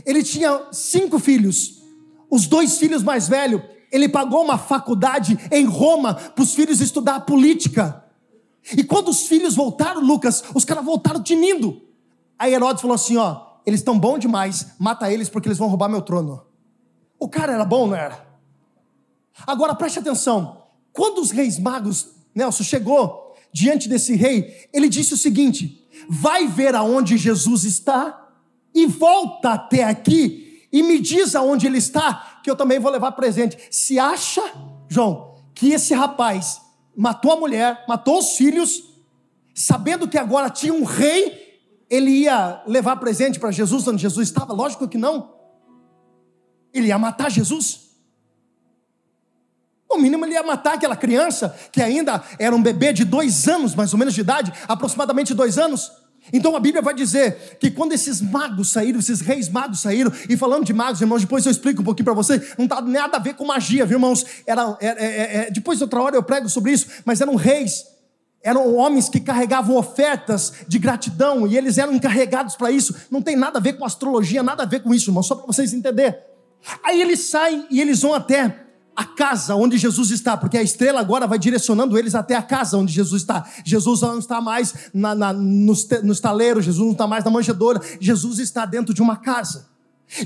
Ele 0.06 0.22
tinha 0.22 0.68
cinco 0.72 1.18
filhos. 1.18 1.82
Os 2.30 2.46
dois 2.46 2.78
filhos 2.78 3.02
mais 3.02 3.28
velhos, 3.28 3.60
ele 3.92 4.08
pagou 4.08 4.42
uma 4.42 4.56
faculdade 4.56 5.38
em 5.52 5.66
Roma 5.66 6.14
para 6.14 6.42
os 6.42 6.54
filhos 6.54 6.80
estudar 6.80 7.20
política. 7.20 8.04
E 8.74 8.82
quando 8.82 9.08
os 9.08 9.26
filhos 9.26 9.54
voltaram, 9.54 10.00
Lucas, 10.00 10.42
os 10.54 10.64
caras 10.64 10.84
voltaram 10.84 11.22
tinindo. 11.22 11.82
Aí 12.38 12.54
Herodes 12.54 12.80
falou 12.80 12.94
assim: 12.94 13.18
ó, 13.18 13.58
eles 13.66 13.80
estão 13.80 13.98
bons 13.98 14.20
demais, 14.20 14.68
mata 14.78 15.12
eles 15.12 15.28
porque 15.28 15.48
eles 15.48 15.58
vão 15.58 15.68
roubar 15.68 15.88
meu 15.88 16.00
trono. 16.00 16.46
O 17.18 17.28
cara 17.28 17.52
era 17.52 17.64
bom, 17.64 17.86
não 17.86 17.96
era? 17.96 18.26
Agora 19.46 19.74
preste 19.74 19.98
atenção: 19.98 20.67
quando 20.98 21.20
os 21.20 21.30
reis 21.30 21.60
magos, 21.60 22.08
Nelson, 22.34 22.64
chegou 22.64 23.32
diante 23.52 23.88
desse 23.88 24.16
rei, 24.16 24.68
ele 24.72 24.88
disse 24.88 25.14
o 25.14 25.16
seguinte: 25.16 25.88
vai 26.10 26.48
ver 26.48 26.74
aonde 26.74 27.16
Jesus 27.16 27.62
está 27.62 28.28
e 28.74 28.84
volta 28.84 29.50
até 29.50 29.84
aqui 29.84 30.66
e 30.72 30.82
me 30.82 30.98
diz 30.98 31.36
aonde 31.36 31.68
ele 31.68 31.78
está, 31.78 32.40
que 32.42 32.50
eu 32.50 32.56
também 32.56 32.80
vou 32.80 32.90
levar 32.90 33.12
presente. 33.12 33.56
Se 33.70 33.96
acha, 33.96 34.42
João, 34.88 35.36
que 35.54 35.68
esse 35.68 35.94
rapaz 35.94 36.60
matou 36.96 37.30
a 37.30 37.36
mulher, 37.36 37.84
matou 37.86 38.18
os 38.18 38.32
filhos, 38.32 38.82
sabendo 39.54 40.08
que 40.08 40.18
agora 40.18 40.50
tinha 40.50 40.74
um 40.74 40.82
rei, 40.82 41.60
ele 41.88 42.10
ia 42.10 42.60
levar 42.66 42.96
presente 42.96 43.38
para 43.38 43.52
Jesus 43.52 43.86
onde 43.86 44.02
Jesus 44.02 44.26
estava? 44.26 44.52
Lógico 44.52 44.88
que 44.88 44.98
não. 44.98 45.32
Ele 46.74 46.88
ia 46.88 46.98
matar 46.98 47.30
Jesus. 47.30 47.87
No 49.90 49.98
mínimo, 49.98 50.24
ele 50.26 50.34
ia 50.34 50.42
matar 50.42 50.74
aquela 50.74 50.96
criança 50.96 51.56
que 51.72 51.80
ainda 51.80 52.22
era 52.38 52.54
um 52.54 52.62
bebê 52.62 52.92
de 52.92 53.04
dois 53.04 53.48
anos, 53.48 53.74
mais 53.74 53.92
ou 53.92 53.98
menos 53.98 54.14
de 54.14 54.20
idade, 54.20 54.52
aproximadamente 54.68 55.32
dois 55.32 55.56
anos. 55.56 55.90
Então 56.32 56.54
a 56.54 56.60
Bíblia 56.60 56.82
vai 56.82 56.94
dizer 56.94 57.56
que 57.58 57.70
quando 57.70 57.92
esses 57.92 58.20
magos 58.20 58.70
saíram, 58.70 58.98
esses 58.98 59.20
reis 59.20 59.48
magos 59.48 59.80
saíram, 59.80 60.12
e 60.28 60.36
falando 60.36 60.64
de 60.64 60.72
magos, 60.72 61.00
irmãos, 61.00 61.22
depois 61.22 61.44
eu 61.46 61.52
explico 61.52 61.80
um 61.80 61.84
pouquinho 61.84 62.04
para 62.04 62.14
você, 62.14 62.36
não 62.58 62.64
está 62.66 62.82
nada 62.82 63.16
a 63.16 63.20
ver 63.20 63.34
com 63.34 63.46
magia, 63.46 63.86
viu, 63.86 63.96
irmãos? 63.96 64.26
Era, 64.46 64.76
é, 64.80 64.86
é, 64.86 65.36
é, 65.46 65.50
depois, 65.50 65.80
outra 65.80 66.02
hora, 66.02 66.16
eu 66.16 66.22
prego 66.22 66.48
sobre 66.48 66.72
isso, 66.72 66.86
mas 67.04 67.20
eram 67.20 67.34
reis, 67.34 67.84
eram 68.42 68.74
homens 68.74 69.08
que 69.08 69.20
carregavam 69.20 69.76
ofertas 69.76 70.52
de 70.66 70.78
gratidão, 70.78 71.46
e 71.46 71.56
eles 71.56 71.78
eram 71.78 71.94
encarregados 71.94 72.56
para 72.56 72.70
isso. 72.70 72.94
Não 73.10 73.22
tem 73.22 73.36
nada 73.36 73.58
a 73.58 73.62
ver 73.62 73.74
com 73.74 73.84
astrologia, 73.84 74.42
nada 74.42 74.64
a 74.64 74.66
ver 74.66 74.82
com 74.82 74.92
isso, 74.92 75.10
irmãos, 75.10 75.26
só 75.26 75.34
para 75.34 75.46
vocês 75.46 75.72
entenderem. 75.72 76.18
Aí 76.84 77.00
eles 77.00 77.20
saem 77.30 77.66
e 77.70 77.80
eles 77.80 78.02
vão 78.02 78.12
até 78.12 78.67
a 78.98 79.04
casa 79.04 79.54
onde 79.54 79.78
Jesus 79.78 80.10
está, 80.10 80.36
porque 80.36 80.58
a 80.58 80.62
estrela 80.62 80.98
agora 80.98 81.24
vai 81.24 81.38
direcionando 81.38 81.96
eles 81.96 82.16
até 82.16 82.34
a 82.34 82.42
casa 82.42 82.76
onde 82.76 82.92
Jesus 82.92 83.22
está. 83.22 83.48
Jesus 83.64 84.00
não 84.00 84.18
está 84.18 84.40
mais 84.40 84.90
na, 84.92 85.14
na, 85.14 85.32
nos, 85.32 85.86
nos 86.02 86.20
Jesus 86.64 86.78
não 86.78 86.90
está 86.90 87.06
mais 87.06 87.22
na 87.22 87.30
manjedoura, 87.30 87.80
Jesus 88.00 88.40
está 88.40 88.66
dentro 88.66 88.92
de 88.92 89.00
uma 89.00 89.16
casa. 89.16 89.68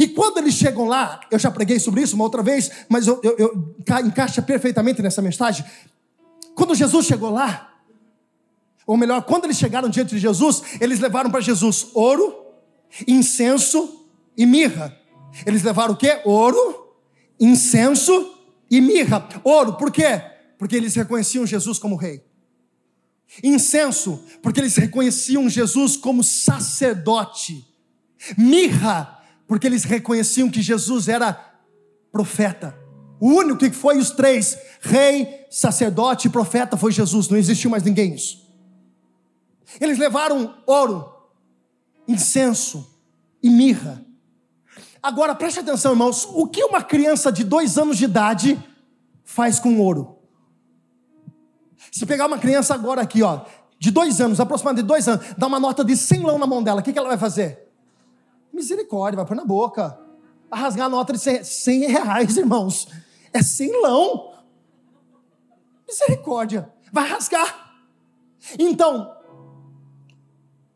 E 0.01 0.09
quando 0.09 0.39
eles 0.39 0.55
chegam 0.55 0.87
lá, 0.87 1.20
eu 1.31 1.39
já 1.39 1.51
preguei 1.51 1.79
sobre 1.79 2.01
isso 2.01 2.14
uma 2.14 2.25
outra 2.25 2.43
vez, 2.43 2.70
mas 2.89 3.07
eu, 3.07 3.20
eu, 3.23 3.37
eu 3.37 3.77
encaixa 4.07 4.41
perfeitamente 4.41 5.03
nessa 5.03 5.20
mensagem. 5.20 5.66
Quando 6.55 6.75
Jesus 6.75 7.05
chegou 7.05 7.29
lá, 7.29 7.75
ou 8.87 8.97
melhor, 8.97 9.20
quando 9.25 9.45
eles 9.45 9.59
chegaram 9.59 9.91
diante 9.91 10.14
de 10.14 10.18
Jesus, 10.18 10.62
eles 10.81 10.99
levaram 10.99 11.31
para 11.31 11.43
Jesus 11.43 11.89
ouro, 11.93 12.35
incenso 13.07 14.07
e 14.35 14.47
mirra. 14.47 14.97
Eles 15.45 15.62
levaram 15.62 15.93
o 15.93 15.97
quê? 15.97 16.23
Ouro, 16.25 16.95
incenso 17.39 18.39
e 18.73 18.81
mirra, 18.81 19.29
ouro, 19.45 19.75
por 19.75 19.93
quê? 19.93 20.23
Porque 20.59 20.75
eles 20.75 20.95
reconheciam 20.95 21.47
Jesus 21.47 21.79
como 21.79 21.95
rei. 21.95 22.25
Incenso, 23.45 24.25
porque 24.43 24.61
eles 24.61 24.75
reconheciam 24.77 25.47
Jesus 25.47 25.95
como 25.95 26.25
sacerdote. 26.25 27.66
Mirra, 28.35 29.23
porque 29.47 29.66
eles 29.66 29.85
reconheciam 29.85 30.49
que 30.49 30.62
Jesus 30.62 31.07
era 31.07 31.35
profeta. 32.11 32.75
O 33.20 33.29
único 33.29 33.59
que 33.59 33.70
foi 33.70 33.99
os 33.99 34.11
três, 34.11 34.57
rei, 34.81 35.47
sacerdote 35.51 36.29
e 36.29 36.31
profeta, 36.31 36.75
foi 36.75 36.93
Jesus, 36.93 37.29
não 37.29 37.37
existiu 37.37 37.68
mais 37.68 37.83
ninguém 37.83 38.14
isso. 38.14 38.43
Eles 39.79 39.99
levaram 39.99 40.57
ouro, 40.66 41.12
incenso 42.09 42.91
e 43.43 43.51
mirra. 43.51 44.03
Agora 45.03 45.34
preste 45.34 45.61
atenção, 45.61 45.92
irmãos: 45.92 46.28
o 46.32 46.46
que 46.46 46.62
uma 46.64 46.82
criança 46.82 47.32
de 47.32 47.42
dois 47.42 47.76
anos 47.76 47.98
de 47.98 48.05
idade 48.05 48.62
faz 49.24 49.59
com 49.59 49.80
ouro? 49.80 50.18
Se 51.90 52.07
pegar 52.07 52.26
uma 52.26 52.38
criança 52.38 52.72
agora 52.74 53.03
aqui, 53.03 53.22
ó, 53.22 53.40
de 53.78 53.90
dois 53.90 54.20
anos, 54.20 54.38
aproximadamente 54.38 54.86
dois 54.86 55.09
anos, 55.09 55.26
dá 55.36 55.46
uma 55.46 55.59
nota 55.59 55.84
de 55.84 55.96
100 55.96 56.22
lão 56.22 56.38
na 56.38 56.46
mão 56.46 56.62
dela, 56.62 56.80
o 56.80 56.84
que, 56.84 56.92
que 56.92 56.98
ela 56.98 57.09
vai 57.09 57.18
fazer? 57.18 57.68
Misericórdia, 58.53 59.16
vai 59.16 59.26
pôr 59.26 59.34
na 59.34 59.44
boca. 59.44 59.98
Vai 60.48 60.61
rasgar 60.61 60.86
a 60.86 60.88
nota 60.88 61.12
de 61.12 61.18
100, 61.18 61.42
100 61.42 61.80
reais, 61.86 62.36
irmãos. 62.36 62.86
É 63.32 63.42
100 63.42 63.82
lão. 63.82 64.44
Misericórdia, 65.88 66.72
vai 66.92 67.09
rasgar. 67.09 67.74
Então, 68.59 69.16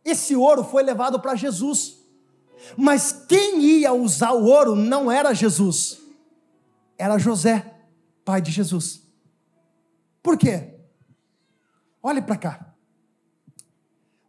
esse 0.04 0.34
ouro 0.34 0.64
foi 0.64 0.82
levado 0.82 1.20
para 1.20 1.34
Jesus. 1.34 1.98
Mas 2.76 3.12
quem 3.28 3.60
ia 3.60 3.92
usar 3.92 4.32
o 4.32 4.44
ouro 4.44 4.74
não 4.74 5.10
era 5.10 5.34
Jesus, 5.34 5.98
era 6.98 7.18
José, 7.18 7.74
pai 8.24 8.40
de 8.40 8.50
Jesus. 8.50 9.02
Por 10.22 10.36
quê? 10.36 10.74
Olhe 12.02 12.22
para 12.22 12.36
cá. 12.36 12.74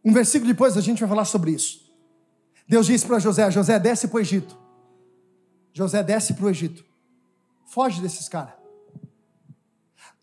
Um 0.04 0.12
versículo 0.12 0.50
depois 0.50 0.76
a 0.76 0.80
gente 0.80 1.00
vai 1.00 1.08
falar 1.08 1.24
sobre 1.24 1.50
isso. 1.50 1.92
Deus 2.68 2.86
disse 2.86 3.06
para 3.06 3.18
José: 3.18 3.50
José, 3.50 3.78
desce 3.78 4.08
para 4.08 4.18
o 4.18 4.20
Egito. 4.20 4.56
José 5.72 6.02
desce 6.02 6.34
para 6.34 6.44
o 6.44 6.50
Egito. 6.50 6.84
Foge 7.66 8.00
desses 8.00 8.28
caras. 8.28 8.54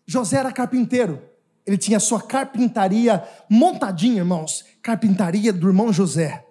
José 0.06 0.38
era 0.38 0.52
carpinteiro. 0.52 1.22
Ele 1.66 1.76
tinha 1.76 1.98
sua 1.98 2.22
carpintaria 2.22 3.26
montadinha, 3.50 4.18
irmãos. 4.18 4.64
Carpintaria 4.80 5.52
do 5.52 5.66
irmão 5.66 5.92
José 5.92 6.45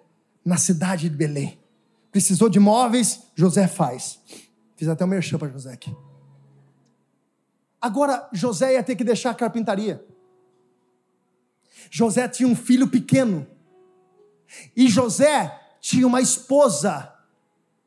na 0.46 0.56
cidade 0.56 1.10
de 1.10 1.16
Belém. 1.16 1.58
Precisou 2.12 2.48
de 2.48 2.60
móveis, 2.60 3.24
José 3.34 3.66
faz. 3.66 4.20
Fiz 4.76 4.86
até 4.86 5.04
um 5.04 5.08
merchan 5.08 5.38
para 5.38 5.48
José 5.48 5.72
aqui. 5.72 5.94
Agora, 7.80 8.28
José 8.32 8.74
ia 8.74 8.82
ter 8.82 8.94
que 8.94 9.02
deixar 9.02 9.30
a 9.30 9.34
carpintaria. 9.34 10.06
José 11.90 12.28
tinha 12.28 12.48
um 12.48 12.54
filho 12.54 12.86
pequeno. 12.86 13.44
E 14.76 14.88
José 14.88 15.60
tinha 15.80 16.06
uma 16.06 16.20
esposa 16.20 17.12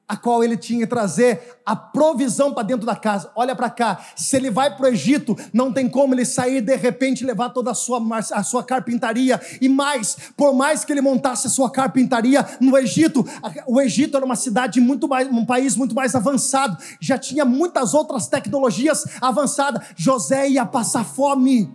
a 0.09 0.17
qual 0.17 0.43
ele 0.43 0.57
tinha 0.57 0.79
que 0.79 0.87
trazer 0.87 1.59
a 1.63 1.75
provisão 1.75 2.51
para 2.51 2.63
dentro 2.63 2.83
da 2.83 2.95
casa. 2.95 3.31
Olha 3.35 3.55
para 3.55 3.69
cá, 3.69 4.03
se 4.15 4.35
ele 4.35 4.49
vai 4.49 4.75
para 4.75 4.85
o 4.85 4.87
Egito, 4.87 5.37
não 5.53 5.71
tem 5.71 5.87
como 5.87 6.15
ele 6.15 6.25
sair 6.25 6.61
de 6.61 6.75
repente 6.75 7.23
levar 7.23 7.49
toda 7.49 7.69
a 7.69 7.75
sua, 7.75 8.01
a 8.33 8.41
sua 8.41 8.63
carpintaria. 8.63 9.39
E 9.61 9.69
mais, 9.69 10.17
por 10.35 10.51
mais 10.55 10.83
que 10.83 10.91
ele 10.91 11.01
montasse 11.01 11.45
a 11.45 11.49
sua 11.51 11.69
carpintaria 11.69 12.43
no 12.59 12.75
Egito, 12.75 13.23
o 13.67 13.79
Egito 13.79 14.17
era 14.17 14.25
uma 14.25 14.35
cidade 14.35 14.81
muito 14.81 15.07
mais, 15.07 15.27
um 15.31 15.45
país 15.45 15.75
muito 15.75 15.93
mais 15.93 16.15
avançado, 16.15 16.75
já 16.99 17.19
tinha 17.19 17.45
muitas 17.45 17.93
outras 17.93 18.27
tecnologias 18.27 19.05
avançadas. 19.21 19.89
José 19.95 20.49
ia 20.49 20.65
passar 20.65 21.03
fome. 21.03 21.71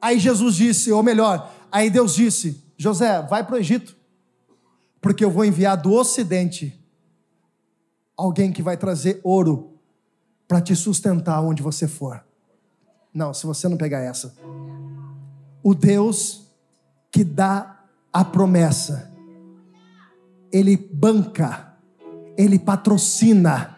Aí 0.00 0.16
Jesus 0.16 0.54
disse, 0.54 0.92
ou 0.92 1.02
melhor, 1.02 1.52
aí 1.72 1.90
Deus 1.90 2.14
disse: 2.14 2.64
José, 2.76 3.20
vai 3.22 3.44
para 3.44 3.56
o 3.56 3.58
Egito 3.58 3.97
porque 5.00 5.24
eu 5.24 5.30
vou 5.30 5.44
enviar 5.44 5.76
do 5.76 5.92
ocidente 5.92 6.78
alguém 8.16 8.52
que 8.52 8.62
vai 8.62 8.76
trazer 8.76 9.20
ouro 9.22 9.78
para 10.46 10.60
te 10.60 10.74
sustentar 10.74 11.40
onde 11.40 11.62
você 11.62 11.86
for. 11.86 12.24
Não, 13.14 13.32
se 13.32 13.46
você 13.46 13.68
não 13.68 13.76
pegar 13.76 14.00
essa. 14.00 14.34
O 15.62 15.74
Deus 15.74 16.48
que 17.10 17.22
dá 17.22 17.84
a 18.12 18.24
promessa, 18.24 19.12
ele 20.50 20.76
banca, 20.76 21.74
ele 22.36 22.58
patrocina, 22.58 23.76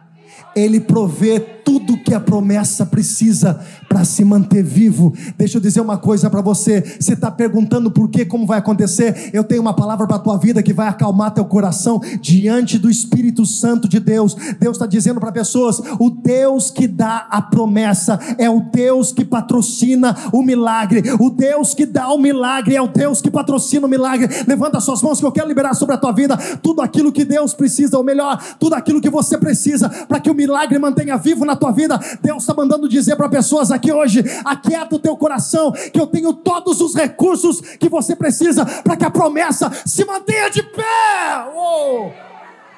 ele 0.55 0.81
provê 0.81 1.41
tudo 1.65 1.99
que 1.99 2.15
a 2.15 2.21
promessa 2.21 2.87
precisa 2.87 3.61
para 3.89 4.05
se 4.05 4.25
manter 4.25 4.63
vivo. 4.63 5.15
Deixa 5.37 5.59
eu 5.59 5.61
dizer 5.61 5.81
uma 5.81 5.99
coisa 5.99 6.31
para 6.31 6.41
você. 6.41 6.81
Você 6.99 7.15
está 7.15 7.31
perguntando 7.31 7.91
por 7.91 8.09
que, 8.09 8.25
como 8.25 8.47
vai 8.47 8.59
acontecer? 8.59 9.31
Eu 9.33 9.45
tenho 9.45 9.61
uma 9.61 9.75
palavra 9.75 10.07
para 10.07 10.17
a 10.17 10.21
tua 10.21 10.37
vida 10.37 10.63
que 10.63 10.73
vai 10.73 10.89
acalmar 10.89 11.33
teu 11.33 11.45
coração 11.45 12.01
diante 12.21 12.79
do 12.79 12.91
Espírito 12.91 13.45
Santo 13.45 13.89
de 13.89 14.01
Deus. 14.01 14.35
Deus 14.59 14.77
está 14.77 14.87
dizendo 14.87 15.21
para 15.21 15.33
pessoas: 15.33 15.81
o 15.99 16.11
Deus 16.11 16.71
que 16.71 16.87
dá 16.87 17.27
a 17.31 17.43
promessa 17.43 18.19
é 18.39 18.49
o 18.49 18.61
Deus 18.61 19.13
que 19.13 19.25
patrocina 19.25 20.17
o 20.33 20.43
milagre. 20.43 21.03
O 21.19 21.31
Deus 21.31 21.75
que 21.75 21.87
dá 21.87 22.09
o 22.09 22.19
milagre 22.19 22.77
é 22.77 22.83
o 22.83 22.89
Deus 22.89 23.21
que 23.21 23.31
patrocina 23.31 23.87
o 23.87 23.91
milagre. 23.91 24.29
Levanta 24.47 24.81
suas 24.81 25.03
mãos 25.03 25.19
que 25.19 25.27
eu 25.27 25.33
quero 25.33 25.49
liberar 25.49 25.75
sobre 25.75 25.95
a 25.95 25.99
tua 25.99 26.13
vida 26.13 26.37
tudo 26.63 26.83
aquilo 26.83 27.13
que 27.13 27.25
Deus 27.25 27.55
precisa, 27.55 27.97
ou 27.97 28.05
melhor, 28.05 28.41
tudo 28.59 28.75
aquilo 28.75 29.01
que 29.01 29.11
você 29.11 29.37
precisa 29.37 29.89
para 29.89 30.21
que 30.21 30.31
o 30.31 30.35
milagre 30.35 30.79
mantenha 30.79 31.17
vivo 31.17 31.45
na 31.45 31.50
tua 31.57 31.71
vida. 31.73 31.99
Deus 32.21 32.43
está 32.43 32.55
mandando 32.55 32.89
dizer 32.89 33.17
para 33.17 33.29
pessoas 33.29 33.71
aqui 33.71 33.93
hoje, 33.93 34.25
aquieta 34.45 34.97
o 34.97 34.99
teu 34.99 35.17
coração, 35.17 35.73
que 35.73 36.01
eu 36.01 36.07
tenho 36.07 36.33
todos 36.33 36.81
os 36.81 36.95
recursos 36.95 37.61
que 37.61 37.89
você 37.89 38.17
precisa 38.17 38.65
para 38.65 38.97
que 38.97 39.05
a 39.05 39.11
promessa 39.11 39.71
se 39.85 40.05
mantenha 40.05 40.51
de 40.51 40.63
pé. 40.63 41.47
Uh! 41.55 42.09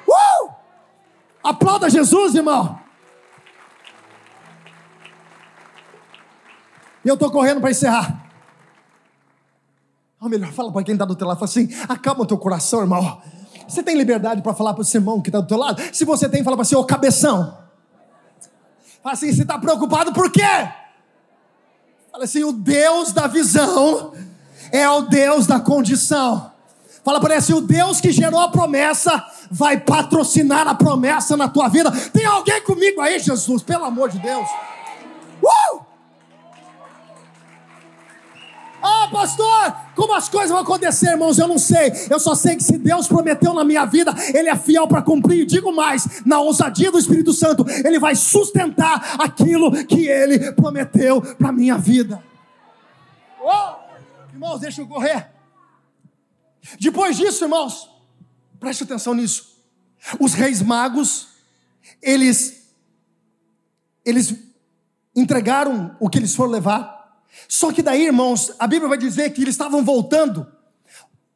Uh! 0.09 0.51
Aplauda 1.43 1.89
Jesus, 1.89 2.35
irmão. 2.35 2.79
E 7.03 7.09
eu 7.09 7.15
estou 7.15 7.29
correndo 7.29 7.59
para 7.59 7.71
encerrar. 7.71 8.23
Ou 10.21 10.29
melhor, 10.29 10.53
fala 10.53 10.71
para 10.71 10.83
quem 10.83 10.93
está 10.93 11.03
do 11.03 11.15
teu 11.15 11.27
lado, 11.27 11.37
fala 11.37 11.49
assim: 11.49 11.67
acalma 11.89 12.23
o 12.23 12.25
teu 12.25 12.37
coração, 12.37 12.79
irmão. 12.79 13.21
Você 13.67 13.83
tem 13.83 13.97
liberdade 13.97 14.41
para 14.41 14.53
falar 14.53 14.73
para 14.73 14.81
o 14.81 14.85
seu 14.85 15.01
irmão 15.01 15.21
que 15.21 15.29
está 15.29 15.41
do 15.41 15.47
teu 15.47 15.57
lado? 15.57 15.81
Se 15.91 16.05
você 16.05 16.29
tem, 16.29 16.43
fala 16.43 16.55
para 16.55 16.63
você, 16.63 16.75
ô 16.75 16.83
cabeção. 16.85 17.62
Fala 19.03 19.13
assim, 19.15 19.33
você 19.33 19.41
está 19.41 19.59
preocupado 19.59 20.13
por 20.13 20.31
quê? 20.31 20.41
Fala 22.09 22.23
assim, 22.23 22.43
o 22.45 22.53
Deus 22.53 23.11
da 23.11 23.27
visão 23.27 24.13
é 24.71 24.89
o 24.89 25.01
Deus 25.01 25.45
da 25.45 25.59
condição. 25.59 26.51
Fala 27.03 27.19
para 27.19 27.33
ele 27.33 27.39
assim, 27.39 27.53
o 27.53 27.59
Deus 27.59 27.99
que 27.99 28.13
gerou 28.13 28.39
a 28.39 28.47
promessa 28.49 29.21
vai 29.51 29.77
patrocinar 29.77 30.69
a 30.69 30.73
promessa 30.73 31.35
na 31.35 31.49
tua 31.49 31.67
vida. 31.67 31.91
Tem 32.11 32.25
alguém 32.25 32.61
comigo 32.63 33.01
aí, 33.01 33.19
Jesus? 33.19 33.61
Pelo 33.61 33.83
amor 33.83 34.09
de 34.09 34.19
Deus. 34.19 34.47
Ah, 38.85 39.07
pastor, 39.09 39.77
como 39.95 40.13
as 40.13 40.27
coisas 40.27 40.49
vão 40.49 40.59
acontecer, 40.59 41.11
irmãos? 41.11 41.39
Eu 41.39 41.47
não 41.47 41.57
sei. 41.57 41.89
Eu 42.09 42.19
só 42.19 42.35
sei 42.35 42.57
que 42.57 42.63
se 42.63 42.77
Deus 42.77 43.07
prometeu 43.07 43.53
na 43.53 43.63
minha 43.63 43.85
vida, 43.85 44.13
Ele 44.33 44.49
é 44.49 44.57
fiel 44.57 44.85
para 44.89 45.01
cumprir. 45.01 45.45
Digo 45.45 45.71
mais, 45.71 46.21
na 46.25 46.41
ousadia 46.41 46.91
do 46.91 46.99
Espírito 46.99 47.31
Santo, 47.31 47.65
Ele 47.85 47.97
vai 47.97 48.13
sustentar 48.13 49.15
aquilo 49.19 49.71
que 49.85 50.05
Ele 50.09 50.51
prometeu 50.51 51.21
para 51.21 51.53
minha 51.53 51.77
vida. 51.77 52.21
Oh! 53.41 53.75
Irmãos, 54.33 54.59
deixa 54.59 54.81
eu 54.81 54.87
correr. 54.87 55.31
Depois 56.77 57.15
disso, 57.15 57.45
irmãos, 57.45 57.89
preste 58.59 58.83
atenção 58.83 59.13
nisso. 59.13 59.57
Os 60.19 60.33
reis 60.33 60.61
magos, 60.61 61.29
eles, 62.01 62.73
eles 64.03 64.35
entregaram 65.15 65.95
o 66.01 66.09
que 66.09 66.17
eles 66.17 66.35
foram 66.35 66.51
levar. 66.51 67.02
Só 67.47 67.71
que 67.71 67.81
daí, 67.81 68.05
irmãos, 68.05 68.53
a 68.59 68.67
Bíblia 68.67 68.89
vai 68.89 68.97
dizer 68.97 69.31
que 69.31 69.41
eles 69.41 69.53
estavam 69.53 69.83
voltando. 69.83 70.47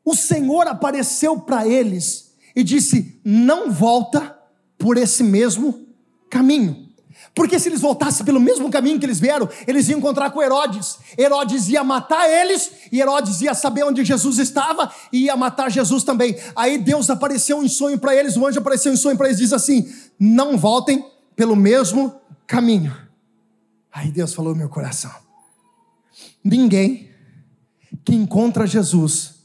O 0.04 0.16
Senhor 0.16 0.68
apareceu 0.68 1.40
para 1.40 1.68
eles 1.68 2.34
e 2.56 2.64
disse: 2.64 3.20
Não 3.24 3.72
volta 3.72 4.38
por 4.78 4.98
esse 4.98 5.24
mesmo 5.24 5.88
caminho. 6.30 6.88
Porque 7.34 7.60
se 7.60 7.70
eles 7.70 7.82
voltassem 7.82 8.26
pelo 8.26 8.40
mesmo 8.40 8.70
caminho 8.70 9.00
que 9.00 9.06
eles 9.06 9.20
vieram, 9.20 9.48
eles 9.68 9.88
iam 9.90 10.00
encontrar 10.00 10.32
com 10.32 10.42
Herodes. 10.42 10.98
Herodes 11.18 11.68
ia 11.68 11.84
matar 11.84 12.28
eles, 12.28 12.72
e 12.92 13.00
Herodes 13.00 13.42
ia 13.42 13.54
saber 13.54 13.84
onde 13.84 14.04
Jesus 14.04 14.40
estava 14.40 14.92
e 15.12 15.26
ia 15.26 15.36
matar 15.36 15.70
Jesus 15.70 16.04
também. 16.04 16.36
Aí 16.56 16.78
Deus 16.78 17.10
apareceu 17.10 17.64
em 17.64 17.68
sonho 17.68 18.00
para 18.00 18.16
eles, 18.16 18.36
o 18.36 18.46
anjo 18.46 18.60
apareceu 18.60 18.92
em 18.92 18.98
sonho 18.98 19.18
para 19.18 19.28
eles, 19.28 19.38
diz 19.38 19.54
assim: 19.54 19.92
Não 20.20 20.58
voltem 20.58 21.06
pelo 21.36 21.56
mesmo 21.56 22.20
caminho. 22.48 22.96
Aí 23.92 24.12
Deus 24.12 24.34
falou 24.34 24.54
no 24.54 24.58
meu 24.58 24.70
coração: 24.70 25.12
Ninguém 26.44 27.10
que 28.04 28.16
encontra 28.16 28.66
Jesus 28.66 29.36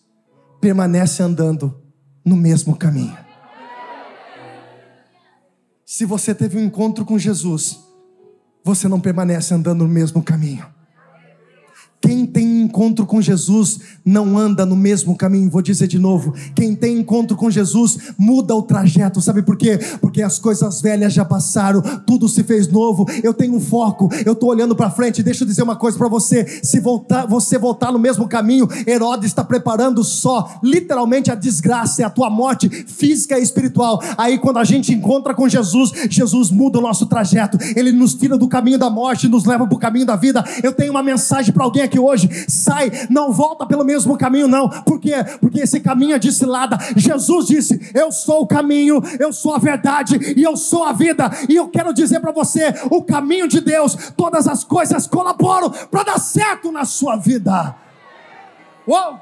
permanece 0.61 1.23
andando 1.23 1.83
no 2.25 2.37
mesmo 2.37 2.77
caminho. 2.77 3.17
Se 5.85 6.07
você 6.07 6.35
teve 6.35 6.57
um 6.57 6.65
encontro 6.65 7.05
com 7.05 7.19
Jesus, 7.19 7.79
você 8.65 8.89
não 8.89 9.01
permanece 9.01 9.53
andando 9.53 9.85
no 9.85 9.93
mesmo 9.93 10.23
caminho. 10.23 10.72
Quem 12.03 12.27
tem 12.27 12.63
encontro 12.63 13.07
com 13.07 13.23
Jesus 13.23 13.79
não 14.05 14.37
anda 14.37 14.67
no 14.67 14.75
mesmo 14.75 15.17
caminho. 15.17 15.49
Vou 15.49 15.63
dizer 15.63 15.87
de 15.87 16.01
novo: 16.01 16.35
quem 16.53 16.75
tem 16.75 16.99
encontro 16.99 17.37
com 17.37 17.49
Jesus 17.49 17.97
muda 18.19 18.57
o 18.57 18.63
trajeto. 18.63 19.21
Sabe 19.21 19.41
por 19.41 19.57
quê? 19.57 19.79
Porque 20.01 20.21
as 20.21 20.37
coisas 20.37 20.81
velhas 20.81 21.13
já 21.13 21.25
passaram, 21.25 21.81
tudo 22.05 22.29
se 22.29 22.43
fez 22.43 22.67
novo. 22.67 23.07
Eu 23.23 23.33
tenho 23.33 23.55
um 23.55 23.61
foco, 23.61 24.11
eu 24.27 24.33
estou 24.33 24.51
olhando 24.51 24.75
para 24.75 24.91
frente. 24.91 25.23
Deixa 25.23 25.45
eu 25.45 25.47
dizer 25.47 25.63
uma 25.63 25.77
coisa 25.77 25.97
para 25.97 26.09
você: 26.09 26.45
se 26.63 26.81
voltar, 26.81 27.25
você 27.27 27.57
voltar 27.57 27.93
no 27.93 28.01
mesmo 28.01 28.27
caminho, 28.27 28.69
Herodes 28.85 29.27
está 29.27 29.45
preparando 29.45 30.03
só, 30.03 30.59
literalmente, 30.61 31.31
a 31.31 31.37
desgraça, 31.37 32.05
a 32.05 32.11
tua 32.11 32.29
morte 32.29 32.69
física 32.69 33.39
e 33.39 33.43
espiritual. 33.43 34.03
Aí, 34.19 34.39
quando 34.39 34.59
a 34.59 34.65
gente 34.65 34.93
encontra 34.93 35.35
com 35.35 35.49
Jesus, 35.49 35.93
Jesus 36.11 36.51
muda 36.51 36.81
o 36.81 36.83
nosso 36.83 37.07
trajeto. 37.07 37.57
Ele 37.77 37.93
nos 37.93 38.15
tira 38.15 38.37
do 38.37 38.49
caminho 38.49 38.79
da 38.79 38.91
morte, 38.91 39.29
nos 39.29 39.45
leva 39.45 39.67
para 39.67 39.77
o 39.77 39.79
caminho 39.79 40.07
da 40.07 40.17
vida. 40.17 40.45
Eu 40.65 40.73
tenho 40.73 40.91
uma 40.91 41.03
mensagem 41.03 41.53
para 41.53 41.63
alguém 41.63 41.83
aqui 41.83 41.92
hoje: 41.99 42.29
sai, 42.49 42.91
não 43.11 43.33
volta 43.33 43.67
pelo 43.67 43.85
mesmo 43.85 44.17
caminho, 44.17 44.49
não. 44.49 44.69
Por 44.69 45.01
quê? 45.01 45.13
Porque 45.41 45.61
esse 45.61 45.81
caminho 45.81 46.15
é 46.15 46.21
cilada. 46.33 46.79
Jesus 46.97 47.47
disse: 47.47 47.91
Eu 47.95 48.11
sou 48.11 48.43
o 48.43 48.47
caminho, 48.47 49.01
eu 49.19 49.33
sou 49.33 49.55
a 49.55 49.59
verdade 49.59 50.19
e 50.37 50.43
eu 50.43 50.57
sou 50.57 50.85
a 50.85 50.93
vida. 50.93 51.31
E 51.49 51.57
eu 51.57 51.69
quero 51.69 51.93
dizer 51.93 52.21
para 52.21 52.33
você: 52.33 52.75
o 52.91 53.03
caminho 53.03 53.47
de 53.47 53.61
Deus, 53.61 54.13
todas 54.17 54.49
as 54.49 54.65
coisas 54.65 55.07
colaboram 55.07 55.71
para 55.71 56.05
dar 56.05 56.19
certo 56.19 56.73
na 56.73 56.85
sua 56.85 57.17
vida. 57.17 57.75
Uou! 58.87 59.21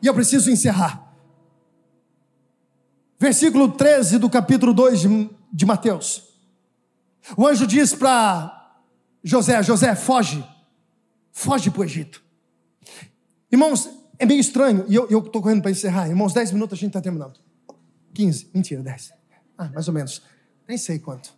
E 0.00 0.06
eu 0.06 0.14
preciso 0.14 0.50
encerrar. 0.50 1.02
Versículo 3.18 3.68
13 3.68 4.18
do 4.18 4.30
capítulo 4.30 4.72
2 4.72 5.00
de, 5.00 5.30
de 5.52 5.66
Mateus. 5.66 6.22
O 7.36 7.46
anjo 7.46 7.66
diz 7.66 7.94
para 7.94 8.70
José: 9.22 9.62
José, 9.62 9.94
foge 9.94 10.44
foge 11.38 11.70
para 11.70 11.82
o 11.82 11.84
Egito. 11.84 12.20
Irmãos, 13.50 13.88
é 14.18 14.26
meio 14.26 14.40
estranho, 14.40 14.84
e 14.88 14.94
eu 14.96 15.06
estou 15.06 15.40
correndo 15.40 15.62
para 15.62 15.70
encerrar. 15.70 16.08
Irmãos, 16.08 16.32
10 16.32 16.50
minutos 16.50 16.76
a 16.76 16.80
gente 16.80 16.88
está 16.88 17.00
terminando. 17.00 17.38
15, 18.12 18.50
mentira, 18.52 18.82
10. 18.82 19.12
Ah, 19.56 19.70
mais 19.72 19.86
ou 19.86 19.94
menos. 19.94 20.20
Nem 20.66 20.76
sei 20.76 20.98
quanto. 20.98 21.32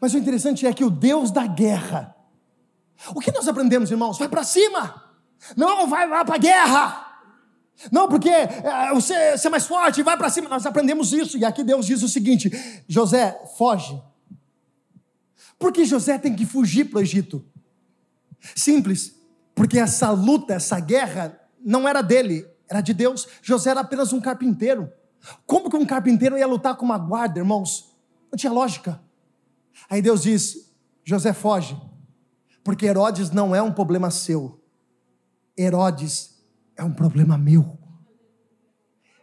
Mas 0.00 0.14
o 0.14 0.18
interessante 0.18 0.66
é 0.66 0.72
que 0.72 0.82
o 0.82 0.90
Deus 0.90 1.30
da 1.30 1.46
guerra. 1.46 2.16
O 3.14 3.20
que 3.20 3.32
nós 3.32 3.46
aprendemos, 3.46 3.90
irmãos? 3.90 4.18
Vai 4.18 4.28
para 4.28 4.42
cima. 4.42 5.04
Não, 5.56 5.86
vai 5.86 6.08
lá 6.08 6.24
para 6.24 6.36
a 6.36 6.38
guerra. 6.38 7.06
Não, 7.92 8.08
porque 8.08 8.30
é, 8.30 8.94
você, 8.94 9.36
você 9.36 9.46
é 9.46 9.50
mais 9.50 9.66
forte, 9.66 10.02
vai 10.02 10.16
para 10.16 10.30
cima. 10.30 10.48
Nós 10.48 10.64
aprendemos 10.64 11.12
isso. 11.12 11.36
E 11.36 11.44
aqui 11.44 11.62
Deus 11.62 11.84
diz 11.84 12.02
o 12.02 12.08
seguinte: 12.08 12.50
José, 12.88 13.38
foge. 13.58 14.02
Por 15.58 15.72
que 15.72 15.84
José 15.84 16.18
tem 16.18 16.34
que 16.34 16.46
fugir 16.46 16.84
para 16.84 16.98
o 16.98 17.02
Egito? 17.02 17.44
Simples, 18.54 19.14
porque 19.54 19.78
essa 19.78 20.10
luta, 20.10 20.54
essa 20.54 20.78
guerra, 20.78 21.38
não 21.60 21.88
era 21.88 22.00
dele, 22.00 22.46
era 22.68 22.80
de 22.80 22.94
Deus. 22.94 23.26
José 23.42 23.70
era 23.70 23.80
apenas 23.80 24.12
um 24.12 24.20
carpinteiro. 24.20 24.92
Como 25.44 25.68
que 25.68 25.76
um 25.76 25.84
carpinteiro 25.84 26.38
ia 26.38 26.46
lutar 26.46 26.76
com 26.76 26.84
uma 26.84 26.98
guarda, 26.98 27.40
irmãos? 27.40 27.92
Não 28.30 28.36
tinha 28.36 28.52
lógica. 28.52 29.00
Aí 29.90 30.00
Deus 30.00 30.22
diz: 30.22 30.72
José 31.04 31.32
foge, 31.32 31.76
porque 32.62 32.86
Herodes 32.86 33.30
não 33.30 33.54
é 33.54 33.60
um 33.60 33.72
problema 33.72 34.10
seu, 34.10 34.62
Herodes 35.56 36.38
é 36.76 36.84
um 36.84 36.92
problema 36.92 37.36
meu. 37.36 37.76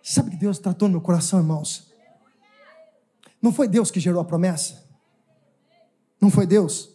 Sabe 0.04 0.32
que 0.32 0.38
Deus 0.38 0.60
tratou 0.60 0.88
no 0.88 0.94
meu 0.94 1.02
coração, 1.02 1.40
irmãos? 1.40 1.92
Não 3.42 3.54
foi 3.54 3.68
Deus 3.68 3.90
que 3.90 4.00
gerou 4.00 4.22
a 4.22 4.26
promessa? 4.26 4.85
Não 6.22 6.30
foi 6.30 6.46
Deus? 6.46 6.90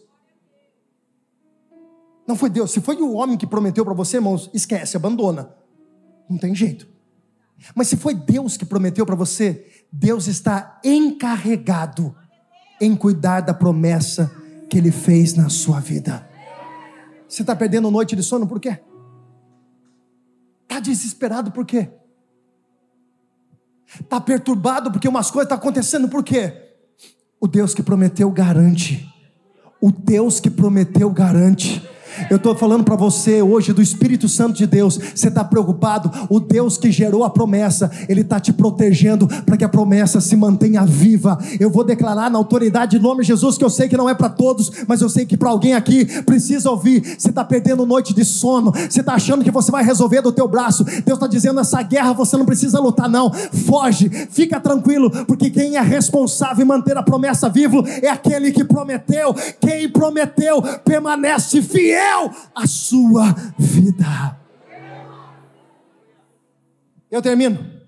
Não 2.27 2.35
foi 2.35 2.49
Deus. 2.49 2.71
Se 2.71 2.79
foi 2.79 2.95
o 2.97 3.13
homem 3.13 3.37
que 3.37 3.47
prometeu 3.47 3.83
para 3.83 3.93
você, 3.93 4.17
irmãos, 4.17 4.49
esquece, 4.53 4.95
abandona. 4.95 5.53
Não 6.29 6.37
tem 6.37 6.55
jeito. 6.55 6.87
Mas 7.75 7.87
se 7.87 7.97
foi 7.97 8.13
Deus 8.13 8.57
que 8.57 8.65
prometeu 8.65 9.05
para 9.05 9.15
você, 9.15 9.65
Deus 9.91 10.27
está 10.27 10.79
encarregado 10.83 12.15
em 12.79 12.95
cuidar 12.95 13.41
da 13.41 13.53
promessa 13.53 14.31
que 14.69 14.77
Ele 14.77 14.91
fez 14.91 15.35
na 15.35 15.49
sua 15.49 15.79
vida. 15.79 16.27
Você 17.27 17.43
está 17.43 17.55
perdendo 17.55 17.91
noite 17.91 18.15
de 18.15 18.23
sono 18.23 18.47
por 18.47 18.59
quê? 18.59 18.79
Está 20.63 20.79
desesperado 20.79 21.51
por 21.51 21.65
quê? 21.65 21.89
Está 23.99 24.21
perturbado 24.21 24.91
porque 24.91 25.07
umas 25.07 25.29
coisas 25.29 25.45
estão 25.45 25.57
tá 25.57 25.61
acontecendo 25.61 26.07
por 26.07 26.23
quê? 26.23 26.75
O 27.39 27.47
Deus 27.47 27.73
que 27.73 27.83
prometeu 27.83 28.31
garante. 28.31 29.10
O 29.81 29.91
Deus 29.91 30.39
que 30.39 30.49
prometeu 30.49 31.09
garante. 31.09 31.81
Eu 32.29 32.37
estou 32.37 32.55
falando 32.55 32.83
para 32.83 32.95
você 32.95 33.41
hoje 33.41 33.73
do 33.73 33.81
Espírito 33.81 34.27
Santo 34.27 34.57
de 34.57 34.67
Deus. 34.67 34.99
Você 35.15 35.27
está 35.27 35.43
preocupado? 35.43 36.11
O 36.29 36.39
Deus 36.39 36.77
que 36.77 36.91
gerou 36.91 37.23
a 37.23 37.29
promessa, 37.29 37.89
Ele 38.07 38.21
está 38.21 38.39
te 38.39 38.51
protegendo 38.51 39.27
para 39.45 39.57
que 39.57 39.63
a 39.63 39.69
promessa 39.69 40.19
se 40.19 40.35
mantenha 40.35 40.85
viva. 40.85 41.37
Eu 41.59 41.69
vou 41.69 41.83
declarar 41.83 42.29
na 42.29 42.37
autoridade 42.37 42.97
de 42.97 42.99
nome 43.03 43.21
de 43.21 43.27
Jesus 43.27 43.57
que 43.57 43.63
eu 43.63 43.69
sei 43.69 43.87
que 43.87 43.97
não 43.97 44.09
é 44.09 44.13
para 44.13 44.29
todos, 44.29 44.71
mas 44.87 45.01
eu 45.01 45.09
sei 45.09 45.25
que 45.25 45.37
para 45.37 45.49
alguém 45.49 45.73
aqui 45.73 46.05
precisa 46.23 46.69
ouvir. 46.69 47.15
Você 47.17 47.29
está 47.29 47.43
perdendo 47.43 47.85
noite 47.85 48.13
de 48.13 48.25
sono. 48.25 48.71
Você 48.71 48.99
está 48.99 49.13
achando 49.13 49.43
que 49.43 49.51
você 49.51 49.71
vai 49.71 49.83
resolver 49.83 50.21
do 50.21 50.31
teu 50.31 50.47
braço. 50.47 50.83
Deus 50.83 51.17
está 51.17 51.27
dizendo 51.27 51.59
essa 51.59 51.81
guerra 51.81 52.13
você 52.13 52.35
não 52.37 52.45
precisa 52.45 52.79
lutar 52.79 53.09
não. 53.09 53.31
Foge, 53.31 54.09
fica 54.29 54.59
tranquilo, 54.59 55.09
porque 55.25 55.49
quem 55.49 55.77
é 55.77 55.81
responsável 55.81 56.63
em 56.63 56.67
manter 56.67 56.97
a 56.97 57.03
promessa 57.03 57.49
viva 57.49 57.83
é 58.01 58.09
aquele 58.09 58.51
que 58.51 58.63
prometeu. 58.63 59.33
Quem 59.59 59.89
prometeu 59.89 60.61
permanece 60.83 61.61
fiel 61.61 62.00
fiel 62.01 62.31
à 62.55 62.67
sua 62.67 63.33
vida. 63.57 64.39
Eu 67.09 67.21
termino. 67.21 67.81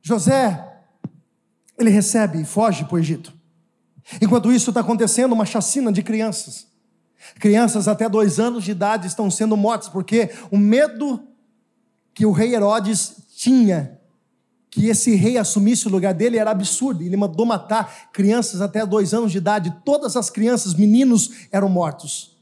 José, 0.00 0.82
ele 1.78 1.90
recebe 1.90 2.40
e 2.40 2.44
foge 2.44 2.84
para 2.84 2.96
o 2.96 2.98
Egito. 2.98 3.32
Enquanto 4.20 4.50
isso 4.50 4.70
está 4.70 4.80
acontecendo, 4.80 5.32
uma 5.32 5.46
chacina 5.46 5.92
de 5.92 6.02
crianças. 6.02 6.66
Crianças 7.36 7.86
até 7.86 8.08
dois 8.08 8.40
anos 8.40 8.64
de 8.64 8.72
idade 8.72 9.06
estão 9.06 9.30
sendo 9.30 9.56
mortas, 9.56 9.88
porque 9.88 10.30
o 10.50 10.58
medo 10.58 11.28
que 12.12 12.26
o 12.26 12.32
rei 12.32 12.54
Herodes 12.54 13.14
tinha 13.36 14.00
que 14.72 14.86
esse 14.88 15.14
rei 15.14 15.36
assumisse 15.36 15.86
o 15.86 15.90
lugar 15.90 16.14
dele 16.14 16.38
era 16.38 16.50
absurdo. 16.50 17.02
Ele 17.02 17.14
mandou 17.14 17.44
matar 17.44 18.10
crianças 18.10 18.62
até 18.62 18.86
dois 18.86 19.12
anos 19.12 19.30
de 19.30 19.36
idade. 19.36 19.76
Todas 19.84 20.16
as 20.16 20.30
crianças, 20.30 20.72
meninos, 20.72 21.46
eram 21.52 21.68
mortos. 21.68 22.34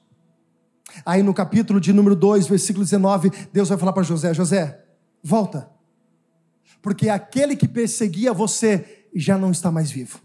Aí 1.04 1.24
no 1.24 1.34
capítulo 1.34 1.80
de 1.80 1.92
número 1.92 2.14
2, 2.14 2.46
versículo 2.46 2.84
19, 2.84 3.32
Deus 3.52 3.68
vai 3.68 3.76
falar 3.76 3.92
para 3.92 4.04
José: 4.04 4.32
José, 4.32 4.80
volta, 5.20 5.68
porque 6.80 7.08
aquele 7.08 7.56
que 7.56 7.66
perseguia 7.66 8.32
você 8.32 9.06
já 9.12 9.36
não 9.36 9.50
está 9.50 9.72
mais 9.72 9.90
vivo. 9.90 10.20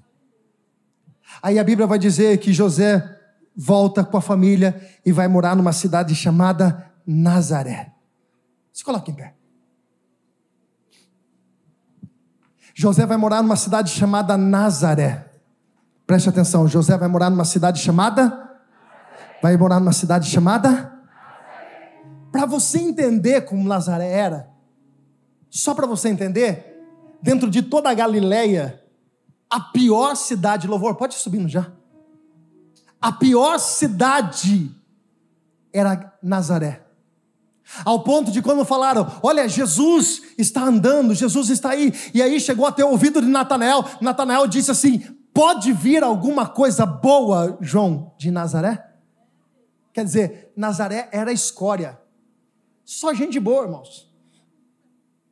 Aí 1.41 1.57
a 1.57 1.63
Bíblia 1.63 1.87
vai 1.87 1.97
dizer 1.97 2.37
que 2.37 2.53
José 2.53 3.19
volta 3.55 4.03
com 4.03 4.17
a 4.17 4.21
família 4.21 4.79
e 5.03 5.11
vai 5.11 5.27
morar 5.27 5.55
numa 5.55 5.73
cidade 5.73 6.13
chamada 6.13 6.91
Nazaré. 7.05 7.91
Se 8.71 8.83
coloque 8.83 9.09
em 9.09 9.15
pé. 9.15 9.34
José 12.77 13.05
vai 13.05 13.15
morar 13.15 13.41
numa 13.41 13.55
cidade 13.55 13.89
chamada 13.89 14.37
Nazaré. 14.37 15.31
Preste 16.05 16.27
atenção, 16.27 16.67
José 16.67 16.97
vai 16.97 17.07
morar 17.07 17.29
numa 17.29 17.45
cidade 17.45 17.81
chamada? 17.81 18.51
Vai 19.41 19.55
morar 19.55 19.79
numa 19.79 19.93
cidade 19.93 20.29
chamada? 20.29 20.93
Para 22.33 22.45
você 22.45 22.79
entender 22.79 23.45
como 23.45 23.63
Nazaré 23.63 24.11
era, 24.11 24.49
só 25.49 25.73
para 25.73 25.87
você 25.87 26.09
entender, 26.09 26.85
dentro 27.21 27.49
de 27.49 27.63
toda 27.63 27.89
a 27.89 27.93
Galileia, 27.93 28.83
a 29.49 29.61
pior 29.61 30.13
cidade, 30.17 30.67
louvor, 30.67 30.95
pode 30.95 31.15
ir 31.15 31.19
subindo 31.19 31.47
já. 31.47 31.71
A 33.01 33.13
pior 33.13 33.57
cidade 33.57 34.69
era 35.71 36.13
Nazaré. 36.21 36.84
Ao 37.83 38.03
ponto 38.03 38.31
de 38.31 38.41
quando 38.41 38.63
falaram, 38.63 39.19
olha, 39.23 39.49
Jesus 39.49 40.21
está 40.37 40.63
andando, 40.63 41.15
Jesus 41.15 41.49
está 41.49 41.71
aí, 41.71 41.91
e 42.13 42.21
aí 42.21 42.39
chegou 42.39 42.65
até 42.65 42.85
o 42.85 42.89
ouvido 42.89 43.21
de 43.21 43.27
Natanael, 43.27 43.83
Natanael 43.99 44.47
disse 44.47 44.69
assim: 44.69 44.99
pode 45.33 45.73
vir 45.73 46.03
alguma 46.03 46.47
coisa 46.47 46.85
boa, 46.85 47.57
João, 47.59 48.13
de 48.17 48.29
Nazaré? 48.29 48.93
Quer 49.91 50.05
dizer, 50.05 50.53
Nazaré 50.55 51.09
era 51.11 51.31
escória, 51.31 51.99
só 52.83 53.13
gente 53.13 53.39
boa, 53.39 53.63
irmãos, 53.63 54.13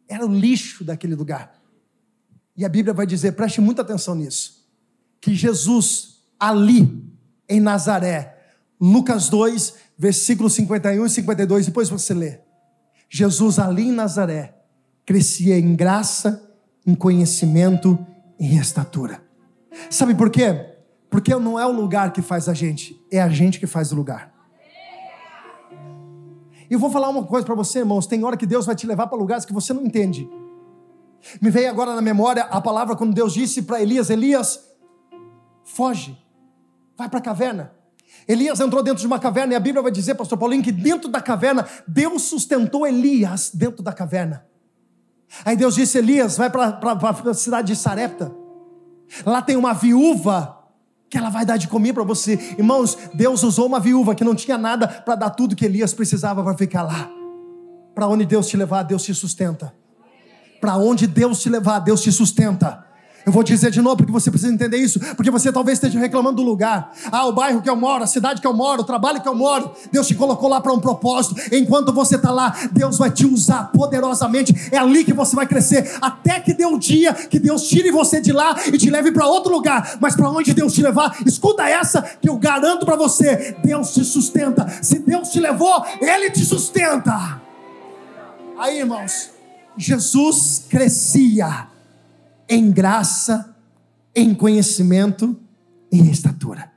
era 0.07 0.25
o 0.25 0.33
lixo 0.33 0.83
daquele 0.83 1.15
lugar, 1.15 1.53
e 2.57 2.65
a 2.65 2.69
Bíblia 2.69 2.93
vai 2.93 3.05
dizer, 3.05 3.33
preste 3.33 3.61
muita 3.61 3.83
atenção 3.83 4.15
nisso, 4.15 4.67
que 5.21 5.35
Jesus, 5.35 6.23
ali, 6.39 7.07
em 7.47 7.61
Nazaré, 7.61 8.33
Lucas 8.81 9.29
2, 9.29 9.75
versículos 10.03 10.51
51 10.55 11.05
e 11.05 11.09
52, 11.09 11.65
depois 11.67 11.87
você 11.87 12.13
lê. 12.13 12.39
Jesus 13.09 13.57
ali 13.57 13.83
em 13.83 13.91
Nazaré 13.93 14.53
crescia 15.05 15.57
em 15.57 15.77
graça, 15.77 16.51
em 16.85 16.93
conhecimento, 16.93 17.97
em 18.37 18.57
estatura. 18.57 19.23
Sabe 19.89 20.13
por 20.13 20.29
quê? 20.29 20.75
Porque 21.09 21.33
não 21.35 21.57
é 21.57 21.65
o 21.65 21.71
lugar 21.71 22.11
que 22.11 22.21
faz 22.21 22.49
a 22.49 22.53
gente, 22.53 22.99
é 23.09 23.21
a 23.21 23.29
gente 23.29 23.61
que 23.61 23.65
faz 23.65 23.93
o 23.93 23.95
lugar. 23.95 24.33
E 26.69 26.73
eu 26.73 26.79
vou 26.79 26.89
falar 26.89 27.07
uma 27.07 27.23
coisa 27.23 27.45
para 27.45 27.55
você, 27.55 27.79
irmãos: 27.79 28.05
tem 28.05 28.25
hora 28.25 28.35
que 28.35 28.45
Deus 28.45 28.65
vai 28.65 28.75
te 28.75 28.85
levar 28.85 29.07
para 29.07 29.17
lugares 29.17 29.45
que 29.45 29.53
você 29.53 29.71
não 29.71 29.85
entende. 29.85 30.29
Me 31.41 31.49
veio 31.49 31.69
agora 31.69 31.95
na 31.95 32.01
memória 32.01 32.43
a 32.43 32.59
palavra 32.59 32.97
quando 32.97 33.13
Deus 33.13 33.33
disse 33.33 33.61
para 33.61 33.81
Elias: 33.81 34.09
Elias, 34.09 34.59
foge, 35.63 36.17
vai 36.97 37.07
para 37.07 37.19
a 37.19 37.21
caverna. 37.21 37.82
Elias 38.27 38.59
entrou 38.59 38.81
dentro 38.81 39.01
de 39.01 39.07
uma 39.07 39.19
caverna 39.19 39.53
e 39.53 39.55
a 39.55 39.59
Bíblia 39.59 39.81
vai 39.81 39.91
dizer, 39.91 40.15
pastor 40.15 40.37
Paulinho, 40.37 40.63
que 40.63 40.71
dentro 40.71 41.09
da 41.09 41.21
caverna, 41.21 41.67
Deus 41.87 42.23
sustentou 42.23 42.87
Elias 42.87 43.51
dentro 43.53 43.83
da 43.83 43.91
caverna. 43.91 44.45
Aí 45.43 45.55
Deus 45.55 45.75
disse: 45.75 45.97
Elias, 45.97 46.37
vai 46.37 46.49
para 46.49 46.79
a 47.29 47.33
cidade 47.33 47.67
de 47.67 47.75
Sarepta. 47.75 48.31
Lá 49.25 49.41
tem 49.41 49.55
uma 49.55 49.73
viúva 49.73 50.59
que 51.09 51.17
ela 51.17 51.29
vai 51.29 51.45
dar 51.45 51.57
de 51.57 51.67
comer 51.67 51.93
para 51.93 52.03
você. 52.03 52.33
Irmãos, 52.57 52.97
Deus 53.13 53.43
usou 53.43 53.67
uma 53.67 53.79
viúva 53.79 54.15
que 54.15 54.23
não 54.23 54.33
tinha 54.33 54.57
nada 54.57 54.87
para 54.87 55.15
dar 55.15 55.29
tudo 55.29 55.55
que 55.55 55.65
Elias 55.65 55.93
precisava 55.93 56.43
para 56.43 56.57
ficar 56.57 56.83
lá. 56.83 57.09
Para 57.93 58.07
onde 58.07 58.25
Deus 58.25 58.47
te 58.47 58.57
levar, 58.57 58.83
Deus 58.83 59.03
te 59.03 59.13
sustenta. 59.13 59.73
Para 60.59 60.77
onde 60.77 61.05
Deus 61.05 61.41
te 61.41 61.49
levar, 61.49 61.79
Deus 61.79 62.01
te 62.01 62.11
sustenta. 62.11 62.83
Eu 63.25 63.31
vou 63.31 63.41
dizer 63.41 63.71
de 63.71 63.81
novo, 63.81 63.97
porque 63.97 64.11
você 64.11 64.29
precisa 64.29 64.53
entender 64.53 64.77
isso, 64.77 64.99
porque 65.15 65.31
você 65.31 65.51
talvez 65.51 65.77
esteja 65.77 65.97
reclamando 65.97 66.37
do 66.37 66.43
lugar. 66.43 66.91
Ah, 67.11 67.25
o 67.25 67.31
bairro 67.31 67.61
que 67.61 67.69
eu 67.69 67.75
moro, 67.75 68.03
a 68.03 68.07
cidade 68.07 68.41
que 68.41 68.47
eu 68.47 68.53
moro, 68.53 68.81
o 68.81 68.83
trabalho 68.83 69.21
que 69.21 69.27
eu 69.27 69.35
moro. 69.35 69.71
Deus 69.91 70.07
te 70.07 70.15
colocou 70.15 70.49
lá 70.49 70.59
para 70.59 70.73
um 70.73 70.79
propósito. 70.79 71.35
Enquanto 71.55 71.93
você 71.93 72.15
está 72.15 72.31
lá, 72.31 72.53
Deus 72.71 72.97
vai 72.97 73.11
te 73.11 73.25
usar 73.25 73.71
poderosamente. 73.71 74.53
É 74.71 74.77
ali 74.77 75.05
que 75.05 75.13
você 75.13 75.35
vai 75.35 75.47
crescer, 75.47 75.97
até 76.01 76.39
que 76.39 76.53
dê 76.53 76.65
um 76.65 76.77
dia 76.77 77.13
que 77.13 77.39
Deus 77.39 77.67
tire 77.67 77.91
você 77.91 78.19
de 78.19 78.33
lá 78.33 78.55
e 78.67 78.77
te 78.77 78.89
leve 78.89 79.11
para 79.11 79.25
outro 79.25 79.53
lugar. 79.53 79.97
Mas 80.01 80.15
para 80.15 80.29
onde 80.29 80.53
Deus 80.53 80.73
te 80.73 80.81
levar, 80.81 81.15
escuta 81.25 81.67
essa 81.69 82.01
que 82.01 82.29
eu 82.29 82.35
garanto 82.37 82.85
para 82.85 82.97
você: 82.97 83.55
Deus 83.63 83.93
te 83.93 84.03
sustenta. 84.03 84.67
Se 84.81 84.99
Deus 84.99 85.29
te 85.29 85.39
levou, 85.39 85.83
Ele 86.01 86.29
te 86.29 86.43
sustenta. 86.43 87.41
Aí, 88.57 88.79
irmãos, 88.79 89.29
Jesus 89.77 90.65
crescia 90.69 91.72
em 92.47 92.71
graça, 92.71 93.55
em 94.15 94.33
conhecimento 94.33 95.35
em 95.91 96.09
estatura. 96.09 96.71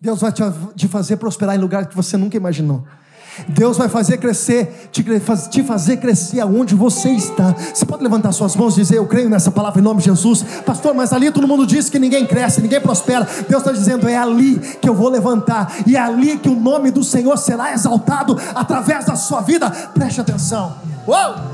Deus 0.00 0.20
vai 0.20 0.32
te 0.74 0.88
fazer 0.88 1.16
prosperar 1.16 1.54
em 1.54 1.58
lugares 1.58 1.88
que 1.88 1.94
você 1.94 2.16
nunca 2.16 2.36
imaginou. 2.36 2.84
Deus 3.48 3.78
vai 3.78 3.88
fazer 3.88 4.18
crescer, 4.18 4.90
te 4.90 5.62
fazer 5.62 5.96
crescer 5.96 6.40
aonde 6.40 6.74
você 6.74 7.10
está. 7.10 7.54
Você 7.72 7.86
pode 7.86 8.02
levantar 8.02 8.30
suas 8.32 8.54
mãos 8.56 8.74
e 8.74 8.80
dizer: 8.82 8.98
Eu 8.98 9.06
creio 9.06 9.30
nessa 9.30 9.50
palavra 9.50 9.80
em 9.80 9.82
nome 9.82 10.00
de 10.00 10.06
Jesus, 10.06 10.44
pastor. 10.66 10.92
Mas 10.92 11.12
ali 11.12 11.30
todo 11.30 11.48
mundo 11.48 11.66
diz 11.66 11.88
que 11.88 11.98
ninguém 11.98 12.26
cresce, 12.26 12.60
ninguém 12.60 12.80
prospera. 12.80 13.26
Deus 13.48 13.62
está 13.62 13.72
dizendo: 13.72 14.08
É 14.08 14.16
ali 14.16 14.58
que 14.58 14.88
eu 14.88 14.94
vou 14.94 15.08
levantar, 15.08 15.72
e 15.86 15.96
é 15.96 16.00
ali 16.00 16.38
que 16.38 16.48
o 16.48 16.54
nome 16.54 16.90
do 16.90 17.02
Senhor 17.02 17.38
será 17.38 17.72
exaltado 17.72 18.36
através 18.54 19.06
da 19.06 19.16
sua 19.16 19.40
vida. 19.40 19.70
Preste 19.70 20.20
atenção. 20.20 20.76
Uou! 21.06 21.51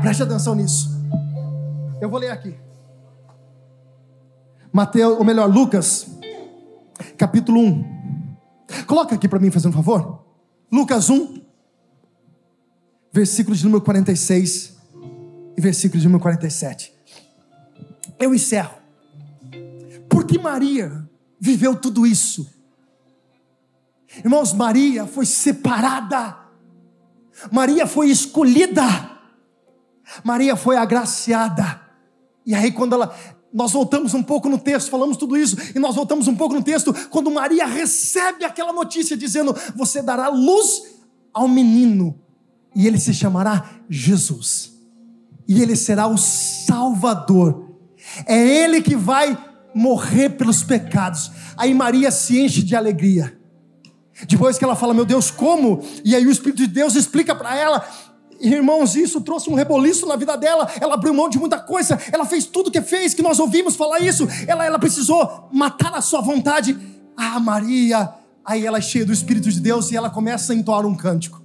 Preste 0.00 0.22
atenção 0.22 0.54
nisso. 0.54 0.90
Eu 2.00 2.08
vou 2.08 2.18
ler 2.18 2.30
aqui. 2.30 2.54
Mateus, 4.72 5.18
ou 5.18 5.24
melhor, 5.24 5.48
Lucas, 5.48 6.06
capítulo 7.16 7.60
1. 7.60 7.98
Coloca 8.86 9.14
aqui 9.14 9.28
para 9.28 9.38
mim, 9.38 9.50
fazendo 9.50 9.72
um 9.72 9.76
favor. 9.76 10.24
Lucas 10.70 11.10
1, 11.10 11.42
versículo 13.12 13.56
de 13.56 13.64
número 13.64 13.82
46 13.82 14.76
e 15.56 15.60
versículo 15.60 16.00
de 16.00 16.06
número 16.06 16.22
47. 16.22 16.92
Eu 18.18 18.34
encerro. 18.34 18.76
Porque 20.08 20.38
Maria 20.38 21.08
viveu 21.40 21.74
tudo 21.74 22.06
isso. 22.06 22.48
Irmãos, 24.24 24.52
Maria 24.52 25.06
foi 25.06 25.26
separada. 25.26 26.36
Maria 27.50 27.86
foi 27.86 28.10
escolhida. 28.10 29.17
Maria 30.24 30.56
foi 30.56 30.76
agraciada. 30.76 31.80
E 32.44 32.54
aí, 32.54 32.72
quando 32.72 32.94
ela. 32.94 33.14
Nós 33.50 33.72
voltamos 33.72 34.12
um 34.12 34.22
pouco 34.22 34.46
no 34.46 34.58
texto, 34.58 34.90
falamos 34.90 35.16
tudo 35.16 35.34
isso, 35.34 35.56
e 35.74 35.78
nós 35.78 35.94
voltamos 35.94 36.28
um 36.28 36.36
pouco 36.36 36.54
no 36.54 36.62
texto, 36.62 36.92
quando 37.08 37.30
Maria 37.30 37.64
recebe 37.64 38.44
aquela 38.44 38.74
notícia 38.74 39.16
dizendo: 39.16 39.56
Você 39.74 40.02
dará 40.02 40.28
luz 40.28 40.82
ao 41.32 41.48
menino, 41.48 42.20
e 42.74 42.86
ele 42.86 42.98
se 42.98 43.14
chamará 43.14 43.70
Jesus, 43.88 44.74
e 45.48 45.62
ele 45.62 45.76
será 45.76 46.06
o 46.06 46.18
Salvador, 46.18 47.70
é 48.26 48.36
ele 48.36 48.82
que 48.82 48.94
vai 48.94 49.36
morrer 49.74 50.30
pelos 50.30 50.62
pecados. 50.62 51.30
Aí 51.56 51.72
Maria 51.72 52.10
se 52.10 52.38
enche 52.38 52.62
de 52.62 52.76
alegria. 52.76 53.38
Depois 54.26 54.58
que 54.58 54.64
ela 54.64 54.74
fala, 54.74 54.92
meu 54.92 55.04
Deus, 55.04 55.30
como? 55.30 55.84
E 56.04 56.14
aí 56.14 56.26
o 56.26 56.30
Espírito 56.30 56.58
de 56.58 56.66
Deus 56.66 56.96
explica 56.96 57.34
para 57.34 57.56
ela 57.56 57.86
Irmãos, 58.40 58.94
isso 58.94 59.20
trouxe 59.20 59.50
um 59.50 59.54
reboliço 59.54 60.06
na 60.06 60.16
vida 60.16 60.36
dela. 60.36 60.70
Ela 60.80 60.94
abriu 60.94 61.12
mão 61.12 61.28
de 61.28 61.38
muita 61.38 61.58
coisa. 61.58 61.98
Ela 62.12 62.24
fez 62.24 62.46
tudo 62.46 62.68
o 62.68 62.70
que 62.70 62.80
fez, 62.80 63.14
que 63.14 63.22
nós 63.22 63.38
ouvimos 63.38 63.74
falar 63.74 64.00
isso. 64.00 64.28
Ela, 64.46 64.64
ela 64.64 64.78
precisou 64.78 65.48
matar 65.52 65.94
a 65.94 66.00
sua 66.00 66.20
vontade. 66.20 66.78
Ah, 67.16 67.40
Maria. 67.40 68.10
Aí 68.44 68.64
ela 68.64 68.78
é 68.78 68.80
cheia 68.80 69.04
do 69.04 69.12
Espírito 69.12 69.50
de 69.50 69.60
Deus 69.60 69.90
e 69.90 69.96
ela 69.96 70.08
começa 70.08 70.52
a 70.52 70.56
entoar 70.56 70.86
um 70.86 70.94
cântico. 70.94 71.42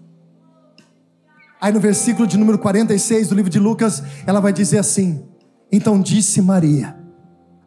Aí 1.60 1.72
no 1.72 1.80
versículo 1.80 2.28
de 2.28 2.38
número 2.38 2.60
46 2.60 3.30
do 3.30 3.36
livro 3.36 3.50
de 3.50 3.60
Lucas, 3.60 4.04
ela 4.28 4.40
vai 4.40 4.54
dizer 4.54 4.78
assim: 4.78 5.26
Então 5.72 6.00
disse 6.00 6.42
Maria: 6.42 6.96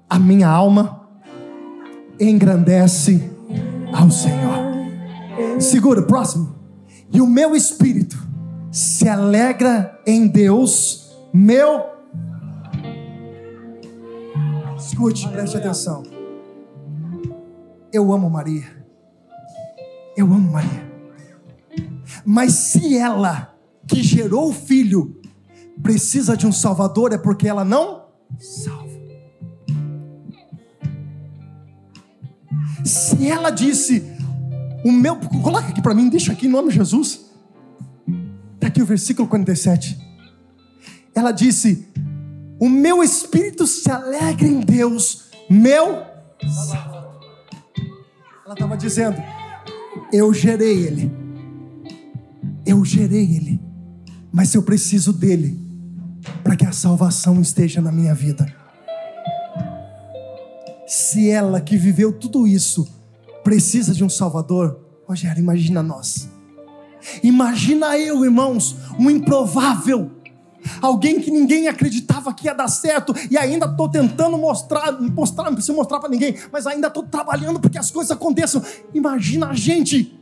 A 0.09 0.19
minha 0.19 0.49
alma 0.49 1.09
engrandece 2.21 3.31
ao 3.93 4.11
Senhor. 4.11 4.57
Segura, 5.59 6.03
próximo. 6.03 6.55
E 7.13 7.21
o 7.21 7.27
meu 7.27 7.57
espírito 7.57 8.26
se 8.77 9.09
alegra 9.09 9.99
em 10.07 10.27
Deus, 10.27 11.17
meu. 11.33 11.87
Escute, 14.77 15.27
preste 15.31 15.57
atenção. 15.57 16.03
Eu 17.91 18.13
amo 18.13 18.29
Maria. 18.29 18.67
Eu 20.15 20.27
amo 20.27 20.53
Maria. 20.53 20.93
Mas 22.23 22.53
se 22.53 22.99
ela, 22.99 23.57
que 23.89 24.03
gerou 24.03 24.51
o 24.51 24.53
filho, 24.53 25.23
precisa 25.83 26.37
de 26.37 26.47
um 26.47 26.53
Salvador, 26.53 27.15
é 27.15 27.19
porque 27.19 27.49
ela 27.49 27.65
não 27.65 28.05
salva. 28.39 28.85
Se 32.85 33.27
ela 33.27 33.49
disse, 33.49 34.05
o 34.85 34.93
meu, 34.93 35.17
coloca 35.43 35.69
aqui 35.69 35.81
para 35.81 35.95
mim, 35.95 36.11
deixa 36.11 36.33
aqui 36.33 36.47
em 36.47 36.51
nome 36.51 36.69
de 36.69 36.75
Jesus. 36.75 37.26
Está 38.67 38.73
aqui 38.73 38.83
o 38.83 38.87
versículo 38.87 39.29
47. 39.29 39.97
Ela 41.15 41.31
disse: 41.31 41.87
O 42.59 42.69
meu 42.69 43.01
espírito 43.01 43.65
se 43.65 43.89
alegra 43.89 44.45
em 44.45 44.59
Deus, 44.59 45.27
meu 45.49 46.03
Salvador. 46.43 47.21
Ela 48.45 48.55
estava 48.55 48.77
dizendo: 48.77 49.23
Eu 50.13 50.35
gerei 50.35 50.85
ele, 50.85 51.13
eu 52.67 52.85
gerei 52.85 53.37
ele, 53.37 53.61
mas 54.33 54.53
eu 54.53 54.65
preciso 54.65 55.13
dele 55.13 55.65
para 56.43 56.57
que 56.57 56.67
a 56.67 56.73
salvação 56.73 57.41
esteja 57.41 57.81
na 57.81 57.93
minha 57.93 58.17
vida. 58.17 58.53
Se 60.89 61.31
ela 61.31 61.61
que 61.61 61.77
viveu 61.77 62.13
tudo 62.13 62.49
isso 62.49 62.85
precisa 63.45 63.95
de 63.95 64.03
um 64.03 64.09
Salvador, 64.09 64.85
Rogério, 65.07 65.41
imagina 65.41 65.85
nós. 65.85 66.36
Imagina 67.23 67.99
eu, 67.99 68.25
irmãos, 68.25 68.77
um 68.99 69.11
improvável, 69.11 70.11
alguém 70.81 71.21
que 71.21 71.31
ninguém 71.31 71.69
acreditava 71.69 72.33
que 72.35 72.47
ia 72.47 72.55
dar 72.55 72.69
certo 72.69 73.15
e 73.31 73.39
ainda 73.39 73.67
estou 73.67 73.89
tentando 73.89 74.37
mostrar, 74.37 74.93
mostrar, 75.01 75.45
não 75.45 75.55
preciso 75.55 75.77
mostrar 75.77 76.01
para 76.01 76.09
ninguém, 76.09 76.37
mas 76.53 76.67
ainda 76.67 76.89
estou 76.89 77.03
trabalhando 77.05 77.61
para 77.61 77.71
que 77.71 77.79
as 77.79 77.91
coisas 77.91 78.11
aconteçam. 78.11 78.63
Imagina 78.95 79.49
a 79.49 79.55
gente. 79.55 80.19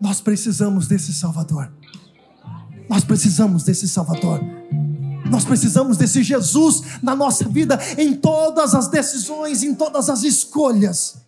Nós 0.00 0.20
precisamos 0.20 0.86
desse 0.86 1.12
Salvador. 1.12 1.70
Nós 2.88 3.04
precisamos 3.04 3.64
desse 3.64 3.88
Salvador. 3.88 4.40
Nós 5.30 5.44
precisamos 5.44 5.96
desse 5.96 6.22
Jesus 6.22 6.82
na 7.02 7.14
nossa 7.14 7.46
vida, 7.46 7.78
em 7.98 8.14
todas 8.14 8.74
as 8.74 8.88
decisões, 8.88 9.62
em 9.62 9.74
todas 9.74 10.08
as 10.08 10.22
escolhas. 10.22 11.27